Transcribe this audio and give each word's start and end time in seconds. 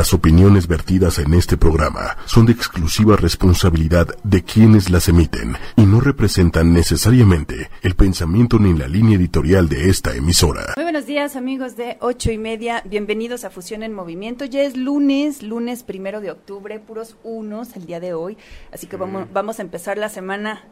Las 0.00 0.14
opiniones 0.14 0.66
vertidas 0.66 1.18
en 1.18 1.34
este 1.34 1.58
programa 1.58 2.16
son 2.24 2.46
de 2.46 2.52
exclusiva 2.52 3.16
responsabilidad 3.16 4.08
de 4.24 4.42
quienes 4.42 4.88
las 4.88 5.10
emiten 5.10 5.58
y 5.76 5.82
no 5.82 6.00
representan 6.00 6.72
necesariamente 6.72 7.68
el 7.82 7.94
pensamiento 7.96 8.58
ni 8.58 8.72
la 8.72 8.88
línea 8.88 9.18
editorial 9.18 9.68
de 9.68 9.90
esta 9.90 10.16
emisora. 10.16 10.72
Muy 10.76 10.84
buenos 10.84 11.04
días 11.04 11.36
amigos 11.36 11.76
de 11.76 11.98
ocho 12.00 12.32
y 12.32 12.38
media, 12.38 12.82
bienvenidos 12.86 13.44
a 13.44 13.50
Fusión 13.50 13.82
en 13.82 13.92
Movimiento. 13.92 14.46
Ya 14.46 14.62
es 14.62 14.74
lunes, 14.74 15.42
lunes 15.42 15.82
primero 15.82 16.22
de 16.22 16.30
octubre, 16.30 16.80
puros 16.80 17.18
unos 17.22 17.76
el 17.76 17.84
día 17.84 18.00
de 18.00 18.14
hoy, 18.14 18.38
así 18.72 18.86
que 18.86 18.96
vamos, 18.96 19.28
vamos 19.34 19.58
a 19.58 19.62
empezar 19.62 19.98
la 19.98 20.08
semana 20.08 20.64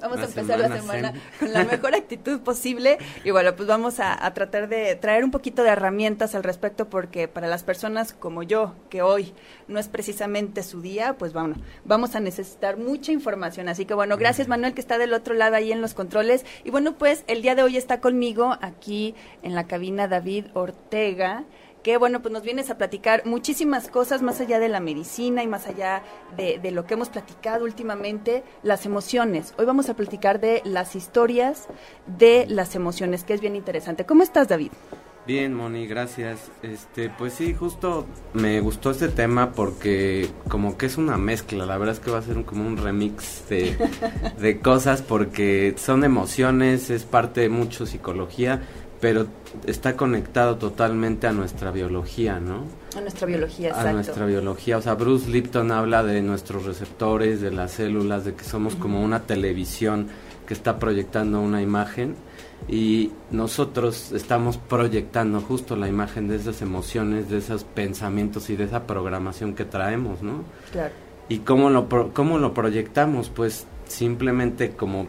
Vamos 0.00 0.18
a 0.18 0.24
empezar 0.24 0.58
la 0.58 0.76
semana 0.76 1.14
con 1.40 1.52
la 1.52 1.64
mejor 1.64 1.94
actitud 1.94 2.40
posible. 2.40 2.98
Y 3.24 3.30
bueno, 3.30 3.56
pues 3.56 3.66
vamos 3.66 3.98
a, 3.98 4.32
tratar 4.34 4.68
de 4.68 4.94
traer 4.96 5.24
un 5.24 5.30
poquito 5.30 5.62
de 5.62 5.70
herramientas 5.70 6.34
al 6.34 6.42
respecto 6.42 6.90
porque 6.90 7.28
para 7.28 7.46
las 7.46 7.64
personas 7.64 8.12
como 8.12 8.42
yo, 8.42 8.74
que 8.90 9.00
hoy 9.00 9.32
no 9.68 9.78
es 9.78 9.88
precisamente 9.88 10.62
su 10.62 10.82
día, 10.82 11.14
pues 11.18 11.32
bueno, 11.32 11.54
vamos 11.84 12.14
a 12.14 12.20
necesitar 12.20 12.76
mucha 12.76 13.12
información. 13.12 13.68
Así 13.68 13.86
que 13.86 13.94
bueno, 13.94 14.16
gracias 14.18 14.48
Manuel 14.48 14.74
que 14.74 14.80
está 14.80 14.98
del 14.98 15.14
otro 15.14 15.34
lado 15.34 15.56
ahí 15.56 15.72
en 15.72 15.80
los 15.80 15.94
controles. 15.94 16.44
Y 16.64 16.70
bueno, 16.70 16.94
pues 16.98 17.24
el 17.26 17.40
día 17.40 17.54
de 17.54 17.62
hoy 17.62 17.76
está 17.76 18.00
conmigo 18.00 18.58
aquí 18.60 19.14
en 19.42 19.54
la 19.54 19.66
cabina 19.66 20.08
David 20.08 20.46
Ortega 20.52 21.44
que 21.82 21.96
bueno, 21.96 22.22
pues 22.22 22.32
nos 22.32 22.42
vienes 22.42 22.70
a 22.70 22.78
platicar 22.78 23.26
muchísimas 23.26 23.88
cosas 23.88 24.22
más 24.22 24.40
allá 24.40 24.58
de 24.58 24.68
la 24.68 24.80
medicina 24.80 25.42
y 25.42 25.46
más 25.46 25.66
allá 25.66 26.02
de, 26.36 26.70
lo 26.70 26.86
que 26.86 26.94
hemos 26.94 27.08
platicado 27.08 27.64
últimamente, 27.64 28.44
las 28.62 28.86
emociones. 28.86 29.54
Hoy 29.58 29.66
vamos 29.66 29.88
a 29.88 29.94
platicar 29.94 30.40
de 30.40 30.62
las 30.64 30.94
historias 30.94 31.68
de 32.06 32.46
las 32.48 32.74
emociones, 32.74 33.24
que 33.24 33.34
es 33.34 33.40
bien 33.40 33.56
interesante. 33.56 34.06
¿Cómo 34.06 34.22
estás, 34.22 34.48
David? 34.48 34.70
Bien, 35.24 35.54
Moni, 35.54 35.86
gracias. 35.86 36.50
Este, 36.62 37.08
pues 37.08 37.34
sí, 37.34 37.54
justo 37.54 38.06
me 38.34 38.60
gustó 38.60 38.90
este 38.90 39.08
tema 39.08 39.52
porque 39.52 40.28
como 40.48 40.76
que 40.76 40.86
es 40.86 40.96
una 40.96 41.16
mezcla, 41.16 41.64
la 41.64 41.78
verdad 41.78 41.94
es 41.94 42.00
que 42.00 42.10
va 42.10 42.18
a 42.18 42.22
ser 42.22 42.44
como 42.44 42.66
un 42.66 42.76
remix 42.76 43.48
de, 43.48 43.76
de 44.38 44.58
cosas 44.58 45.00
porque 45.00 45.74
son 45.76 46.02
emociones, 46.02 46.90
es 46.90 47.04
parte 47.04 47.42
de 47.42 47.50
mucho 47.50 47.86
psicología, 47.86 48.62
pero 49.02 49.26
está 49.66 49.96
conectado 49.96 50.58
totalmente 50.58 51.26
a 51.26 51.32
nuestra 51.32 51.72
biología, 51.72 52.38
¿no? 52.38 52.62
A 52.96 53.00
nuestra 53.00 53.26
biología, 53.26 53.70
exacto. 53.70 53.88
A 53.88 53.92
nuestra 53.94 54.26
biología, 54.26 54.78
o 54.78 54.80
sea, 54.80 54.94
Bruce 54.94 55.28
Lipton 55.28 55.72
habla 55.72 56.04
de 56.04 56.22
nuestros 56.22 56.66
receptores, 56.66 57.40
de 57.40 57.50
las 57.50 57.72
células, 57.72 58.24
de 58.24 58.34
que 58.34 58.44
somos 58.44 58.76
como 58.76 59.02
una 59.02 59.24
televisión 59.24 60.06
que 60.46 60.54
está 60.54 60.78
proyectando 60.78 61.40
una 61.40 61.60
imagen 61.60 62.14
y 62.68 63.10
nosotros 63.32 64.12
estamos 64.12 64.56
proyectando 64.56 65.40
justo 65.40 65.74
la 65.74 65.88
imagen 65.88 66.28
de 66.28 66.36
esas 66.36 66.62
emociones, 66.62 67.28
de 67.28 67.38
esos 67.38 67.64
pensamientos 67.64 68.50
y 68.50 68.56
de 68.56 68.64
esa 68.64 68.86
programación 68.86 69.56
que 69.56 69.64
traemos, 69.64 70.22
¿no? 70.22 70.44
Claro. 70.70 70.94
¿Y 71.28 71.38
cómo 71.38 71.70
lo, 71.70 71.88
cómo 72.12 72.38
lo 72.38 72.54
proyectamos? 72.54 73.30
Pues 73.30 73.66
simplemente 73.88 74.76
como 74.76 75.08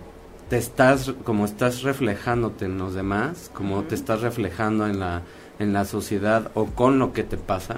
te 0.54 0.60
estás, 0.60 1.12
como 1.24 1.46
estás 1.46 1.82
reflejándote 1.82 2.66
en 2.66 2.78
los 2.78 2.94
demás, 2.94 3.50
como 3.56 3.82
te 3.86 3.96
estás 3.96 4.22
reflejando 4.22 4.86
en 4.86 5.00
la, 5.00 5.24
en 5.58 5.74
la 5.74 5.84
sociedad 5.84 6.52
o 6.54 6.68
con 6.68 7.00
lo 7.00 7.12
que 7.12 7.24
te 7.24 7.38
pasa, 7.38 7.78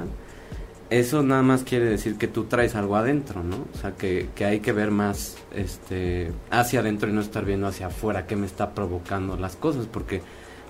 eso 0.89 1.23
nada 1.23 1.41
más 1.41 1.63
quiere 1.63 1.85
decir 1.85 2.17
que 2.17 2.27
tú 2.27 2.43
traes 2.43 2.75
algo 2.75 2.97
adentro, 2.97 3.43
¿no? 3.43 3.55
O 3.73 3.77
sea, 3.79 3.93
que, 3.93 4.27
que 4.35 4.43
hay 4.43 4.59
que 4.59 4.73
ver 4.73 4.91
más 4.91 5.37
este, 5.55 6.33
hacia 6.51 6.81
adentro 6.81 7.09
y 7.09 7.13
no 7.13 7.21
estar 7.21 7.45
viendo 7.45 7.65
hacia 7.65 7.87
afuera 7.87 8.27
qué 8.27 8.35
me 8.35 8.45
está 8.45 8.73
provocando 8.73 9.37
las 9.37 9.55
cosas, 9.55 9.85
porque 9.85 10.21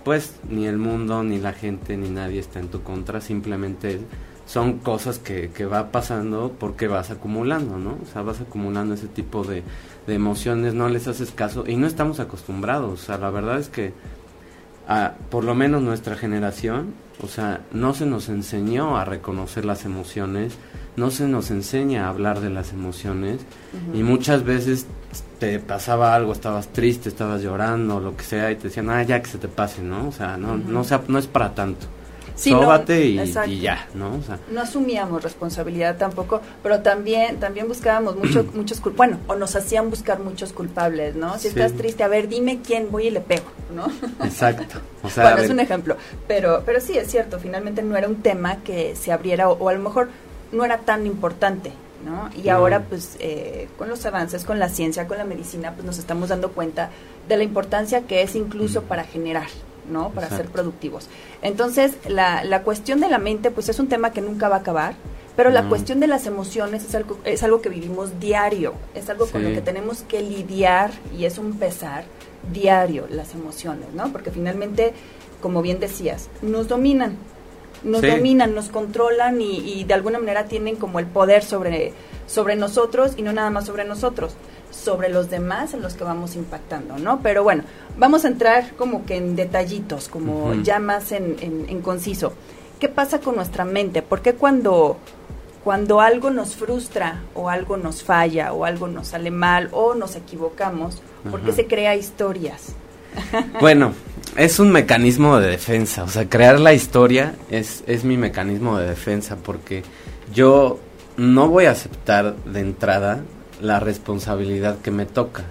pues 0.03 0.35
ni 0.47 0.67
el 0.67 0.77
mundo, 0.77 1.23
ni 1.23 1.39
la 1.39 1.53
gente, 1.53 1.97
ni 1.97 2.11
nadie 2.11 2.39
está 2.39 2.59
en 2.59 2.67
tu 2.67 2.83
contra, 2.83 3.19
simplemente 3.19 3.99
son 4.45 4.79
cosas 4.79 5.19
que, 5.19 5.49
que 5.49 5.65
va 5.65 5.91
pasando 5.91 6.53
porque 6.59 6.87
vas 6.87 7.09
acumulando, 7.11 7.77
¿no? 7.77 7.97
O 8.01 8.11
sea, 8.11 8.21
vas 8.21 8.41
acumulando 8.41 8.93
ese 8.93 9.07
tipo 9.07 9.43
de, 9.43 9.63
de 10.05 10.13
emociones, 10.13 10.73
no 10.73 10.87
les 10.87 11.07
haces 11.07 11.31
caso 11.31 11.63
y 11.67 11.75
no 11.75 11.87
estamos 11.87 12.19
acostumbrados. 12.19 13.01
O 13.01 13.03
sea, 13.03 13.17
la 13.17 13.31
verdad 13.31 13.59
es 13.59 13.69
que 13.69 13.93
a, 14.87 15.13
por 15.29 15.43
lo 15.43 15.55
menos 15.55 15.81
nuestra 15.81 16.15
generación, 16.15 16.93
o 17.23 17.27
sea, 17.27 17.61
no 17.71 17.93
se 17.93 18.05
nos 18.05 18.29
enseñó 18.29 18.97
a 18.97 19.05
reconocer 19.05 19.65
las 19.65 19.83
emociones, 19.85 20.53
no 20.95 21.09
se 21.09 21.27
nos 21.27 21.49
enseña 21.49 22.05
a 22.05 22.09
hablar 22.09 22.39
de 22.39 22.49
las 22.49 22.71
emociones 22.71 23.41
y 23.93 24.03
muchas 24.03 24.43
veces 24.43 24.85
te 25.39 25.59
pasaba 25.59 26.15
algo, 26.15 26.31
estabas 26.31 26.67
triste, 26.69 27.09
estabas 27.09 27.41
llorando, 27.41 27.99
lo 27.99 28.15
que 28.15 28.23
sea 28.23 28.51
y 28.51 28.55
te 28.55 28.69
decían, 28.69 28.89
ah, 28.89 29.03
ya 29.03 29.21
que 29.21 29.29
se 29.29 29.37
te 29.37 29.47
pase, 29.47 29.81
¿no? 29.81 30.07
O 30.07 30.11
sea, 30.11 30.37
no, 30.37 30.55
no, 30.55 30.83
sea, 30.83 31.01
no 31.07 31.17
es 31.17 31.27
para 31.27 31.53
tanto 31.53 31.87
sí, 32.35 32.53
y, 33.47 33.59
ya, 33.59 33.87
¿no? 33.93 34.19
no 34.51 34.61
asumíamos 34.61 35.23
responsabilidad 35.23 35.97
tampoco, 35.97 36.41
pero 36.61 36.81
también 36.81 37.39
también 37.39 37.67
buscábamos 37.67 38.15
mucho, 38.15 38.45
muchos 38.53 38.81
bueno, 38.95 39.19
o 39.27 39.35
nos 39.35 39.55
hacían 39.55 39.89
buscar 39.89 40.19
muchos 40.19 40.53
culpables, 40.53 41.15
¿no? 41.15 41.37
Si 41.39 41.47
estás 41.47 41.73
triste, 41.73 42.03
a 42.03 42.07
ver, 42.07 42.27
dime 42.27 42.59
quién, 42.65 42.91
voy 42.91 43.07
y 43.07 43.11
le 43.11 43.21
pego, 43.21 43.45
¿no? 43.73 43.87
Exacto. 44.25 44.79
bueno, 45.15 45.37
es 45.37 45.49
un 45.49 45.59
ejemplo, 45.59 45.97
pero 46.27 46.63
pero 46.65 46.81
sí 46.81 46.97
es 46.97 47.09
cierto, 47.09 47.39
finalmente 47.39 47.81
no 47.81 47.95
era 47.95 48.07
un 48.07 48.21
tema 48.21 48.57
que 48.57 48.95
se 48.95 49.11
abriera 49.11 49.49
o, 49.49 49.69
a 49.69 49.73
lo 49.73 49.79
mejor 49.79 50.09
no 50.51 50.65
era 50.65 50.79
tan 50.79 51.05
importante, 51.05 51.71
¿no? 52.05 52.29
Y 52.41 52.49
ahora, 52.49 52.81
pues, 52.81 53.17
eh, 53.19 53.67
con 53.77 53.89
los 53.89 54.05
avances, 54.05 54.43
con 54.43 54.59
la 54.59 54.69
ciencia, 54.69 55.07
con 55.07 55.17
la 55.17 55.25
medicina, 55.25 55.73
pues 55.73 55.85
nos 55.85 55.97
estamos 55.97 56.29
dando 56.29 56.51
cuenta 56.51 56.89
de 57.27 57.37
la 57.37 57.43
importancia 57.43 58.01
que 58.01 58.21
es 58.21 58.35
incluso 58.35 58.83
para 58.83 59.03
generar, 59.03 59.47
¿no? 59.89 60.09
Para 60.11 60.29
ser 60.29 60.47
productivos. 60.47 61.07
Entonces, 61.41 61.93
la, 62.07 62.43
la 62.43 62.63
cuestión 62.63 62.99
de 62.99 63.09
la 63.09 63.17
mente, 63.17 63.51
pues 63.51 63.69
es 63.69 63.79
un 63.79 63.87
tema 63.87 64.11
que 64.11 64.21
nunca 64.21 64.49
va 64.49 64.57
a 64.57 64.59
acabar, 64.59 64.95
pero 65.35 65.49
la 65.49 65.67
cuestión 65.67 65.99
de 65.99 66.07
las 66.07 66.27
emociones 66.27 66.85
es 66.85 66.95
algo, 66.95 67.19
es 67.25 67.43
algo 67.43 67.61
que 67.61 67.67
vivimos 67.67 68.19
diario, 68.21 68.73
es 68.93 69.09
algo 69.09 69.25
con 69.27 69.43
lo 69.43 69.49
que 69.49 69.61
tenemos 69.61 70.03
que 70.03 70.21
lidiar 70.21 70.91
y 71.17 71.25
es 71.25 71.37
un 71.37 71.57
pesar 71.57 72.05
diario 72.53 73.05
las 73.09 73.33
emociones, 73.33 73.93
¿no? 73.93 74.11
Porque 74.13 74.31
finalmente, 74.31 74.93
como 75.41 75.61
bien 75.61 75.81
decías, 75.81 76.29
nos 76.41 76.69
dominan, 76.69 77.17
nos 77.83 78.01
dominan, 78.01 78.55
nos 78.55 78.69
controlan 78.69 79.41
y, 79.41 79.57
y, 79.57 79.83
de 79.83 79.93
alguna 79.93 80.19
manera 80.19 80.45
tienen 80.45 80.77
como 80.77 80.99
el 80.99 81.05
poder 81.05 81.43
sobre, 81.43 81.91
sobre 82.27 82.55
nosotros 82.55 83.13
y 83.17 83.21
no 83.21 83.33
nada 83.33 83.49
más 83.49 83.65
sobre 83.65 83.83
nosotros 83.83 84.35
sobre 84.85 85.09
los 85.09 85.29
demás 85.29 85.73
en 85.73 85.81
los 85.81 85.95
que 85.95 86.03
vamos 86.03 86.35
impactando, 86.35 86.97
¿no? 86.97 87.19
Pero 87.21 87.43
bueno, 87.43 87.63
vamos 87.97 88.23
a 88.23 88.27
entrar 88.27 88.73
como 88.77 89.05
que 89.05 89.17
en 89.17 89.35
detallitos, 89.35 90.07
como 90.07 90.53
ya 90.61 90.79
más 90.79 91.11
en, 91.11 91.35
en, 91.41 91.81
conciso. 91.81 92.33
¿Qué 92.79 92.87
pasa 92.87 93.19
con 93.19 93.35
nuestra 93.35 93.65
mente? 93.65 94.01
¿Por 94.01 94.21
qué 94.21 94.35
cuando, 94.35 94.97
cuando 95.63 95.99
algo 95.99 96.29
nos 96.29 96.55
frustra 96.55 97.23
o 97.33 97.49
algo 97.49 97.77
nos 97.77 98.03
falla 98.03 98.53
o 98.53 98.63
algo 98.63 98.87
nos 98.87 99.07
sale 99.09 99.31
mal 99.31 99.69
o 99.71 99.95
nos 99.95 100.15
equivocamos, 100.15 101.01
¿por 101.29 101.41
qué 101.41 101.51
se 101.51 101.65
crea 101.65 101.95
historias? 101.95 102.75
bueno, 103.59 103.93
es 104.37 104.59
un 104.59 104.71
mecanismo 104.71 105.39
de 105.39 105.49
defensa, 105.49 106.03
o 106.03 106.09
sea, 106.09 106.29
crear 106.29 106.59
la 106.59 106.73
historia 106.73 107.33
es, 107.49 107.83
es 107.87 108.03
mi 108.03 108.17
mecanismo 108.17 108.77
de 108.77 108.87
defensa 108.87 109.37
porque 109.37 109.83
yo 110.33 110.79
no 111.17 111.47
voy 111.47 111.65
a 111.65 111.71
aceptar 111.71 112.35
de 112.35 112.59
entrada 112.59 113.23
la 113.61 113.79
responsabilidad 113.79 114.79
que 114.79 114.91
me 114.91 115.05
toca. 115.05 115.43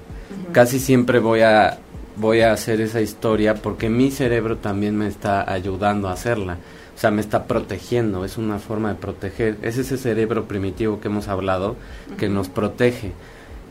Casi 0.53 0.79
siempre 0.79 1.19
voy 1.19 1.41
a 1.41 1.79
voy 2.17 2.43
a 2.43 2.53
hacer 2.53 2.81
esa 2.81 3.01
historia 3.01 3.55
porque 3.55 3.89
mi 3.89 4.11
cerebro 4.11 4.59
también 4.59 4.97
me 4.97 5.09
está 5.09 5.51
ayudando 5.51 6.09
a 6.09 6.13
hacerla. 6.13 6.59
O 6.95 6.99
sea, 6.99 7.11
me 7.11 7.21
está 7.21 7.45
protegiendo, 7.45 8.25
es 8.25 8.39
una 8.39 8.59
forma 8.61 8.91
de 8.91 8.95
proteger. 8.95 9.59
Es 9.63 9.79
ese 9.79 9.97
cerebro 9.97 10.47
primitivo 10.47 11.01
que 11.01 11.09
hemos 11.09 11.27
hablado 11.27 11.77
que 12.19 12.29
nos 12.29 12.49
protege. 12.49 13.13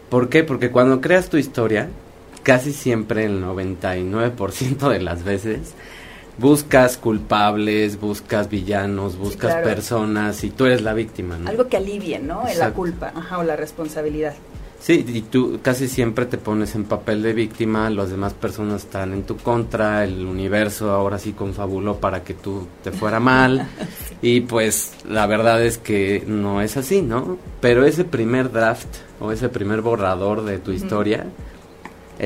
¿Por 0.09 0.27
qué? 0.27 0.43
Porque 0.43 0.71
cuando 0.71 0.99
creas 0.99 1.29
tu 1.29 1.37
historia, 1.37 1.87
casi 2.43 2.73
siempre 2.73 3.25
el 3.25 3.41
99% 3.41 4.89
de 4.89 5.01
las 5.01 5.23
veces 5.23 5.73
buscas 6.37 6.97
culpables, 6.97 7.99
buscas 7.99 8.49
villanos, 8.49 9.17
buscas 9.17 9.55
personas 9.63 10.43
y 10.43 10.49
tú 10.49 10.65
eres 10.65 10.81
la 10.81 10.93
víctima, 10.93 11.37
¿no? 11.37 11.49
Algo 11.49 11.67
que 11.67 11.77
alivie, 11.77 12.19
¿no? 12.19 12.43
La 12.57 12.71
culpa, 12.71 13.13
o 13.37 13.43
la 13.43 13.55
responsabilidad. 13.55 14.33
Sí, 14.79 15.05
y 15.07 15.21
tú 15.21 15.59
casi 15.61 15.87
siempre 15.87 16.25
te 16.25 16.37
pones 16.37 16.75
en 16.75 16.83
papel 16.83 17.21
de 17.23 17.31
víctima, 17.31 17.89
las 17.89 18.09
demás 18.09 18.33
personas 18.33 18.83
están 18.83 19.13
en 19.13 19.23
tu 19.23 19.37
contra, 19.37 20.03
el 20.03 20.25
universo 20.25 20.91
ahora 20.91 21.19
sí 21.19 21.31
confabuló 21.31 22.01
para 22.01 22.25
que 22.25 22.33
tú 22.33 22.67
te 22.83 22.91
fuera 22.91 23.21
mal 23.21 23.65
y 24.21 24.41
pues 24.41 24.91
la 25.07 25.25
verdad 25.25 25.63
es 25.63 25.77
que 25.77 26.25
no 26.27 26.61
es 26.61 26.75
así, 26.75 27.01
¿no? 27.01 27.37
Pero 27.61 27.85
ese 27.85 28.03
primer 28.03 28.51
draft 28.51 28.89
o 29.21 29.31
ese 29.31 29.47
primer 29.47 29.79
borrador 29.79 30.43
de 30.43 30.57
tu 30.57 30.73
historia 30.73 31.27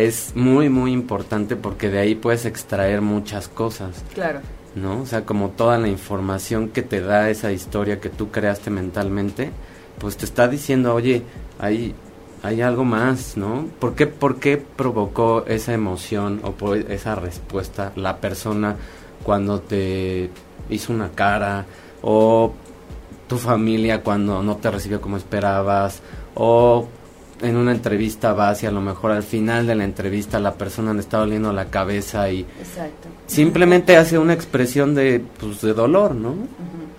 es 0.05 0.33
muy, 0.35 0.69
muy 0.69 0.91
importante 0.91 1.55
porque 1.55 1.89
de 1.89 1.99
ahí 1.99 2.13
puedes 2.15 2.45
extraer 2.45 3.01
muchas 3.01 3.47
cosas. 3.47 4.03
Claro. 4.13 4.41
¿No? 4.75 5.01
O 5.01 5.05
sea, 5.07 5.25
como 5.25 5.49
toda 5.49 5.79
la 5.79 5.87
información 5.87 6.69
que 6.69 6.83
te 6.83 7.01
da 7.01 7.31
esa 7.31 7.51
historia 7.51 7.99
que 7.99 8.09
tú 8.09 8.29
creaste 8.29 8.69
mentalmente, 8.69 9.51
pues 9.97 10.15
te 10.17 10.25
está 10.25 10.47
diciendo, 10.47 10.93
oye, 10.93 11.23
hay, 11.57 11.95
hay 12.43 12.61
algo 12.61 12.85
más, 12.85 13.37
¿no? 13.37 13.65
¿Por 13.79 13.95
qué, 13.95 14.05
¿Por 14.05 14.39
qué 14.39 14.57
provocó 14.57 15.45
esa 15.47 15.73
emoción 15.73 16.41
o 16.43 16.75
esa 16.75 17.15
respuesta 17.15 17.91
la 17.95 18.17
persona 18.17 18.75
cuando 19.23 19.61
te 19.61 20.29
hizo 20.69 20.93
una 20.93 21.09
cara 21.09 21.65
o 22.03 22.53
tu 23.27 23.37
familia 23.37 24.03
cuando 24.03 24.43
no 24.43 24.57
te 24.57 24.69
recibió 24.69 25.01
como 25.01 25.17
esperabas 25.17 26.01
o 26.35 26.87
en 27.41 27.55
una 27.55 27.71
entrevista 27.71 28.33
vas 28.33 28.63
y 28.63 28.65
a 28.65 28.71
lo 28.71 28.81
mejor 28.81 29.11
al 29.11 29.23
final 29.23 29.67
de 29.67 29.75
la 29.75 29.83
entrevista 29.83 30.39
la 30.39 30.55
persona 30.55 30.93
le 30.93 31.01
está 31.01 31.17
doliendo 31.17 31.53
la 31.53 31.65
cabeza 31.65 32.29
y 32.31 32.45
simplemente 33.27 33.97
hace 33.97 34.17
una 34.17 34.33
expresión 34.33 34.95
de 34.95 35.23
pues 35.39 35.61
de 35.61 35.73
dolor, 35.73 36.15
¿no? 36.15 36.35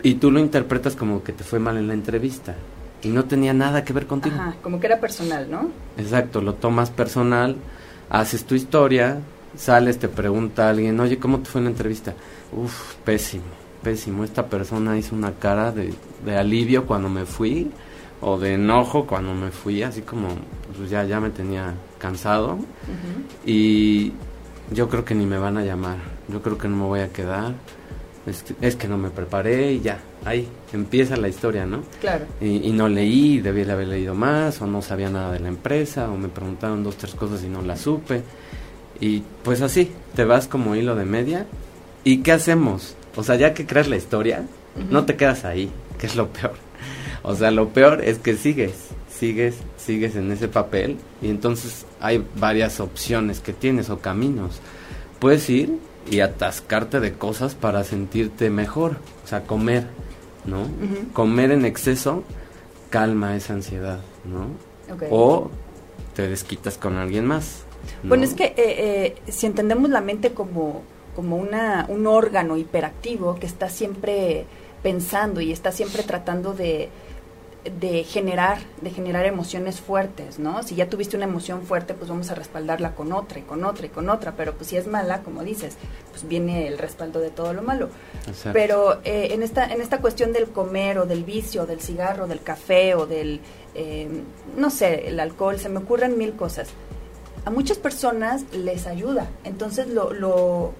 Y 0.02 0.14
tú 0.14 0.30
lo 0.30 0.38
interpretas 0.38 0.94
como 0.94 1.22
que 1.22 1.32
te 1.32 1.44
fue 1.44 1.58
mal 1.58 1.76
en 1.76 1.88
la 1.88 1.94
entrevista 1.94 2.54
y 3.02 3.08
no 3.08 3.24
tenía 3.24 3.52
nada 3.52 3.84
que 3.84 3.92
ver 3.92 4.06
contigo. 4.06 4.36
Ajá, 4.36 4.54
como 4.62 4.78
que 4.78 4.86
era 4.86 5.00
personal, 5.00 5.50
¿no? 5.50 5.70
Exacto, 5.96 6.40
lo 6.40 6.54
tomas 6.54 6.90
personal, 6.90 7.56
haces 8.08 8.44
tu 8.44 8.54
historia, 8.54 9.18
sales, 9.56 9.98
te 9.98 10.08
pregunta 10.08 10.70
alguien, 10.70 10.98
oye, 11.00 11.18
¿cómo 11.18 11.40
te 11.40 11.50
fue 11.50 11.60
en 11.60 11.66
la 11.66 11.70
entrevista? 11.70 12.14
Uf, 12.52 12.94
pésimo, 13.04 13.44
pésimo. 13.82 14.22
Esta 14.22 14.46
persona 14.46 14.96
hizo 14.96 15.16
una 15.16 15.32
cara 15.32 15.72
de, 15.72 15.92
de 16.24 16.36
alivio 16.36 16.86
cuando 16.86 17.08
me 17.08 17.26
fui 17.26 17.70
o 18.20 18.38
de 18.38 18.54
enojo 18.54 19.06
cuando 19.06 19.34
me 19.34 19.50
fui, 19.50 19.82
así 19.82 20.02
como 20.02 20.28
pues 20.76 20.90
ya, 20.90 21.04
ya 21.04 21.20
me 21.20 21.30
tenía 21.30 21.74
cansado. 21.98 22.58
Y 23.44 24.12
yo 24.70 24.88
creo 24.88 25.04
que 25.04 25.14
ni 25.14 25.26
me 25.26 25.38
van 25.38 25.56
a 25.56 25.64
llamar, 25.64 25.98
yo 26.28 26.42
creo 26.42 26.58
que 26.58 26.68
no 26.68 26.76
me 26.76 26.84
voy 26.84 27.00
a 27.00 27.08
quedar. 27.12 27.54
Es 28.26 28.42
que, 28.42 28.54
es 28.60 28.76
que 28.76 28.88
no 28.88 28.98
me 28.98 29.08
preparé 29.08 29.72
y 29.72 29.80
ya, 29.80 30.00
ahí 30.24 30.46
empieza 30.74 31.16
la 31.16 31.28
historia, 31.28 31.64
¿no? 31.64 31.80
Claro. 31.98 32.26
Y, 32.42 32.68
y 32.68 32.72
no 32.72 32.86
leí, 32.86 33.40
debí 33.40 33.64
de 33.64 33.72
haber 33.72 33.88
leído 33.88 34.14
más, 34.14 34.60
o 34.60 34.66
no 34.66 34.82
sabía 34.82 35.08
nada 35.08 35.32
de 35.32 35.40
la 35.40 35.48
empresa, 35.48 36.10
o 36.10 36.16
me 36.18 36.28
preguntaron 36.28 36.84
dos, 36.84 36.96
tres 36.96 37.14
cosas 37.14 37.42
y 37.42 37.48
no 37.48 37.62
las 37.62 37.80
supe. 37.80 38.22
Y 39.00 39.22
pues 39.42 39.62
así, 39.62 39.92
te 40.14 40.24
vas 40.24 40.46
como 40.46 40.76
hilo 40.76 40.94
de 40.94 41.06
media. 41.06 41.46
¿Y 42.04 42.18
qué 42.18 42.32
hacemos? 42.32 42.96
O 43.16 43.22
sea, 43.22 43.36
ya 43.36 43.54
que 43.54 43.66
creas 43.66 43.88
la 43.88 43.96
historia, 43.96 44.44
no 44.90 45.06
te 45.06 45.16
quedas 45.16 45.44
ahí, 45.44 45.70
que 45.98 46.06
es 46.06 46.14
lo 46.14 46.28
peor. 46.28 46.67
O 47.28 47.34
sea, 47.34 47.50
lo 47.50 47.68
peor 47.68 48.02
es 48.02 48.18
que 48.18 48.36
sigues, 48.36 48.72
sigues, 49.10 49.56
sigues 49.76 50.16
en 50.16 50.32
ese 50.32 50.48
papel 50.48 50.96
y 51.20 51.28
entonces 51.28 51.84
hay 52.00 52.24
varias 52.36 52.80
opciones 52.80 53.40
que 53.40 53.52
tienes 53.52 53.90
o 53.90 53.98
caminos. 53.98 54.60
Puedes 55.18 55.50
ir 55.50 55.78
y 56.10 56.20
atascarte 56.20 57.00
de 57.00 57.12
cosas 57.12 57.54
para 57.54 57.84
sentirte 57.84 58.48
mejor, 58.48 58.96
o 59.26 59.28
sea, 59.28 59.42
comer, 59.42 59.84
¿no? 60.46 60.68
Comer 61.12 61.50
en 61.50 61.66
exceso 61.66 62.24
calma 62.88 63.36
esa 63.36 63.52
ansiedad, 63.52 64.00
¿no? 64.24 64.46
O 65.10 65.50
te 66.14 66.28
desquitas 66.28 66.78
con 66.78 66.96
alguien 66.96 67.26
más. 67.26 67.64
¿no? 68.04 68.08
Bueno, 68.08 68.24
es 68.24 68.32
que 68.32 68.44
eh, 68.44 68.54
eh, 68.56 69.16
si 69.30 69.44
entendemos 69.44 69.90
la 69.90 70.00
mente 70.00 70.32
como, 70.32 70.80
como 71.14 71.36
una, 71.36 71.84
un 71.90 72.06
órgano 72.06 72.56
hiperactivo 72.56 73.34
que 73.34 73.44
está 73.44 73.68
siempre 73.68 74.46
pensando 74.82 75.42
y 75.42 75.52
está 75.52 75.72
siempre 75.72 76.04
tratando 76.04 76.54
de, 76.54 76.88
de 77.64 78.04
generar, 78.04 78.58
de 78.80 78.90
generar 78.90 79.26
emociones 79.26 79.80
fuertes, 79.80 80.38
¿no? 80.38 80.62
Si 80.62 80.74
ya 80.74 80.88
tuviste 80.88 81.16
una 81.16 81.26
emoción 81.26 81.62
fuerte, 81.62 81.94
pues 81.94 82.08
vamos 82.08 82.30
a 82.30 82.34
respaldarla 82.34 82.94
con 82.94 83.12
otra 83.12 83.40
y 83.40 83.42
con 83.42 83.64
otra 83.64 83.86
y 83.86 83.88
con 83.88 84.08
otra, 84.08 84.32
pero 84.36 84.54
pues 84.54 84.68
si 84.68 84.76
es 84.76 84.86
mala, 84.86 85.22
como 85.22 85.42
dices, 85.42 85.76
pues 86.10 86.26
viene 86.26 86.68
el 86.68 86.78
respaldo 86.78 87.20
de 87.20 87.30
todo 87.30 87.52
lo 87.52 87.62
malo. 87.62 87.88
Exacto. 88.26 88.50
Pero 88.52 89.00
eh, 89.04 89.28
en 89.32 89.42
esta 89.42 89.66
en 89.66 89.80
esta 89.80 90.00
cuestión 90.00 90.32
del 90.32 90.48
comer 90.48 90.98
o 90.98 91.06
del 91.06 91.24
vicio, 91.24 91.66
del 91.66 91.80
cigarro, 91.80 92.26
del 92.26 92.42
café 92.42 92.94
o 92.94 93.06
del 93.06 93.40
eh, 93.74 94.08
no 94.56 94.70
sé, 94.70 95.08
el 95.08 95.20
alcohol, 95.20 95.58
se 95.58 95.68
me 95.68 95.78
ocurren 95.78 96.16
mil 96.16 96.34
cosas. 96.34 96.68
A 97.44 97.50
muchas 97.50 97.78
personas 97.78 98.44
les 98.52 98.86
ayuda, 98.86 99.28
entonces 99.44 99.88
lo, 99.88 100.12
lo 100.12 100.72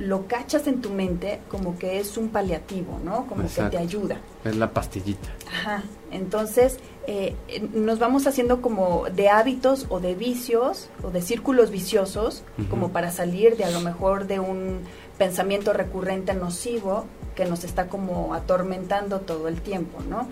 lo 0.00 0.26
cachas 0.26 0.66
en 0.66 0.80
tu 0.80 0.90
mente 0.90 1.40
como 1.48 1.78
que 1.78 2.00
es 2.00 2.16
un 2.16 2.30
paliativo, 2.30 2.98
¿no? 3.04 3.26
Como 3.26 3.42
Exacto. 3.42 3.70
que 3.70 3.76
te 3.76 3.82
ayuda. 3.82 4.16
Es 4.44 4.56
la 4.56 4.70
pastillita. 4.72 5.28
Ajá. 5.46 5.82
Entonces, 6.10 6.78
eh, 7.06 7.36
nos 7.74 7.98
vamos 7.98 8.26
haciendo 8.26 8.62
como 8.62 9.04
de 9.14 9.28
hábitos 9.28 9.86
o 9.90 10.00
de 10.00 10.14
vicios 10.14 10.88
o 11.02 11.10
de 11.10 11.20
círculos 11.20 11.70
viciosos, 11.70 12.42
como 12.70 12.90
para 12.90 13.10
salir 13.10 13.56
de 13.58 13.64
a 13.64 13.70
lo 13.70 13.80
mejor 13.80 14.26
de 14.26 14.40
un 14.40 14.80
pensamiento 15.18 15.74
recurrente 15.74 16.32
nocivo 16.32 17.04
que 17.34 17.44
nos 17.44 17.62
está 17.64 17.88
como 17.88 18.32
atormentando 18.34 19.20
todo 19.20 19.48
el 19.48 19.60
tiempo, 19.60 20.02
¿no? 20.08 20.28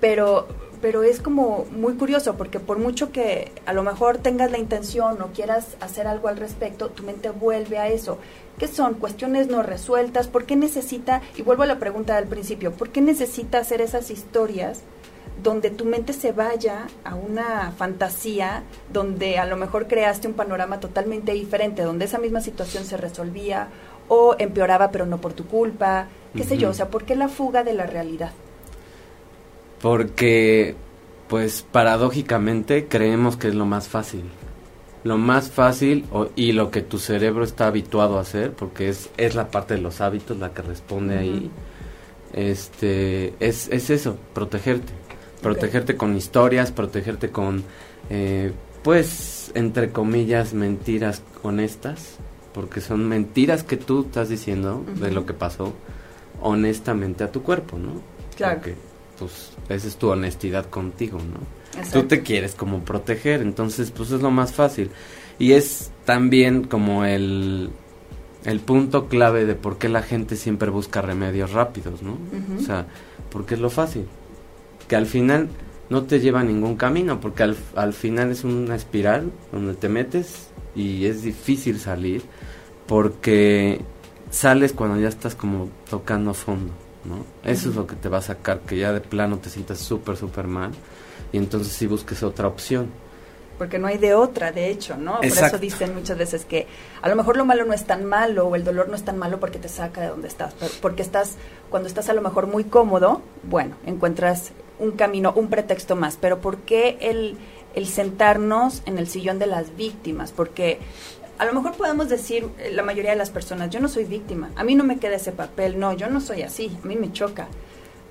Pero, 0.00 0.48
pero 0.82 1.04
es 1.04 1.20
como 1.20 1.64
muy 1.70 1.94
curioso 1.94 2.34
porque 2.34 2.58
por 2.58 2.78
mucho 2.78 3.12
que 3.12 3.52
a 3.64 3.72
lo 3.72 3.84
mejor 3.84 4.18
tengas 4.18 4.50
la 4.50 4.58
intención 4.58 5.22
o 5.22 5.28
quieras 5.28 5.76
hacer 5.80 6.08
algo 6.08 6.26
al 6.26 6.36
respecto, 6.36 6.90
tu 6.90 7.04
mente 7.04 7.30
vuelve 7.30 7.78
a 7.78 7.88
eso. 7.88 8.18
¿Qué 8.58 8.66
son? 8.66 8.94
Cuestiones 8.94 9.46
no 9.46 9.62
resueltas. 9.62 10.26
¿Por 10.26 10.44
qué 10.44 10.56
necesita, 10.56 11.22
y 11.36 11.42
vuelvo 11.42 11.62
a 11.62 11.66
la 11.66 11.78
pregunta 11.78 12.16
del 12.16 12.26
principio, 12.26 12.72
¿por 12.72 12.90
qué 12.90 13.00
necesita 13.00 13.58
hacer 13.58 13.80
esas 13.80 14.10
historias 14.10 14.82
donde 15.42 15.70
tu 15.70 15.84
mente 15.84 16.12
se 16.12 16.32
vaya 16.32 16.88
a 17.04 17.14
una 17.14 17.72
fantasía 17.78 18.64
donde 18.92 19.38
a 19.38 19.46
lo 19.46 19.56
mejor 19.56 19.86
creaste 19.86 20.28
un 20.28 20.34
panorama 20.34 20.80
totalmente 20.80 21.32
diferente, 21.32 21.82
donde 21.82 22.04
esa 22.04 22.18
misma 22.18 22.40
situación 22.40 22.84
se 22.84 22.96
resolvía 22.96 23.68
o 24.08 24.34
empeoraba 24.38 24.90
pero 24.90 25.06
no 25.06 25.20
por 25.20 25.32
tu 25.32 25.46
culpa, 25.46 26.08
qué 26.36 26.44
sé 26.44 26.58
yo, 26.58 26.70
o 26.70 26.74
sea, 26.74 26.88
¿por 26.88 27.04
qué 27.04 27.16
la 27.16 27.28
fuga 27.28 27.62
de 27.62 27.72
la 27.72 27.86
realidad? 27.86 28.32
Porque, 29.82 30.74
pues 31.28 31.66
paradójicamente 31.70 32.86
creemos 32.86 33.36
que 33.36 33.48
es 33.48 33.54
lo 33.54 33.66
más 33.66 33.88
fácil. 33.88 34.22
Lo 35.04 35.18
más 35.18 35.50
fácil 35.50 36.04
o- 36.12 36.28
y 36.36 36.52
lo 36.52 36.70
que 36.70 36.80
tu 36.82 36.98
cerebro 37.00 37.42
está 37.42 37.66
habituado 37.66 38.16
a 38.18 38.20
hacer, 38.20 38.52
porque 38.52 38.88
es, 38.88 39.10
es 39.16 39.34
la 39.34 39.50
parte 39.50 39.74
de 39.74 39.80
los 39.80 40.00
hábitos 40.00 40.38
la 40.38 40.54
que 40.54 40.62
responde 40.62 41.18
ahí, 41.18 41.50
este, 42.32 43.34
es, 43.40 43.68
es 43.68 43.90
eso, 43.90 44.16
protegerte. 44.34 44.92
Protegerte 45.42 45.96
con 45.96 46.16
historias, 46.16 46.70
protegerte 46.70 47.30
con, 47.30 47.64
eh, 48.10 48.52
pues, 48.84 49.50
entre 49.56 49.90
comillas, 49.90 50.54
mentiras 50.54 51.22
honestas, 51.42 52.18
porque 52.54 52.80
son 52.80 53.08
mentiras 53.08 53.64
que 53.64 53.76
tú 53.76 54.02
estás 54.02 54.28
diciendo 54.28 54.84
de 55.00 55.10
lo 55.10 55.26
que 55.26 55.32
pasó 55.32 55.72
honestamente 56.40 57.24
a 57.24 57.32
tu 57.32 57.42
cuerpo, 57.42 57.76
¿no? 57.76 57.94
Claro. 58.36 58.58
Porque, 58.60 58.76
pues, 59.18 59.50
esa 59.68 59.88
es 59.88 59.96
tu 59.96 60.08
honestidad 60.08 60.66
contigo, 60.66 61.18
¿no? 61.18 61.40
Exacto. 61.78 62.02
Tú 62.02 62.08
te 62.08 62.22
quieres 62.22 62.54
como 62.54 62.80
proteger, 62.80 63.40
entonces 63.40 63.90
pues 63.90 64.10
es 64.10 64.20
lo 64.20 64.30
más 64.30 64.52
fácil. 64.52 64.90
Y 65.38 65.52
es 65.52 65.90
también 66.04 66.64
como 66.64 67.04
el, 67.04 67.70
el 68.44 68.60
punto 68.60 69.08
clave 69.08 69.44
de 69.44 69.54
por 69.54 69.78
qué 69.78 69.88
la 69.88 70.02
gente 70.02 70.36
siempre 70.36 70.70
busca 70.70 71.00
remedios 71.00 71.52
rápidos, 71.52 72.02
¿no? 72.02 72.18
O 72.58 72.60
sea, 72.60 72.86
porque 73.30 73.54
es 73.54 73.60
lo 73.60 73.70
fácil. 73.70 74.06
Que 74.88 74.96
al 74.96 75.06
final 75.06 75.48
no 75.88 76.04
te 76.04 76.20
lleva 76.20 76.40
a 76.40 76.44
ningún 76.44 76.76
camino, 76.76 77.20
porque 77.20 77.42
al, 77.42 77.56
al 77.76 77.92
final 77.92 78.30
es 78.30 78.44
una 78.44 78.74
espiral 78.74 79.30
donde 79.52 79.74
te 79.74 79.88
metes 79.88 80.48
y 80.74 81.06
es 81.06 81.22
difícil 81.22 81.78
salir, 81.78 82.22
porque 82.86 83.80
sales 84.30 84.72
cuando 84.72 84.98
ya 84.98 85.08
estás 85.08 85.34
como 85.34 85.68
tocando 85.88 86.34
fondo, 86.34 86.72
¿no? 87.04 87.24
Eso 87.44 87.70
es 87.70 87.74
lo 87.76 87.86
que 87.86 87.96
te 87.96 88.08
va 88.08 88.18
a 88.18 88.22
sacar, 88.22 88.60
que 88.60 88.78
ya 88.78 88.92
de 88.92 89.00
plano 89.00 89.38
te 89.38 89.50
sientas 89.50 89.78
súper, 89.78 90.16
súper 90.16 90.46
mal 90.46 90.70
y 91.32 91.38
entonces 91.38 91.72
sí 91.72 91.86
busques 91.86 92.22
otra 92.22 92.46
opción. 92.48 92.90
porque 93.58 93.78
no 93.78 93.86
hay 93.86 93.98
de 93.98 94.14
otra, 94.14 94.50
de 94.50 94.70
hecho, 94.70 94.96
¿no? 94.96 95.16
Por 95.16 95.24
eso 95.26 95.58
dicen 95.58 95.94
muchas 95.94 96.18
veces 96.18 96.44
que 96.44 96.66
a 97.00 97.08
lo 97.08 97.14
mejor 97.14 97.36
lo 97.36 97.44
malo 97.44 97.64
no 97.64 97.72
es 97.74 97.84
tan 97.84 98.04
malo 98.04 98.48
o 98.48 98.56
el 98.56 98.64
dolor 98.64 98.88
no 98.88 98.96
es 98.96 99.04
tan 99.04 99.18
malo 99.18 99.38
porque 99.38 99.58
te 99.58 99.68
saca 99.68 100.00
de 100.00 100.08
donde 100.08 100.26
estás, 100.26 100.54
porque 100.80 101.02
estás 101.02 101.36
cuando 101.70 101.88
estás 101.88 102.08
a 102.08 102.12
lo 102.12 102.22
mejor 102.22 102.48
muy 102.48 102.64
cómodo, 102.64 103.22
bueno, 103.44 103.76
encuentras 103.86 104.50
un 104.80 104.92
camino, 104.92 105.32
un 105.36 105.48
pretexto 105.48 105.94
más, 105.94 106.18
pero 106.20 106.40
¿por 106.40 106.58
qué 106.58 106.98
el 107.00 107.36
el 107.74 107.86
sentarnos 107.86 108.82
en 108.84 108.98
el 108.98 109.06
sillón 109.06 109.38
de 109.38 109.46
las 109.46 109.76
víctimas? 109.76 110.32
Porque 110.32 110.78
a 111.38 111.44
lo 111.44 111.52
mejor 111.54 111.72
podemos 111.72 112.08
decir 112.08 112.48
eh, 112.58 112.70
la 112.72 112.82
mayoría 112.82 113.10
de 113.12 113.16
las 113.16 113.30
personas, 113.30 113.70
yo 113.70 113.80
no 113.80 113.88
soy 113.88 114.04
víctima, 114.04 114.50
a 114.56 114.64
mí 114.64 114.74
no 114.74 114.84
me 114.84 114.98
queda 114.98 115.16
ese 115.16 115.32
papel, 115.32 115.78
no, 115.78 115.92
yo 115.92 116.08
no 116.08 116.20
soy 116.20 116.42
así, 116.42 116.76
a 116.82 116.86
mí 116.86 116.96
me 116.96 117.12
choca. 117.12 117.48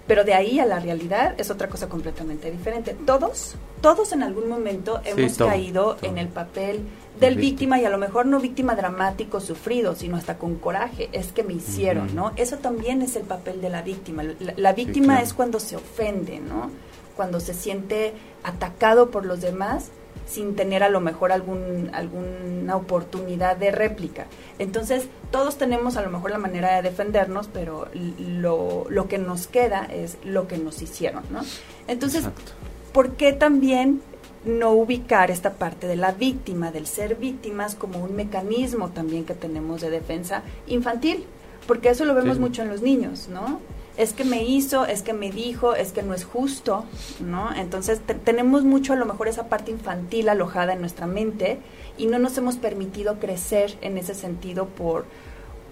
Pero 0.07 0.23
de 0.25 0.33
ahí 0.33 0.59
a 0.59 0.65
la 0.65 0.79
realidad 0.79 1.35
es 1.37 1.51
otra 1.51 1.69
cosa 1.69 1.87
completamente 1.87 2.51
diferente. 2.51 2.97
Todos, 3.05 3.55
todos 3.81 4.11
en 4.11 4.23
algún 4.23 4.49
momento 4.49 4.99
Sí, 5.03 5.11
hemos 5.11 5.37
todo, 5.37 5.47
caído 5.47 5.95
todo. 5.95 6.09
en 6.09 6.17
el 6.17 6.27
papel 6.27 6.81
del 7.19 7.35
Víctima. 7.35 7.75
víctima 7.75 7.79
y 7.79 7.85
a 7.85 7.89
lo 7.91 7.97
mejor 7.97 8.25
no 8.25 8.39
víctima 8.39 8.75
dramático, 8.75 9.39
sufrido, 9.39 9.95
sino 9.95 10.17
hasta 10.17 10.37
con 10.37 10.55
coraje. 10.55 11.07
Es 11.13 11.31
que 11.31 11.43
me 11.43 11.53
hicieron. 11.53 12.13
¿no? 12.15 12.33
Eso 12.35 12.57
también 12.57 13.01
es 13.03 13.15
el 13.15 13.23
papel 13.23 13.61
de 13.61 13.69
la 13.69 13.83
víctima. 13.83 14.23
La, 14.23 14.53
la 14.57 14.73
víctima 14.73 15.13
claro. 15.13 15.23
es 15.23 15.33
cuando 15.33 15.59
se 15.61 15.77
ofende, 15.77 16.39
¿no? 16.39 16.71
Cuando 17.15 17.39
se 17.39 17.53
siente 17.53 18.13
atacado 18.43 19.11
por 19.11 19.25
los 19.25 19.39
demás 19.39 19.91
sin 20.31 20.55
tener 20.55 20.81
a 20.83 20.89
lo 20.89 21.01
mejor 21.01 21.31
algún, 21.31 21.89
alguna 21.93 22.75
oportunidad 22.75 23.57
de 23.57 23.71
réplica. 23.71 24.27
Entonces, 24.59 25.05
todos 25.31 25.57
tenemos 25.57 25.97
a 25.97 26.01
lo 26.01 26.09
mejor 26.09 26.31
la 26.31 26.38
manera 26.38 26.75
de 26.75 26.81
defendernos, 26.83 27.50
pero 27.51 27.88
lo, 28.17 28.85
lo 28.89 29.07
que 29.07 29.17
nos 29.17 29.47
queda 29.47 29.85
es 29.85 30.17
lo 30.23 30.47
que 30.47 30.57
nos 30.57 30.81
hicieron, 30.81 31.23
¿no? 31.31 31.41
Entonces, 31.88 32.19
Exacto. 32.25 32.51
¿por 32.93 33.11
qué 33.15 33.33
también 33.33 34.01
no 34.45 34.71
ubicar 34.71 35.29
esta 35.31 35.53
parte 35.53 35.85
de 35.88 35.95
la 35.97 36.13
víctima, 36.13 36.71
del 36.71 36.88
ser 36.88 37.15
víctimas, 37.15 37.75
como 37.75 38.00
un 38.00 38.15
mecanismo 38.15 38.89
también 38.89 39.25
que 39.25 39.33
tenemos 39.35 39.81
de 39.81 39.89
defensa 39.89 40.43
infantil? 40.67 41.25
Porque 41.67 41.89
eso 41.89 42.05
lo 42.05 42.15
vemos 42.15 42.35
Sí. 42.38 42.41
mucho 42.41 42.61
en 42.61 42.69
los 42.69 42.81
niños, 42.81 43.27
¿no? 43.27 43.59
Es 44.01 44.13
que 44.13 44.24
me 44.24 44.43
hizo, 44.43 44.86
es 44.88 45.03
que 45.03 45.13
me 45.13 45.29
dijo, 45.29 45.75
es 45.75 45.91
que 45.91 46.01
no 46.01 46.15
es 46.15 46.25
justo, 46.25 46.86
¿no? 47.20 47.55
Entonces 47.55 48.01
tenemos 48.24 48.63
mucho 48.63 48.93
a 48.93 48.96
lo 48.96 49.05
mejor 49.05 49.27
esa 49.27 49.48
parte 49.48 49.70
infantil 49.70 50.27
alojada 50.29 50.74
en 50.74 50.81
nuestra 50.81 51.05
mente 51.05 51.60
y 52.00 52.08
no 52.08 52.17
nos 52.17 52.36
hemos 52.39 52.55
permitido 52.55 53.20
crecer 53.20 53.75
en 53.81 54.00
ese 54.00 54.15
sentido 54.15 54.65
por, 54.65 55.05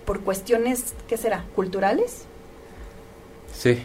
por 0.05 0.19
cuestiones, 0.19 0.93
¿qué 1.07 1.17
será? 1.17 1.43
¿Culturales? 1.55 2.25
Sí, 3.51 3.79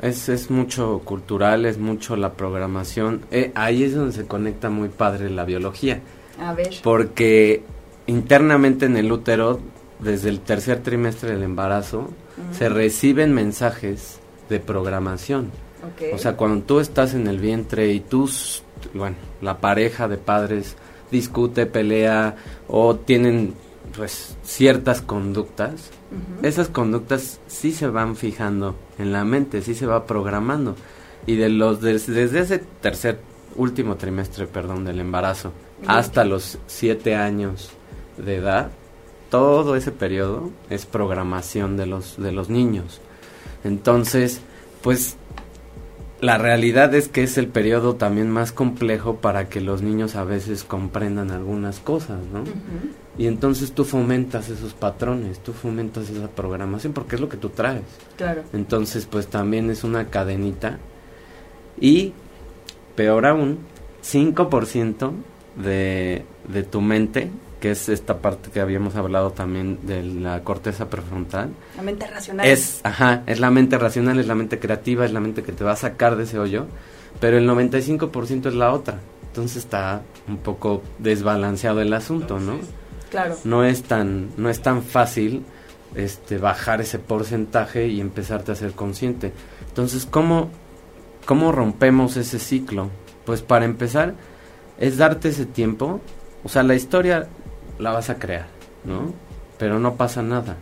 es, 0.00 0.30
es 0.30 0.50
mucho 0.50 1.02
cultural, 1.04 1.66
es 1.66 1.76
mucho 1.76 2.16
la 2.16 2.32
programación. 2.32 3.26
Eh, 3.30 3.52
ahí 3.54 3.84
es 3.84 3.94
donde 3.94 4.14
se 4.14 4.26
conecta 4.26 4.70
muy 4.70 4.88
padre 4.88 5.28
la 5.28 5.44
biología. 5.44 6.00
A 6.40 6.54
ver. 6.54 6.70
Porque 6.82 7.62
internamente 8.06 8.86
en 8.86 8.96
el 8.96 9.12
útero, 9.12 9.60
desde 9.98 10.30
el 10.30 10.40
tercer 10.40 10.82
trimestre 10.82 11.32
del 11.32 11.42
embarazo, 11.42 12.08
se 12.52 12.68
reciben 12.68 13.32
mensajes 13.32 14.18
de 14.48 14.60
programación. 14.60 15.50
O 16.12 16.18
sea, 16.18 16.36
cuando 16.36 16.64
tú 16.64 16.80
estás 16.80 17.14
en 17.14 17.26
el 17.26 17.38
vientre 17.38 17.92
y 17.92 18.00
tus, 18.00 18.62
bueno, 18.92 19.16
la 19.40 19.58
pareja 19.58 20.08
de 20.08 20.18
padres 20.18 20.76
discute, 21.10 21.66
pelea 21.66 22.36
o 22.68 22.96
tienen 22.96 23.54
pues 23.96 24.36
ciertas 24.42 25.00
conductas, 25.02 25.90
esas 26.42 26.68
conductas 26.68 27.40
sí 27.46 27.72
se 27.72 27.88
van 27.88 28.16
fijando 28.16 28.76
en 28.98 29.12
la 29.12 29.24
mente, 29.24 29.62
sí 29.62 29.74
se 29.74 29.86
va 29.86 30.06
programando. 30.06 30.76
Y 31.26 31.36
de 31.36 31.48
los 31.48 31.80
desde 31.80 32.40
ese 32.40 32.58
tercer 32.58 33.20
último 33.56 33.96
trimestre, 33.96 34.46
perdón, 34.46 34.84
del 34.84 35.00
embarazo 35.00 35.52
hasta 35.86 36.24
los 36.24 36.58
siete 36.66 37.14
años 37.14 37.70
de 38.16 38.36
edad, 38.36 38.70
todo 39.30 39.76
ese 39.76 39.92
periodo 39.92 40.50
es 40.68 40.86
programación 40.86 41.76
de 41.76 41.86
los 41.86 42.20
de 42.20 42.32
los 42.32 42.50
niños. 42.50 43.00
Entonces, 43.64 44.40
pues 44.82 45.16
la 46.20 46.36
realidad 46.36 46.94
es 46.94 47.08
que 47.08 47.22
es 47.22 47.38
el 47.38 47.46
periodo 47.46 47.94
también 47.94 48.30
más 48.30 48.52
complejo 48.52 49.16
para 49.16 49.48
que 49.48 49.60
los 49.60 49.80
niños 49.80 50.16
a 50.16 50.24
veces 50.24 50.64
comprendan 50.64 51.30
algunas 51.30 51.78
cosas, 51.78 52.18
¿no? 52.32 52.44
Y 53.16 53.26
entonces 53.26 53.72
tú 53.72 53.84
fomentas 53.84 54.50
esos 54.50 54.74
patrones, 54.74 55.38
tú 55.40 55.52
fomentas 55.52 56.10
esa 56.10 56.28
programación 56.28 56.92
porque 56.92 57.14
es 57.14 57.20
lo 57.20 57.28
que 57.28 57.36
tú 57.36 57.48
traes. 57.48 57.82
Claro. 58.16 58.42
Entonces, 58.52 59.06
pues 59.06 59.28
también 59.28 59.70
es 59.70 59.82
una 59.82 60.08
cadenita. 60.08 60.78
Y, 61.80 62.12
peor 62.96 63.26
aún, 63.26 63.58
5% 64.04 65.12
de, 65.62 66.24
de 66.48 66.62
tu 66.62 66.80
mente 66.82 67.30
que 67.60 67.70
es 67.70 67.88
esta 67.88 68.18
parte 68.18 68.50
que 68.50 68.60
habíamos 68.60 68.96
hablado 68.96 69.32
también 69.32 69.78
de 69.82 70.02
la 70.02 70.42
corteza 70.42 70.88
prefrontal. 70.88 71.50
La 71.76 71.82
mente 71.82 72.06
racional. 72.06 72.46
Es, 72.46 72.80
ajá, 72.82 73.22
es 73.26 73.38
la 73.38 73.50
mente 73.50 73.78
racional, 73.78 74.18
es 74.18 74.26
la 74.26 74.34
mente 74.34 74.58
creativa, 74.58 75.04
es 75.04 75.12
la 75.12 75.20
mente 75.20 75.42
que 75.42 75.52
te 75.52 75.62
va 75.62 75.72
a 75.72 75.76
sacar 75.76 76.16
de 76.16 76.24
ese 76.24 76.38
hoyo, 76.38 76.66
pero 77.20 77.36
el 77.38 77.48
95% 77.48 78.46
es 78.46 78.54
la 78.54 78.72
otra. 78.72 78.98
Entonces 79.26 79.58
está 79.58 80.02
un 80.26 80.38
poco 80.38 80.82
desbalanceado 80.98 81.80
el 81.82 81.92
asunto, 81.92 82.40
¿no? 82.40 82.58
Claro. 83.10 83.36
No 83.44 83.64
es 83.64 83.82
tan 83.82 84.30
no 84.36 84.48
es 84.48 84.62
tan 84.62 84.82
fácil 84.82 85.44
este 85.94 86.38
bajar 86.38 86.80
ese 86.80 86.98
porcentaje 86.98 87.88
y 87.88 88.00
empezarte 88.00 88.52
a 88.52 88.54
ser 88.54 88.72
consciente. 88.72 89.32
Entonces, 89.68 90.06
¿cómo 90.06 90.50
cómo 91.26 91.52
rompemos 91.52 92.16
ese 92.16 92.38
ciclo? 92.38 92.90
Pues 93.24 93.42
para 93.42 93.64
empezar 93.66 94.14
es 94.78 94.96
darte 94.96 95.28
ese 95.28 95.46
tiempo 95.46 96.00
o 96.42 96.48
sea, 96.48 96.62
la 96.62 96.74
historia 96.74 97.28
la 97.80 97.92
vas 97.92 98.10
a 98.10 98.18
crear, 98.18 98.46
¿no? 98.84 99.12
Pero 99.58 99.78
no 99.78 99.96
pasa 99.96 100.22
nada. 100.22 100.56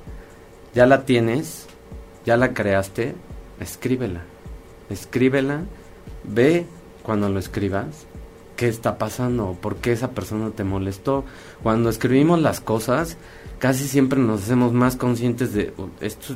Ya 0.75 0.87
la 0.87 1.05
tienes, 1.05 1.67
ya 2.25 2.37
la 2.37 2.55
creaste, 2.55 3.15
escríbela. 3.61 4.23
Escríbela, 4.91 5.63
ve 6.25 6.67
cuando 7.03 7.29
lo 7.29 7.39
escribas 7.39 8.07
qué 8.59 8.69
está 8.69 8.99
pasando, 8.99 9.57
por 9.61 9.77
qué 9.77 9.93
esa 9.93 10.11
persona 10.11 10.51
te 10.51 10.65
molestó. 10.65 11.25
Cuando 11.63 11.91
escribimos 11.91 12.43
las 12.43 12.61
cosas, 12.61 13.17
casi 13.61 13.87
siempre 13.87 14.19
nos 14.19 14.43
hacemos 14.43 14.73
más 14.73 14.97
conscientes 14.97 15.55
de 15.55 15.73
oh, 15.79 15.89
esto 16.01 16.35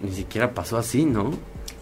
ni 0.00 0.12
siquiera 0.12 0.54
pasó 0.54 0.78
así, 0.78 1.04
¿no? 1.04 1.32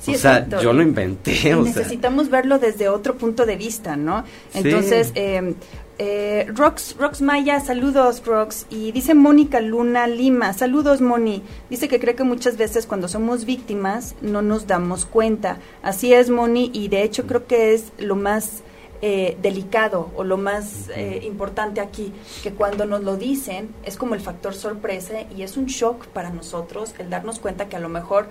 Sí, 0.00 0.16
o 0.16 0.18
sea, 0.18 0.48
yo 0.60 0.72
lo 0.72 0.82
inventé. 0.82 1.54
O 1.54 1.62
necesitamos 1.62 2.28
verlo 2.28 2.58
desde 2.58 2.88
otro 2.88 3.16
punto 3.16 3.46
de 3.46 3.56
vista, 3.56 3.96
¿no? 3.96 4.24
Entonces, 4.52 5.12
eh, 5.14 5.54
eh, 5.98 6.46
Rox, 6.54 6.96
Rox 6.96 7.20
Maya, 7.20 7.60
saludos 7.60 8.22
Rox. 8.24 8.66
Y 8.70 8.92
dice 8.92 9.14
Mónica 9.14 9.60
Luna 9.60 10.06
Lima, 10.06 10.52
saludos 10.52 11.00
Moni. 11.00 11.42
Dice 11.68 11.88
que 11.88 11.98
cree 11.98 12.14
que 12.14 12.24
muchas 12.24 12.56
veces 12.56 12.86
cuando 12.86 13.08
somos 13.08 13.44
víctimas 13.44 14.14
no 14.20 14.40
nos 14.40 14.66
damos 14.66 15.04
cuenta. 15.04 15.58
Así 15.82 16.14
es 16.14 16.30
Moni 16.30 16.70
y 16.72 16.88
de 16.88 17.02
hecho 17.02 17.26
creo 17.26 17.46
que 17.46 17.74
es 17.74 17.92
lo 17.98 18.14
más 18.14 18.62
eh, 19.00 19.36
delicado 19.42 20.10
o 20.16 20.24
lo 20.24 20.36
más 20.36 20.88
eh, 20.94 21.20
importante 21.24 21.80
aquí, 21.80 22.12
que 22.42 22.52
cuando 22.52 22.84
nos 22.84 23.04
lo 23.04 23.16
dicen 23.16 23.74
es 23.84 23.96
como 23.96 24.14
el 24.14 24.20
factor 24.20 24.54
sorpresa 24.54 25.22
y 25.36 25.42
es 25.42 25.56
un 25.56 25.66
shock 25.66 26.06
para 26.08 26.30
nosotros 26.30 26.94
el 26.98 27.08
darnos 27.08 27.38
cuenta 27.38 27.68
que 27.68 27.76
a 27.76 27.80
lo 27.80 27.88
mejor 27.88 28.28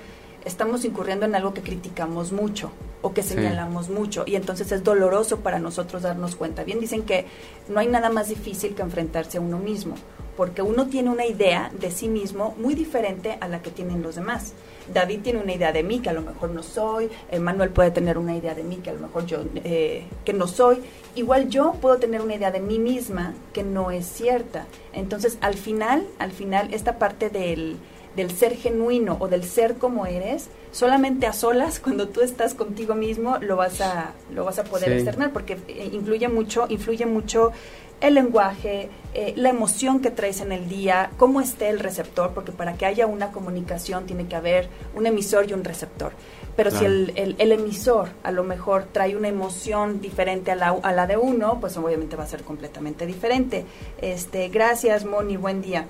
estamos 0.48 0.86
incurriendo 0.86 1.26
en 1.26 1.36
algo 1.36 1.54
que 1.54 1.62
criticamos 1.62 2.32
mucho 2.32 2.72
o 3.02 3.14
que 3.14 3.22
señalamos 3.22 3.90
mucho 3.90 4.24
y 4.26 4.36
entonces 4.36 4.72
es 4.72 4.84
doloroso 4.84 5.42
para 5.42 5.60
nosotros 5.60 6.02
darnos 6.02 6.36
cuenta. 6.36 6.64
Bien 6.64 6.80
dicen 6.80 7.04
que 7.04 7.26
no 7.70 7.80
hay 7.80 7.88
nada 7.88 8.10
más 8.10 8.30
difícil 8.30 8.74
que 8.74 8.82
enfrentarse 8.82 9.38
a 9.38 9.42
uno 9.42 9.60
mismo, 9.60 9.96
porque 10.36 10.62
uno 10.62 10.88
tiene 10.88 11.10
una 11.10 11.26
idea 11.26 11.72
de 11.80 11.92
sí 11.92 12.08
mismo 12.08 12.56
muy 12.58 12.76
diferente 12.76 13.38
a 13.40 13.48
la 13.48 13.62
que 13.62 13.72
tienen 13.72 14.02
los 14.02 14.16
demás. 14.16 14.54
David 14.94 15.20
tiene 15.22 15.40
una 15.40 15.54
idea 15.54 15.74
de 15.74 15.84
mí 15.84 16.00
que 16.00 16.10
a 16.10 16.14
lo 16.14 16.22
mejor 16.22 16.52
no 16.52 16.64
soy, 16.64 17.10
Manuel 17.40 17.70
puede 17.70 17.92
tener 17.92 18.18
una 18.18 18.36
idea 18.36 18.56
de 18.56 18.64
mí 18.64 18.78
que 18.78 18.90
a 18.90 18.94
lo 18.94 19.02
mejor 19.02 19.26
yo 19.26 19.40
eh, 19.56 20.06
que 20.24 20.34
no 20.34 20.48
soy, 20.48 20.80
igual 21.16 21.50
yo 21.50 21.74
puedo 21.82 21.98
tener 21.98 22.22
una 22.22 22.36
idea 22.36 22.52
de 22.52 22.62
mí 22.62 22.80
misma 22.80 23.34
que 23.54 23.64
no 23.64 23.92
es 23.92 24.06
cierta. 24.06 24.66
Entonces, 24.94 25.38
al 25.42 25.56
final, 25.56 26.08
al 26.20 26.32
final 26.32 26.74
esta 26.74 26.98
parte 26.98 27.30
del 27.30 27.78
del 28.18 28.32
ser 28.32 28.58
genuino 28.58 29.16
o 29.20 29.30
del 29.30 29.46
ser 29.46 29.76
como 29.76 30.06
eres, 30.06 30.50
solamente 30.72 31.28
a 31.28 31.34
solas, 31.34 31.80
cuando 31.84 32.10
tú 32.10 32.22
estás 32.22 32.54
contigo 32.54 32.96
mismo, 32.96 33.38
lo 33.38 33.56
vas 33.56 33.80
a, 33.80 34.12
lo 34.34 34.44
vas 34.44 34.60
a 34.60 34.66
poder 34.66 34.92
externar, 34.92 35.32
porque 35.32 35.58
eh, 35.70 35.90
influye 35.94 36.28
mucho, 36.28 36.66
influye 36.68 37.06
mucho 37.06 37.54
el 38.02 38.14
lenguaje, 38.14 38.90
eh, 39.16 39.34
la 39.38 39.50
emoción 39.50 40.02
que 40.02 40.12
traes 40.12 40.42
en 40.42 40.52
el 40.52 40.70
día, 40.70 41.10
cómo 41.18 41.42
esté 41.42 41.70
el 41.70 41.80
receptor, 41.80 42.32
porque 42.34 42.52
para 42.52 42.74
que 42.74 42.86
haya 42.86 43.08
una 43.08 43.32
comunicación 43.32 44.06
tiene 44.06 44.28
que 44.28 44.36
haber 44.36 44.70
un 44.96 45.08
emisor 45.08 45.50
y 45.50 45.54
un 45.54 45.64
receptor. 45.64 46.12
Pero 46.56 46.72
si 46.72 46.86
el, 46.86 47.36
el, 47.38 47.52
emisor 47.52 48.10
a 48.24 48.32
lo 48.32 48.44
mejor 48.44 48.86
trae 48.92 49.16
una 49.16 49.28
emoción 49.28 50.02
diferente 50.02 50.52
a 50.52 50.56
la, 50.56 50.70
a 50.70 50.92
la 50.92 51.06
de 51.06 51.16
uno, 51.16 51.60
pues 51.60 51.78
obviamente 51.78 52.16
va 52.16 52.24
a 52.24 52.28
ser 52.28 52.42
completamente 52.42 53.06
diferente. 53.06 53.64
Este, 54.02 54.50
gracias, 54.50 55.06
Moni, 55.06 55.38
buen 55.38 55.62
día. 55.62 55.86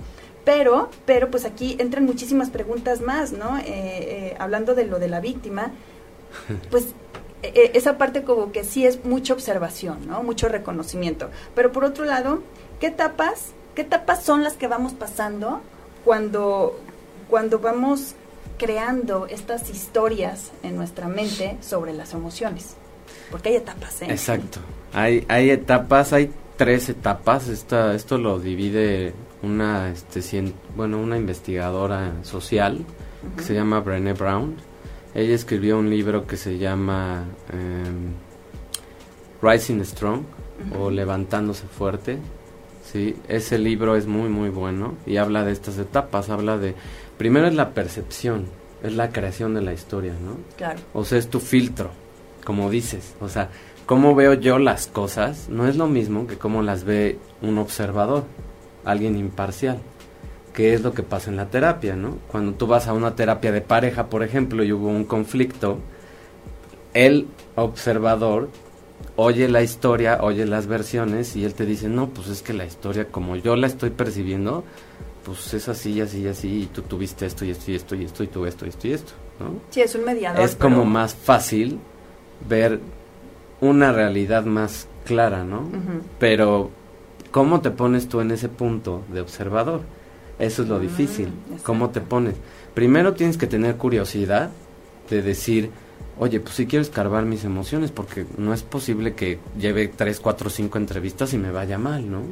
Pero, 0.48 0.88
pero 1.04 1.30
pues 1.30 1.44
aquí 1.44 1.76
entran 1.78 2.06
muchísimas 2.06 2.48
preguntas 2.48 3.02
más, 3.02 3.32
¿no? 3.32 3.58
Eh, 3.58 3.64
eh, 3.66 4.36
hablando 4.38 4.74
de 4.74 4.86
lo 4.86 4.98
de 4.98 5.06
la 5.06 5.20
víctima, 5.20 5.72
pues 6.70 6.86
eh, 7.42 7.72
esa 7.74 7.98
parte 7.98 8.22
como 8.22 8.50
que 8.50 8.64
sí 8.64 8.86
es 8.86 9.04
mucha 9.04 9.34
observación, 9.34 10.06
¿no? 10.06 10.22
Mucho 10.22 10.48
reconocimiento. 10.48 11.28
Pero 11.54 11.70
por 11.70 11.84
otro 11.84 12.06
lado, 12.06 12.42
¿qué 12.80 12.86
etapas, 12.86 13.48
qué 13.74 13.82
etapas 13.82 14.24
son 14.24 14.42
las 14.42 14.54
que 14.54 14.68
vamos 14.68 14.94
pasando 14.94 15.60
cuando, 16.02 16.80
cuando 17.28 17.58
vamos 17.58 18.14
creando 18.56 19.26
estas 19.26 19.68
historias 19.68 20.50
en 20.62 20.76
nuestra 20.76 21.08
mente 21.08 21.58
sobre 21.60 21.92
las 21.92 22.14
emociones? 22.14 22.74
Porque 23.30 23.50
hay 23.50 23.56
etapas, 23.56 24.00
¿eh? 24.00 24.06
Exacto. 24.08 24.60
Hay, 24.94 25.26
hay 25.28 25.50
etapas, 25.50 26.14
hay 26.14 26.30
tres 26.58 26.90
etapas. 26.90 27.48
Esta, 27.48 27.94
esto 27.94 28.18
lo 28.18 28.38
divide 28.38 29.14
una, 29.42 29.90
este, 29.90 30.52
bueno, 30.76 30.98
una 30.98 31.16
investigadora 31.16 32.12
social 32.22 32.84
que 33.36 33.42
se 33.42 33.54
llama 33.54 33.80
Brené 33.80 34.12
Brown. 34.12 34.56
Ella 35.14 35.34
escribió 35.34 35.78
un 35.78 35.88
libro 35.88 36.26
que 36.26 36.36
se 36.36 36.58
llama 36.58 37.24
em, 37.50 38.12
Rising 39.40 39.82
Strong 39.82 40.22
o 40.78 40.90
Levantándose 40.90 41.66
Fuerte. 41.66 42.18
Sí, 42.84 43.16
ese 43.28 43.58
libro 43.58 43.96
es 43.96 44.06
muy 44.06 44.28
muy 44.28 44.48
bueno 44.48 44.94
y 45.06 45.18
habla 45.18 45.44
de 45.44 45.52
estas 45.52 45.78
etapas, 45.78 46.30
habla 46.30 46.56
de 46.56 46.74
primero 47.18 47.46
es 47.46 47.54
la 47.54 47.74
percepción, 47.74 48.46
es 48.82 48.94
la 48.94 49.10
creación 49.10 49.54
de 49.54 49.60
la 49.60 49.74
historia, 49.74 50.12
¿no? 50.12 50.38
Claro. 50.56 50.80
O 50.94 51.04
sea, 51.04 51.18
es 51.18 51.28
tu 51.28 51.38
filtro, 51.38 51.90
como 52.44 52.70
dices, 52.70 53.14
o 53.20 53.28
sea, 53.28 53.50
cómo 53.88 54.14
veo 54.14 54.34
yo 54.34 54.58
las 54.58 54.86
cosas 54.86 55.48
no 55.48 55.66
es 55.66 55.76
lo 55.76 55.86
mismo 55.86 56.26
que 56.26 56.36
cómo 56.36 56.60
las 56.60 56.84
ve 56.84 57.18
un 57.40 57.56
observador 57.56 58.24
alguien 58.84 59.16
imparcial, 59.16 59.78
que 60.52 60.74
es 60.74 60.82
lo 60.82 60.92
que 60.92 61.02
pasa 61.02 61.30
en 61.30 61.36
la 61.36 61.46
terapia, 61.46 61.96
¿no? 61.96 62.18
Cuando 62.28 62.52
tú 62.52 62.66
vas 62.66 62.86
a 62.86 62.92
una 62.92 63.16
terapia 63.16 63.50
de 63.50 63.62
pareja, 63.62 64.08
por 64.08 64.22
ejemplo, 64.22 64.62
y 64.62 64.72
hubo 64.72 64.88
un 64.88 65.04
conflicto, 65.04 65.78
el 66.92 67.28
observador 67.56 68.50
oye 69.16 69.48
la 69.48 69.62
historia, 69.62 70.18
oye 70.20 70.44
las 70.44 70.66
versiones 70.66 71.34
y 71.34 71.46
él 71.46 71.54
te 71.54 71.64
dice, 71.64 71.88
no, 71.88 72.10
pues 72.10 72.28
es 72.28 72.42
que 72.42 72.52
la 72.52 72.66
historia 72.66 73.06
como 73.06 73.36
yo 73.36 73.56
la 73.56 73.68
estoy 73.68 73.88
percibiendo, 73.88 74.64
pues 75.24 75.54
es 75.54 75.66
así, 75.66 75.98
así, 76.02 76.28
así, 76.28 76.64
y 76.64 76.66
tú 76.66 76.82
tuviste 76.82 77.24
esto 77.24 77.46
y 77.46 77.52
esto 77.52 77.70
y 77.70 77.76
esto 77.76 77.94
y 77.94 78.04
esto 78.04 78.22
y 78.22 78.26
tú 78.26 78.44
esto 78.44 78.66
y 78.66 78.68
esto 78.68 78.86
y 78.86 78.92
esto. 78.92 79.12
¿no? 79.40 79.54
Sí, 79.70 79.80
es 79.80 79.94
un 79.94 80.04
mediador. 80.04 80.42
Es 80.42 80.56
como 80.56 80.84
más 80.84 81.14
fácil 81.14 81.78
ver 82.46 82.80
una 83.60 83.92
realidad 83.92 84.44
más 84.44 84.88
clara, 85.04 85.44
¿no? 85.44 85.68
Pero, 86.18 86.70
¿cómo 87.30 87.60
te 87.60 87.70
pones 87.70 88.08
tú 88.08 88.20
en 88.20 88.30
ese 88.30 88.48
punto 88.48 89.02
de 89.12 89.20
observador? 89.20 89.80
Eso 90.38 90.62
es 90.62 90.68
lo 90.68 90.78
mm, 90.78 90.82
difícil. 90.82 91.28
¿Cómo 91.64 91.90
te 91.90 92.00
pones? 92.00 92.34
Primero 92.74 93.14
tienes 93.14 93.36
que 93.36 93.46
tener 93.46 93.76
curiosidad 93.76 94.50
de 95.10 95.22
decir, 95.22 95.70
oye, 96.18 96.40
pues 96.40 96.54
si 96.54 96.66
quiero 96.66 96.82
escarbar 96.82 97.24
mis 97.24 97.44
emociones, 97.44 97.90
porque 97.90 98.26
no 98.36 98.52
es 98.52 98.62
posible 98.62 99.14
que 99.14 99.38
lleve 99.58 99.88
3, 99.88 100.20
4, 100.20 100.50
5 100.50 100.78
entrevistas 100.78 101.32
y 101.32 101.38
me 101.38 101.50
vaya 101.50 101.78
mal, 101.78 102.08
¿no? 102.10 102.22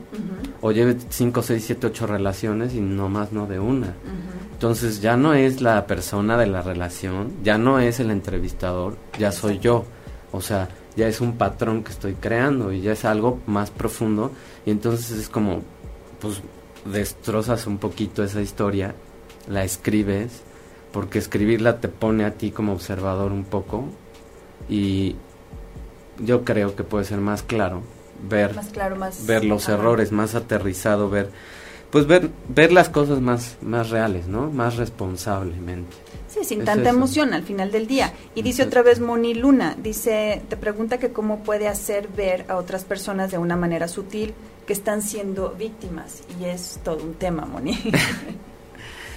O 0.61 0.73
lleve 0.73 0.97
5, 1.09 1.43
6, 1.43 1.65
7, 1.67 1.87
8 1.89 2.07
relaciones 2.07 2.75
y 2.75 2.81
no 2.81 3.09
más 3.09 3.33
no 3.33 3.47
de 3.47 3.59
una. 3.59 3.95
Entonces 4.53 5.01
ya 5.01 5.17
no 5.17 5.35
es 5.35 5.61
la 5.61 5.87
persona 5.87 6.37
de 6.37 6.47
la 6.47 6.63
relación, 6.63 7.33
ya 7.43 7.59
no 7.59 7.81
es 7.81 7.99
el 8.01 8.11
entrevistador, 8.11 8.97
ya 9.19 9.33
soy 9.33 9.59
yo. 9.59 9.85
O 10.33 10.41
sea, 10.41 10.69
ya 10.97 11.07
es 11.07 11.21
un 11.21 11.37
patrón 11.37 11.85
que 11.85 11.93
estoy 11.93 12.15
creando 12.15 12.73
y 12.73 12.81
ya 12.81 12.93
es 12.93 13.05
algo 13.05 13.41
más 13.47 13.71
profundo. 13.71 14.33
Y 14.65 14.71
entonces 14.71 15.11
es 15.19 15.29
como, 15.29 15.63
pues 16.21 16.41
destrozas 16.85 17.67
un 17.67 17.79
poquito 17.79 18.25
esa 18.25 18.41
historia, 18.41 18.95
la 19.49 19.65
escribes 19.65 20.43
porque 20.93 21.19
escribirla 21.19 21.81
te 21.81 21.89
pone 21.89 22.25
a 22.25 22.33
ti 22.33 22.51
como 22.51 22.73
observador 22.73 23.33
un 23.33 23.45
poco. 23.45 23.85
Y 24.69 25.17
yo 26.19 26.45
creo 26.45 26.75
que 26.75 26.85
puede 26.85 27.05
ser 27.05 27.19
más 27.19 27.43
claro 27.43 27.83
ver 28.29 28.55
ver 29.27 29.45
los 29.45 29.69
errores 29.69 30.11
más 30.11 30.35
aterrizado 30.35 31.11
ver 31.11 31.31
pues 31.97 32.07
ver 32.07 32.29
ver 32.51 32.73
las 32.73 32.91
cosas 32.91 33.23
más 33.23 33.57
más 33.63 33.89
reales 33.89 34.29
no 34.29 34.51
más 34.51 34.77
responsablemente. 34.77 35.97
Sí 36.29 36.41
sin 36.45 36.63
tanta 36.63 36.91
emoción 36.91 37.33
al 37.33 37.43
final 37.43 37.73
del 37.73 37.87
día. 37.87 38.13
Y 38.35 38.43
dice 38.43 38.65
otra 38.65 38.83
vez 38.83 39.01
Moni 39.01 39.33
Luna 39.33 39.75
dice 39.83 40.43
te 40.47 40.59
pregunta 40.59 40.99
que 40.99 41.11
cómo 41.11 41.43
puede 41.43 41.69
hacer 41.69 42.09
ver 42.09 42.45
a 42.49 42.57
otras 42.57 42.85
personas 42.85 43.31
de 43.31 43.39
una 43.39 43.57
manera 43.57 43.89
sutil 43.89 44.35
que 44.67 44.75
están 44.75 45.01
siendo 45.01 45.55
víctimas. 45.59 46.23
Y 46.39 46.45
es 46.45 46.81
todo 46.85 47.03
un 47.03 47.15
tema 47.15 47.47
Moni. 47.47 47.79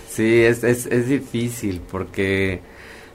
Sí, 0.10 0.44
es, 0.44 0.64
es, 0.64 0.86
es 0.88 1.08
difícil 1.08 1.82
porque, 1.90 2.62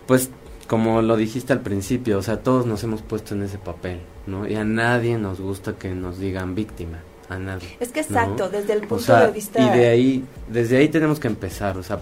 pues, 0.07 0.31
como 0.69 1.03
lo 1.03 1.17
dijiste 1.17 1.53
al 1.53 1.61
principio, 1.61 2.19
o 2.19 2.23
sea, 2.23 2.39
todos 2.39 2.67
nos 2.67 2.83
hemos 2.85 3.03
puesto 3.03 3.35
en 3.35 3.43
ese 3.43 3.59
papel, 3.59 4.01
¿no? 4.27 4.49
Y 4.49 4.55
a 4.55 4.65
nadie 4.65 5.19
nos 5.19 5.41
gusta 5.41 5.77
que 5.77 5.89
nos 5.91 6.19
digan 6.19 6.55
víctima, 6.55 7.01
a 7.29 7.39
nadie. 7.39 7.77
Es 7.81 7.93
que 7.93 8.01
exacto, 8.01 8.49
desde 8.49 8.75
el 8.75 8.87
punto 8.87 9.17
de 9.17 9.31
vista... 9.31 9.61
Y 9.61 9.79
de 9.79 9.89
ahí, 9.89 10.25
desde 10.49 10.77
ahí 10.77 10.89
tenemos 10.89 11.21
que 11.21 11.29
empezar, 11.29 11.79
o 11.79 11.83
sea, 11.83 11.99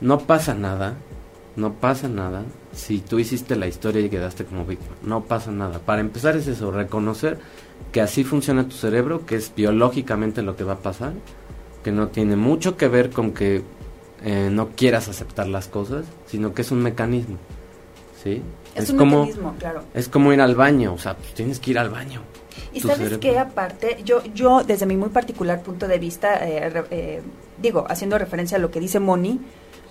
no 0.00 0.20
pasa 0.20 0.54
nada, 0.54 0.96
no 1.56 1.74
pasa 1.74 2.08
nada 2.08 2.44
si 2.72 3.00
tú 3.00 3.18
hiciste 3.18 3.56
la 3.56 3.66
historia 3.66 4.00
y 4.02 4.08
quedaste 4.08 4.44
como 4.44 4.64
víctima, 4.64 4.94
no 5.02 5.24
pasa 5.24 5.50
nada. 5.50 5.78
Para 5.80 6.00
empezar 6.00 6.36
es 6.36 6.46
eso, 6.46 6.70
reconocer 6.70 7.38
que 7.92 8.00
así 8.00 8.24
funciona 8.24 8.68
tu 8.68 8.76
cerebro, 8.76 9.26
que 9.26 9.36
es 9.36 9.52
biológicamente 9.54 10.42
lo 10.42 10.56
que 10.56 10.64
va 10.64 10.74
a 10.74 10.78
pasar, 10.78 11.12
que 11.82 11.92
no 11.92 12.08
tiene 12.08 12.36
mucho 12.36 12.76
que 12.76 12.88
ver 12.88 13.10
con 13.10 13.32
que 13.32 13.62
eh, 14.22 14.48
no 14.50 14.68
quieras 14.70 15.08
aceptar 15.08 15.48
las 15.48 15.66
cosas, 15.66 16.04
sino 16.26 16.54
que 16.54 16.62
es 16.62 16.70
un 16.70 16.82
mecanismo. 16.82 17.36
¿Sí? 18.22 18.42
Es, 18.74 18.90
un 18.90 18.98
como, 18.98 19.20
mecanismo, 19.24 19.54
claro. 19.58 19.82
Es 19.94 20.08
como 20.08 20.32
ir 20.32 20.40
al 20.40 20.54
baño, 20.54 20.94
o 20.94 20.98
sea, 20.98 21.16
pues 21.16 21.34
tienes 21.34 21.58
que 21.58 21.72
ir 21.72 21.78
al 21.78 21.90
baño. 21.90 22.20
Y 22.72 22.80
sabes 22.80 23.18
que 23.18 23.38
aparte, 23.38 23.98
yo, 24.04 24.22
yo 24.34 24.62
desde 24.62 24.86
mi 24.86 24.96
muy 24.96 25.10
particular 25.10 25.62
punto 25.62 25.88
de 25.88 25.98
vista, 25.98 26.46
eh, 26.46 26.84
eh, 26.90 27.22
digo, 27.60 27.84
haciendo 27.88 28.18
referencia 28.18 28.56
a 28.56 28.60
lo 28.60 28.70
que 28.70 28.80
dice 28.80 29.00
Moni, 29.00 29.40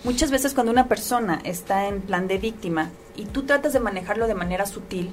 muchas 0.03 0.31
veces 0.31 0.53
cuando 0.53 0.71
una 0.71 0.87
persona 0.87 1.41
está 1.43 1.87
en 1.87 2.01
plan 2.01 2.27
de 2.27 2.37
víctima 2.37 2.89
y 3.15 3.25
tú 3.25 3.43
tratas 3.43 3.73
de 3.73 3.79
manejarlo 3.79 4.27
de 4.27 4.35
manera 4.35 4.65
sutil, 4.65 5.11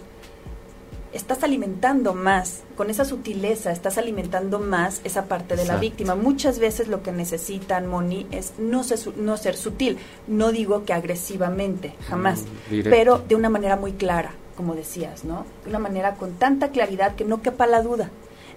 estás 1.12 1.42
alimentando 1.42 2.14
más, 2.14 2.62
con 2.76 2.90
esa 2.90 3.04
sutileza, 3.04 3.72
estás 3.72 3.98
alimentando 3.98 4.60
más 4.60 5.00
esa 5.04 5.24
parte 5.24 5.56
de 5.56 5.64
la 5.64 5.76
víctima. 5.76 6.14
Muchas 6.14 6.58
veces 6.58 6.88
lo 6.88 7.02
que 7.02 7.10
necesitan, 7.10 7.86
Moni, 7.86 8.26
es 8.30 8.54
no 8.58 8.84
ser, 8.84 8.98
no 9.16 9.36
ser 9.36 9.56
sutil. 9.56 9.98
No 10.26 10.52
digo 10.52 10.84
que 10.84 10.92
agresivamente, 10.92 11.94
jamás, 12.08 12.44
mm, 12.70 12.80
pero 12.84 13.18
de 13.18 13.34
una 13.34 13.48
manera 13.48 13.76
muy 13.76 13.92
clara, 13.92 14.32
como 14.56 14.74
decías, 14.74 15.24
¿no? 15.24 15.44
De 15.64 15.70
una 15.70 15.78
manera 15.78 16.14
con 16.14 16.32
tanta 16.34 16.70
claridad 16.70 17.14
que 17.14 17.24
no 17.24 17.42
quepa 17.42 17.66
la 17.66 17.82
duda. 17.82 18.10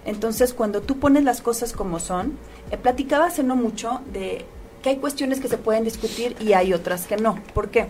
Entonces, 0.04 0.54
cuando 0.54 0.80
tú 0.80 0.98
pones 0.98 1.24
las 1.24 1.42
cosas 1.42 1.72
como 1.72 1.98
son, 2.00 2.38
eh, 2.70 2.76
platicaba 2.76 3.26
hace 3.26 3.42
no 3.42 3.54
mucho 3.54 4.00
de 4.12 4.44
que 4.82 4.90
hay 4.90 4.96
cuestiones 4.96 5.40
que 5.40 5.48
se 5.48 5.58
pueden 5.58 5.84
discutir 5.84 6.36
y 6.40 6.54
hay 6.54 6.72
otras 6.72 7.06
que 7.06 7.16
no. 7.16 7.38
¿Por 7.54 7.68
qué? 7.68 7.88